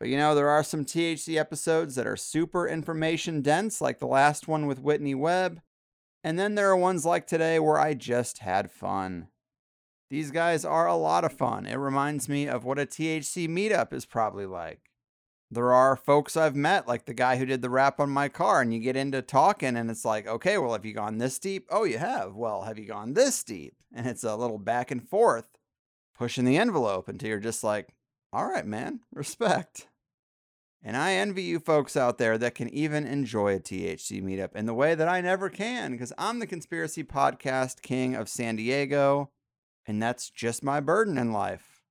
But 0.00 0.08
you 0.08 0.16
know, 0.16 0.34
there 0.34 0.48
are 0.48 0.64
some 0.64 0.84
THC 0.84 1.36
episodes 1.38 1.94
that 1.94 2.06
are 2.06 2.16
super 2.16 2.66
information 2.66 3.42
dense, 3.42 3.80
like 3.80 3.98
the 3.98 4.06
last 4.06 4.48
one 4.48 4.66
with 4.66 4.80
Whitney 4.80 5.14
Webb, 5.14 5.60
and 6.24 6.38
then 6.38 6.54
there 6.54 6.70
are 6.70 6.76
ones 6.76 7.04
like 7.04 7.26
today 7.26 7.60
where 7.60 7.78
I 7.78 7.94
just 7.94 8.38
had 8.38 8.72
fun. 8.72 9.28
These 10.08 10.30
guys 10.30 10.64
are 10.64 10.88
a 10.88 10.96
lot 10.96 11.24
of 11.24 11.32
fun. 11.32 11.66
It 11.66 11.76
reminds 11.76 12.28
me 12.28 12.48
of 12.48 12.64
what 12.64 12.78
a 12.78 12.86
THC 12.86 13.46
meetup 13.46 13.92
is 13.92 14.06
probably 14.06 14.46
like 14.46 14.90
there 15.50 15.72
are 15.72 15.96
folks 15.96 16.36
I've 16.36 16.54
met, 16.54 16.86
like 16.86 17.06
the 17.06 17.14
guy 17.14 17.36
who 17.36 17.44
did 17.44 17.60
the 17.60 17.70
wrap 17.70 17.98
on 17.98 18.10
my 18.10 18.28
car, 18.28 18.60
and 18.60 18.72
you 18.72 18.78
get 18.78 18.96
into 18.96 19.20
talking, 19.20 19.76
and 19.76 19.90
it's 19.90 20.04
like, 20.04 20.26
okay, 20.26 20.56
well, 20.58 20.72
have 20.72 20.84
you 20.84 20.94
gone 20.94 21.18
this 21.18 21.38
deep? 21.38 21.66
Oh, 21.70 21.84
you 21.84 21.98
have. 21.98 22.34
Well, 22.36 22.62
have 22.62 22.78
you 22.78 22.86
gone 22.86 23.14
this 23.14 23.42
deep? 23.44 23.74
And 23.92 24.06
it's 24.06 24.22
a 24.22 24.36
little 24.36 24.58
back 24.58 24.92
and 24.92 25.02
forth, 25.02 25.48
pushing 26.16 26.44
the 26.44 26.56
envelope 26.56 27.08
until 27.08 27.28
you're 27.28 27.40
just 27.40 27.64
like, 27.64 27.88
all 28.32 28.46
right, 28.46 28.64
man, 28.64 29.00
respect. 29.12 29.88
And 30.82 30.96
I 30.96 31.12
envy 31.12 31.42
you 31.42 31.60
folks 31.60 31.94
out 31.94 32.16
there 32.16 32.38
that 32.38 32.54
can 32.54 32.70
even 32.70 33.06
enjoy 33.06 33.54
a 33.54 33.60
THC 33.60 34.22
meetup 34.22 34.56
in 34.56 34.64
the 34.64 34.74
way 34.74 34.94
that 34.94 35.08
I 35.08 35.20
never 35.20 35.50
can, 35.50 35.92
because 35.92 36.12
I'm 36.16 36.38
the 36.38 36.46
conspiracy 36.46 37.04
podcast 37.04 37.82
king 37.82 38.14
of 38.14 38.30
San 38.30 38.56
Diego, 38.56 39.30
and 39.86 40.02
that's 40.02 40.30
just 40.30 40.64
my 40.64 40.80
burden 40.80 41.18
in 41.18 41.32
life. 41.32 41.82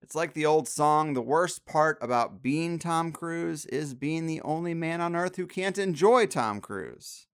It's 0.00 0.14
like 0.14 0.32
the 0.32 0.46
old 0.46 0.68
song 0.68 1.12
the 1.12 1.20
worst 1.20 1.66
part 1.66 1.98
about 2.00 2.42
being 2.42 2.78
Tom 2.78 3.12
Cruise 3.12 3.66
is 3.66 3.92
being 3.92 4.24
the 4.26 4.40
only 4.40 4.72
man 4.72 5.02
on 5.02 5.14
earth 5.14 5.36
who 5.36 5.46
can't 5.46 5.76
enjoy 5.76 6.24
Tom 6.24 6.60
Cruise. 6.60 7.26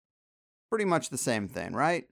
Pretty 0.70 0.86
much 0.86 1.10
the 1.10 1.18
same 1.18 1.46
thing, 1.46 1.72
right? 1.72 2.08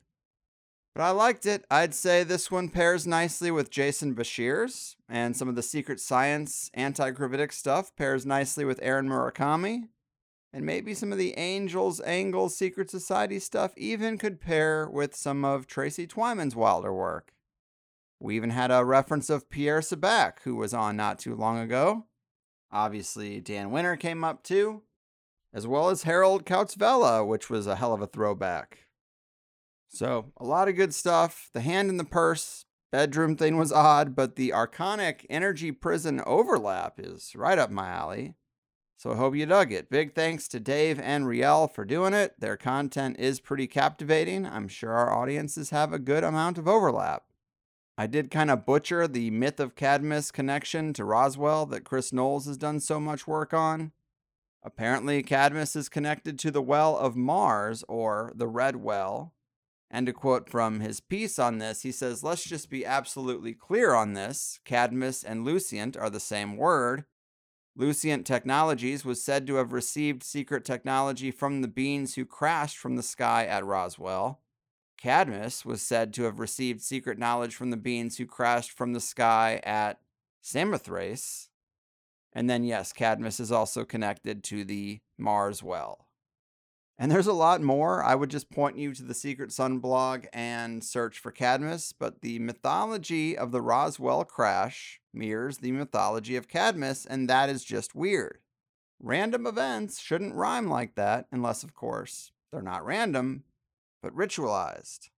But 0.95 1.05
I 1.05 1.11
liked 1.11 1.47
it. 1.47 1.65
I'd 1.71 1.95
say 1.95 2.23
this 2.23 2.51
one 2.51 2.69
pairs 2.69 3.07
nicely 3.07 3.51
with 3.51 3.71
Jason 3.71 4.15
Breshears', 4.15 4.97
and 5.09 5.35
some 5.35 5.49
of 5.49 5.55
the 5.55 5.63
secret 5.63 6.01
science 6.01 6.71
anti 6.75 7.11
gravitic 7.11 7.53
stuff 7.53 7.97
pairs 7.97 8.27
nicely 8.27 8.65
with 8.65 8.79
Aaron 8.83 9.09
Murakami. 9.09 9.89
And 10.53 10.67
maybe 10.67 10.93
some 10.93 11.11
of 11.13 11.17
the 11.17 11.33
Angels 11.39 11.99
Angle 12.03 12.51
Secret 12.51 12.91
Society 12.91 13.39
stuff 13.39 13.73
even 13.75 14.19
could 14.19 14.39
pair 14.39 14.87
with 14.87 15.17
some 15.17 15.47
of 15.47 15.67
Tracy 15.67 16.07
Twyman's 16.07 16.55
wilder 16.55 16.93
work. 16.93 17.33
We 18.21 18.37
even 18.37 18.51
had 18.51 18.71
a 18.71 18.85
reference 18.85 19.31
of 19.31 19.49
Pierre 19.49 19.81
Sabak, 19.81 20.41
who 20.45 20.57
was 20.57 20.75
on 20.75 20.95
not 20.95 21.19
too 21.19 21.35
long 21.35 21.59
ago. 21.59 22.05
Obviously, 22.71 23.41
Dan 23.41 23.71
Winter 23.71 23.97
came 23.97 24.23
up 24.23 24.43
too, 24.43 24.83
as 25.55 25.67
well 25.67 25.89
as 25.89 26.03
Harald 26.03 26.45
Kautz-Vella, 26.45 27.25
which 27.25 27.49
was 27.49 27.67
a 27.67 27.77
hell 27.77 27.95
of 27.95 28.03
a 28.03 28.07
throwback. 28.07 28.89
So, 29.95 30.33
a 30.39 30.45
lot 30.45 30.69
of 30.69 30.77
good 30.77 30.95
stuff. 30.95 31.51
The 31.53 31.61
hand 31.61 31.91
in 31.91 31.99
the 31.99 32.05
purse 32.05 32.65
bedroom 32.91 33.37
thing 33.37 33.59
was 33.59 33.71
odd, 33.71 34.15
but 34.17 34.37
the 34.37 34.49
Archonic 34.51 35.27
Energy 35.29 35.71
Prison 35.71 36.23
overlap 36.25 36.99
is 36.99 37.37
right 37.37 37.59
up 37.59 37.71
my 37.71 37.89
alley. 37.89 38.35
So 38.97 39.13
I 39.13 39.17
hope 39.17 39.35
you 39.35 39.45
dug 39.47 39.73
it. 39.73 39.91
Big 39.91 40.15
thanks 40.15 40.49
to 40.49 40.61
Dave 40.61 40.99
and 40.99 41.27
Riel 41.27 41.69
for 41.69 41.85
doing 41.85 42.15
it. 42.15 42.39
Their 42.39 42.57
content 42.57 43.19
is 43.19 43.41
pretty 43.41 43.67
captivating. 43.67 44.47
I'm 44.47 44.69
sure 44.69 44.93
our 44.93 45.13
audiences 45.13 45.71
have 45.71 45.93
a 45.93 45.99
good 45.99 46.25
amount 46.25 46.57
of 46.57 46.69
overlap. 46.69 47.25
I 47.99 48.07
did 48.07 48.31
kind 48.31 48.51
of 48.51 48.65
butcher 48.65 49.07
the 49.07 49.31
myth 49.31 49.61
of 49.61 49.75
Cadmus 49.75 50.31
connection 50.31 50.93
to 50.95 51.05
Roswell 51.05 51.67
that 51.67 51.85
Chris 51.85 52.13
Knowles 52.13 52.47
has 52.47 52.57
done 52.57 52.81
so 52.81 52.99
much 52.99 53.27
work 53.27 53.53
on. 53.53 53.93
Apparently, 54.63 55.23
Cadmus 55.23 55.77
is 55.77 55.89
connected 55.89 56.39
to 56.39 56.51
the 56.51 56.63
well 56.63 56.97
of 56.97 57.17
Mars, 57.17 57.85
or 57.89 58.33
the 58.35 58.47
Red 58.47 58.77
Well, 58.77 59.35
and 59.95 60.07
to 60.07 60.13
quote 60.15 60.49
from 60.49 60.81
his 60.81 61.01
piece 61.01 61.39
on 61.39 61.59
this, 61.59 61.83
he 61.83 61.93
says, 61.93 62.25
Let's 62.25 62.45
just 62.45 62.71
be 62.71 62.87
absolutely 62.87 63.53
clear 63.53 63.93
on 63.93 64.15
this. 64.15 64.59
Cadmus 64.65 65.23
and 65.23 65.45
Lucent 65.45 65.99
are 65.99 66.09
the 66.09 66.19
same 66.19 66.57
word. 66.57 67.05
Lucent 67.77 68.27
Technologies 68.27 69.05
was 69.05 69.23
said 69.23 69.47
to 69.47 69.57
have 69.57 69.73
received 69.73 70.23
secret 70.23 70.65
technology 70.65 71.31
from 71.31 71.61
the 71.61 71.69
beings 71.69 72.15
who 72.15 72.25
crashed 72.25 72.79
from 72.79 72.97
the 72.97 73.03
sky 73.03 73.45
at 73.45 73.65
Roswell. 73.65 74.41
Cadmus 74.97 75.65
was 75.65 75.83
said 75.83 76.15
to 76.15 76.25
have 76.25 76.39
received 76.39 76.81
secret 76.81 77.19
knowledge 77.19 77.55
from 77.55 77.71
the 77.71 77.77
beings 77.77 78.17
who 78.17 78.25
crashed 78.25 78.71
from 78.71 78.95
the 78.95 79.01
sky 79.01 79.61
at 79.63 80.01
Samothrace. 80.41 81.49
And 82.33 82.49
then, 82.49 82.65
yes, 82.65 82.95
Cadmus 82.95 83.41
is 83.41 83.53
also 83.53 83.85
connected 83.85 84.43
to 84.45 84.65
the 84.65 85.01
Mars 85.19 85.63
well. 85.63 86.07
And 87.03 87.11
there's 87.11 87.27
a 87.27 87.33
lot 87.33 87.61
more. 87.61 88.01
I 88.05 88.15
would 88.15 88.31
just 88.31 88.49
point 88.49 88.79
you 88.79 88.95
to 88.95 89.03
the 89.03 89.13
Secret 89.13 89.51
Sun 89.51 89.81
blog 89.81 90.27
and 90.33 90.85
search 90.85 91.19
for 91.19 91.33
Cadmus, 91.33 91.93
but 91.93 92.21
the 92.21 92.39
mythology 92.39 93.37
of 93.37 93.51
the 93.51 93.61
Roswell 93.61 94.25
crash 94.25 95.01
mirrors 95.13 95.59
the 95.59 95.73
mythology 95.73 96.37
of 96.37 96.47
Cadmus, 96.47 97.05
and 97.05 97.29
that 97.29 97.51
is 97.51 97.65
just 97.65 97.97
weird. 97.97 98.39
Random 99.01 99.49
events 99.49 99.99
shouldn't 100.01 100.37
rhyme 100.37 100.69
like 100.69 100.95
that, 100.95 101.27
unless, 101.33 101.65
of 101.65 101.75
course, 101.75 102.31
they're 102.53 102.63
not 102.63 102.87
random, 102.87 103.43
but 104.01 104.15
ritualized. 104.15 105.09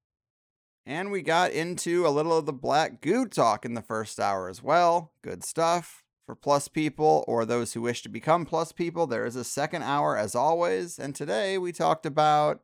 And 0.87 1.11
we 1.11 1.21
got 1.21 1.51
into 1.51 2.07
a 2.07 2.09
little 2.09 2.39
of 2.39 2.47
the 2.47 2.55
black 2.55 3.03
goo 3.03 3.27
talk 3.27 3.67
in 3.67 3.75
the 3.75 3.83
first 3.83 4.19
hour 4.19 4.49
as 4.49 4.63
well. 4.63 5.13
Good 5.21 5.45
stuff. 5.45 6.04
For 6.27 6.35
plus 6.35 6.69
people 6.69 7.25
or 7.29 7.45
those 7.45 7.75
who 7.75 7.83
wish 7.83 8.03
to 8.03 8.09
become 8.09 8.47
plus 8.47 8.73
people, 8.73 9.07
there 9.07 9.27
is 9.27 9.37
a 9.37 9.45
second 9.45 9.83
hour 9.83 10.17
as 10.17 10.35
always. 10.35 10.99
And 10.99 11.15
today 11.15 11.59
we 11.59 11.71
talked 11.71 12.07
about 12.07 12.63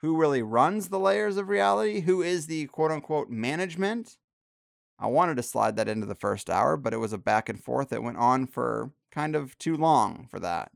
who 0.00 0.16
really 0.16 0.42
runs 0.42 0.88
the 0.88 0.98
layers 0.98 1.36
of 1.36 1.48
reality, 1.48 2.02
who 2.02 2.22
is 2.22 2.46
the 2.46 2.66
quote 2.66 2.92
unquote 2.92 3.30
management. 3.30 4.16
I 4.98 5.08
wanted 5.08 5.36
to 5.38 5.42
slide 5.42 5.74
that 5.76 5.88
into 5.88 6.06
the 6.06 6.14
first 6.14 6.48
hour, 6.48 6.76
but 6.76 6.94
it 6.94 6.98
was 6.98 7.12
a 7.12 7.18
back 7.18 7.48
and 7.48 7.62
forth 7.62 7.88
that 7.88 8.02
went 8.02 8.18
on 8.18 8.46
for 8.46 8.92
kind 9.10 9.34
of 9.34 9.58
too 9.58 9.76
long 9.76 10.28
for 10.30 10.38
that. 10.38 10.70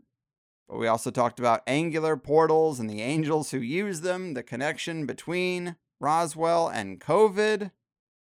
But 0.69 0.79
we 0.79 0.87
also 0.89 1.11
talked 1.11 1.39
about 1.39 1.63
angular 1.67 2.17
portals 2.17 2.81
and 2.81 2.91
the 2.91 3.01
angels 3.01 3.53
who 3.53 3.59
use 3.59 4.01
them, 4.01 4.35
the 4.35 4.43
connection 4.43 5.07
between 5.07 5.77
Roswell 6.01 6.69
and 6.69 7.01
COVID. 7.01 7.71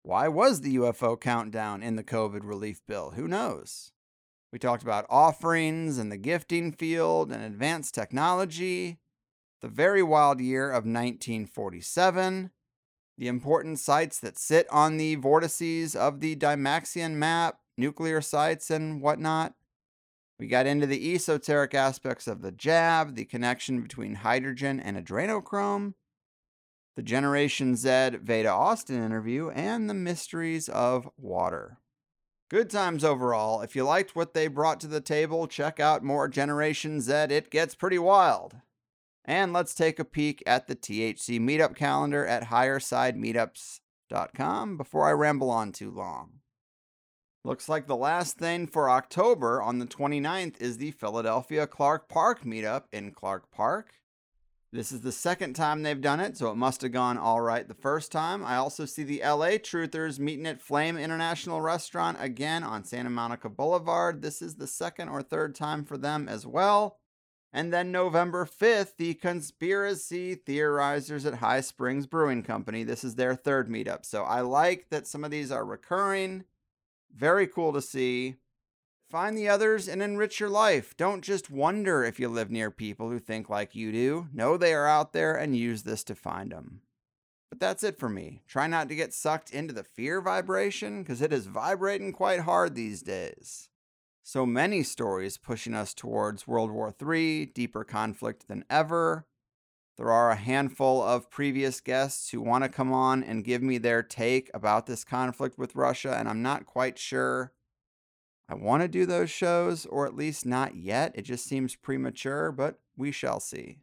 Why 0.07 0.29
was 0.29 0.61
the 0.61 0.77
UFO 0.77 1.19
countdown 1.19 1.83
in 1.83 1.97
the 1.97 2.03
COVID 2.03 2.39
relief 2.45 2.79
bill? 2.87 3.11
Who 3.17 3.27
knows? 3.27 3.91
We 4.53 4.57
talked 4.57 4.81
about 4.81 5.05
offerings 5.09 5.97
and 5.97 6.09
the 6.09 6.17
gifting 6.17 6.71
field 6.71 7.29
and 7.29 7.43
advanced 7.43 7.93
technology, 7.93 8.99
the 9.59 9.67
very 9.67 10.01
wild 10.01 10.39
year 10.39 10.69
of 10.69 10.85
1947, 10.85 12.51
the 13.17 13.27
important 13.27 13.79
sites 13.79 14.17
that 14.21 14.39
sit 14.39 14.65
on 14.71 14.95
the 14.95 15.15
vortices 15.15 15.93
of 15.93 16.21
the 16.21 16.37
Dymaxion 16.37 17.15
map, 17.15 17.59
nuclear 17.77 18.21
sites, 18.21 18.71
and 18.71 19.01
whatnot. 19.01 19.55
We 20.39 20.47
got 20.47 20.67
into 20.67 20.87
the 20.87 21.15
esoteric 21.15 21.73
aspects 21.73 22.27
of 22.27 22.41
the 22.41 22.53
jab, 22.53 23.15
the 23.15 23.25
connection 23.25 23.81
between 23.81 24.15
hydrogen 24.15 24.79
and 24.79 24.95
adrenochrome, 24.95 25.95
the 26.97 27.03
Generation 27.03 27.75
Zed 27.75 28.23
Veda 28.23 28.49
Austin 28.49 29.01
interview, 29.01 29.51
and 29.51 29.87
the 29.87 29.93
mysteries 29.93 30.67
of 30.67 31.07
water. 31.15 31.77
Good 32.49 32.71
times 32.71 33.03
overall. 33.03 33.61
If 33.61 33.75
you 33.75 33.83
liked 33.83 34.15
what 34.15 34.33
they 34.33 34.47
brought 34.47 34.79
to 34.79 34.87
the 34.87 34.99
table, 34.99 35.45
check 35.45 35.79
out 35.79 36.03
more 36.03 36.27
Generation 36.27 36.99
Zed. 36.99 37.31
It 37.31 37.51
gets 37.51 37.75
pretty 37.75 37.99
wild. 37.99 38.55
And 39.23 39.53
let's 39.53 39.75
take 39.75 39.99
a 39.99 40.05
peek 40.05 40.41
at 40.47 40.65
the 40.65 40.75
THC 40.75 41.39
meetup 41.39 41.75
calendar 41.75 42.25
at 42.25 42.45
highersidemeetups.com 42.45 44.77
before 44.77 45.07
I 45.07 45.11
ramble 45.11 45.51
on 45.51 45.71
too 45.71 45.91
long. 45.91 46.39
Looks 47.43 47.69
like 47.69 47.85
the 47.85 47.95
last 47.95 48.39
thing 48.39 48.65
for 48.65 48.89
October 48.89 49.61
on 49.61 49.77
the 49.77 49.85
29th 49.85 50.59
is 50.59 50.79
the 50.79 50.89
Philadelphia 50.89 51.67
Clark 51.67 52.09
Park 52.09 52.43
meetup 52.43 52.85
in 52.91 53.11
Clark 53.11 53.51
Park. 53.51 53.93
This 54.73 54.91
is 54.91 54.99
the 54.99 55.13
second 55.13 55.53
time 55.53 55.81
they've 55.81 55.99
done 55.99 56.19
it, 56.19 56.35
so 56.35 56.51
it 56.51 56.55
must 56.55 56.81
have 56.81 56.91
gone 56.91 57.17
all 57.17 57.39
right 57.39 57.65
the 57.65 57.73
first 57.73 58.11
time. 58.11 58.43
I 58.43 58.57
also 58.57 58.85
see 58.85 59.03
the 59.03 59.21
LA 59.23 59.57
Truthers 59.57 60.19
meeting 60.19 60.45
at 60.45 60.61
Flame 60.61 60.97
International 60.97 61.61
Restaurant 61.61 62.17
again 62.19 62.63
on 62.63 62.83
Santa 62.83 63.09
Monica 63.09 63.47
Boulevard. 63.47 64.21
This 64.21 64.41
is 64.41 64.55
the 64.55 64.67
second 64.67 65.07
or 65.07 65.21
third 65.21 65.55
time 65.55 65.85
for 65.85 65.97
them 65.97 66.27
as 66.27 66.45
well. 66.45 66.99
And 67.53 67.71
then 67.71 67.93
November 67.93 68.45
5th, 68.45 68.97
the 68.97 69.13
Conspiracy 69.13 70.35
Theorizers 70.35 71.25
at 71.25 71.35
High 71.35 71.61
Springs 71.61 72.05
Brewing 72.05 72.43
Company. 72.43 72.83
This 72.83 73.05
is 73.05 73.15
their 73.15 73.35
third 73.35 73.69
meetup. 73.69 74.05
So 74.05 74.23
I 74.23 74.41
like 74.41 74.87
that 74.89 75.07
some 75.07 75.23
of 75.23 75.31
these 75.31 75.49
are 75.49 75.65
recurring. 75.65 76.43
Very 77.15 77.47
cool 77.47 77.71
to 77.71 77.81
see. 77.81 78.35
Find 79.09 79.37
the 79.37 79.47
others 79.47 79.87
and 79.87 80.01
enrich 80.01 80.41
your 80.41 80.49
life. 80.49 80.95
Don't 80.97 81.23
just 81.23 81.49
wonder 81.49 82.03
if 82.03 82.19
you 82.19 82.27
live 82.27 82.51
near 82.51 82.69
people 82.69 83.09
who 83.09 83.19
think 83.19 83.49
like 83.49 83.73
you 83.73 83.93
do. 83.93 84.27
Know 84.33 84.57
they 84.57 84.73
are 84.73 84.85
out 84.85 85.13
there 85.13 85.33
and 85.33 85.55
use 85.55 85.83
this 85.83 86.03
to 86.05 86.15
find 86.15 86.51
them. 86.51 86.81
But 87.49 87.61
that's 87.61 87.83
it 87.83 87.97
for 87.97 88.09
me. 88.09 88.41
Try 88.49 88.67
not 88.67 88.89
to 88.89 88.95
get 88.95 89.13
sucked 89.13 89.51
into 89.51 89.73
the 89.73 89.85
fear 89.85 90.19
vibration 90.19 91.03
because 91.03 91.21
it 91.21 91.31
is 91.31 91.45
vibrating 91.45 92.11
quite 92.11 92.41
hard 92.41 92.75
these 92.75 93.01
days. 93.01 93.69
So 94.23 94.45
many 94.45 94.83
stories 94.83 95.37
pushing 95.37 95.73
us 95.73 95.93
towards 95.93 96.45
World 96.45 96.71
War 96.71 96.93
III, 97.01 97.45
deeper 97.45 97.85
conflict 97.85 98.49
than 98.49 98.65
ever. 98.69 99.25
There 99.95 100.11
are 100.11 100.31
a 100.31 100.35
handful 100.35 101.01
of 101.01 101.31
previous 101.31 101.79
guests 101.79 102.31
who 102.31 102.41
want 102.41 102.65
to 102.65 102.69
come 102.69 102.91
on 102.91 103.23
and 103.23 103.45
give 103.45 103.63
me 103.63 103.77
their 103.77 104.03
take 104.03 104.51
about 104.53 104.85
this 104.85 105.05
conflict 105.05 105.57
with 105.57 105.77
Russia, 105.77 106.13
and 106.19 106.27
I'm 106.27 106.41
not 106.41 106.65
quite 106.65 106.99
sure 106.99 107.53
I 108.49 108.55
want 108.55 108.81
to 108.81 108.87
do 108.87 109.05
those 109.05 109.29
shows, 109.29 109.85
or 109.85 110.05
at 110.05 110.15
least 110.15 110.45
not 110.45 110.75
yet. 110.75 111.11
It 111.15 111.23
just 111.23 111.45
seems 111.45 111.75
premature, 111.75 112.51
but 112.51 112.79
we 112.95 113.11
shall 113.11 113.39
see. 113.39 113.79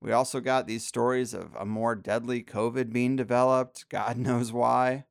We 0.00 0.10
also 0.10 0.40
got 0.40 0.66
these 0.66 0.86
stories 0.86 1.34
of 1.34 1.54
a 1.56 1.64
more 1.66 1.94
deadly 1.94 2.42
COVID 2.42 2.92
being 2.92 3.14
developed. 3.14 3.88
God 3.88 4.16
knows 4.18 4.52
why. 4.52 5.04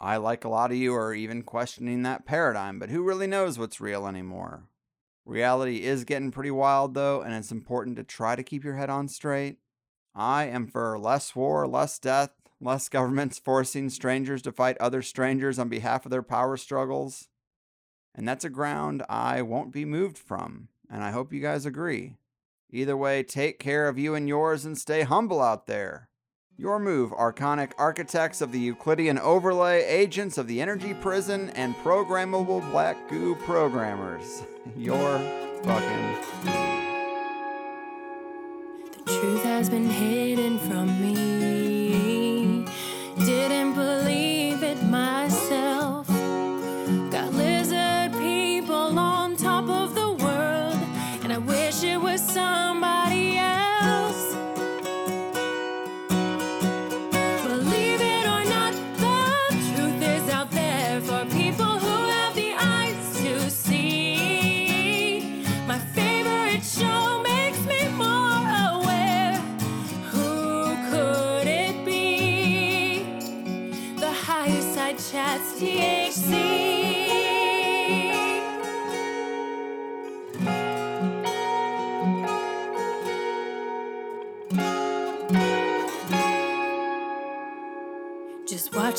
I, 0.00 0.16
like 0.16 0.44
a 0.44 0.48
lot 0.48 0.70
of 0.70 0.76
you, 0.76 0.94
are 0.94 1.14
even 1.14 1.42
questioning 1.42 2.02
that 2.02 2.26
paradigm, 2.26 2.78
but 2.78 2.90
who 2.90 3.02
really 3.02 3.26
knows 3.26 3.58
what's 3.58 3.80
real 3.80 4.06
anymore? 4.06 4.68
Reality 5.24 5.84
is 5.84 6.04
getting 6.04 6.30
pretty 6.30 6.50
wild, 6.50 6.92
though, 6.92 7.22
and 7.22 7.32
it's 7.34 7.52
important 7.52 7.96
to 7.96 8.04
try 8.04 8.36
to 8.36 8.42
keep 8.42 8.64
your 8.64 8.76
head 8.76 8.90
on 8.90 9.08
straight. 9.08 9.56
I 10.14 10.44
am 10.44 10.66
for 10.66 10.98
less 10.98 11.34
war, 11.34 11.66
less 11.66 11.98
death, 11.98 12.30
less 12.60 12.88
governments 12.90 13.38
forcing 13.38 13.88
strangers 13.88 14.42
to 14.42 14.52
fight 14.52 14.76
other 14.78 15.00
strangers 15.00 15.58
on 15.58 15.68
behalf 15.68 16.04
of 16.04 16.10
their 16.10 16.22
power 16.22 16.56
struggles. 16.58 17.28
And 18.14 18.28
that's 18.28 18.44
a 18.44 18.50
ground 18.50 19.02
I 19.08 19.42
won't 19.42 19.72
be 19.72 19.84
moved 19.84 20.18
from, 20.18 20.68
and 20.88 21.02
I 21.02 21.10
hope 21.10 21.32
you 21.32 21.40
guys 21.40 21.66
agree. 21.66 22.16
Either 22.70 22.96
way, 22.96 23.22
take 23.22 23.58
care 23.58 23.88
of 23.88 23.98
you 23.98 24.14
and 24.14 24.28
yours 24.28 24.64
and 24.64 24.78
stay 24.78 25.02
humble 25.02 25.40
out 25.40 25.66
there. 25.66 26.08
Your 26.56 26.78
move, 26.78 27.10
Archonic 27.10 27.72
Architects 27.78 28.40
of 28.40 28.52
the 28.52 28.60
Euclidean 28.60 29.18
Overlay, 29.18 29.82
Agents 29.84 30.38
of 30.38 30.46
the 30.46 30.60
Energy 30.60 30.94
Prison, 30.94 31.50
and 31.50 31.74
Programmable 31.76 32.68
Black 32.70 33.08
Goo 33.10 33.34
Programmers. 33.34 34.44
Your 34.76 35.18
fucking. 35.64 36.14
The 38.92 39.20
truth 39.20 39.42
has 39.42 39.68
been 39.68 39.90
hidden 39.90 40.60
from 40.60 41.00
me. 41.00 41.23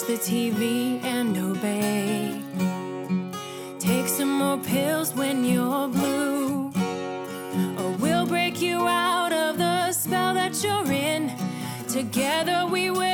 the 0.08 0.18
TV 0.18 1.04
and 1.04 1.36
obey. 1.36 2.40
Take 3.80 4.08
some 4.08 4.32
more 4.32 4.58
pills 4.60 5.16
when 5.16 5.44
you're 5.44 5.88
blue, 5.88 6.72
or 7.80 7.90
we'll 7.98 8.28
break 8.28 8.62
you 8.62 8.88
out 8.88 9.34
of 9.34 9.58
the 9.58 9.92
spell 9.94 10.36
that 10.36 10.64
you're 10.64 10.92
in. 10.92 11.34
Together 11.88 12.68
we 12.68 12.92
will. 12.92 13.05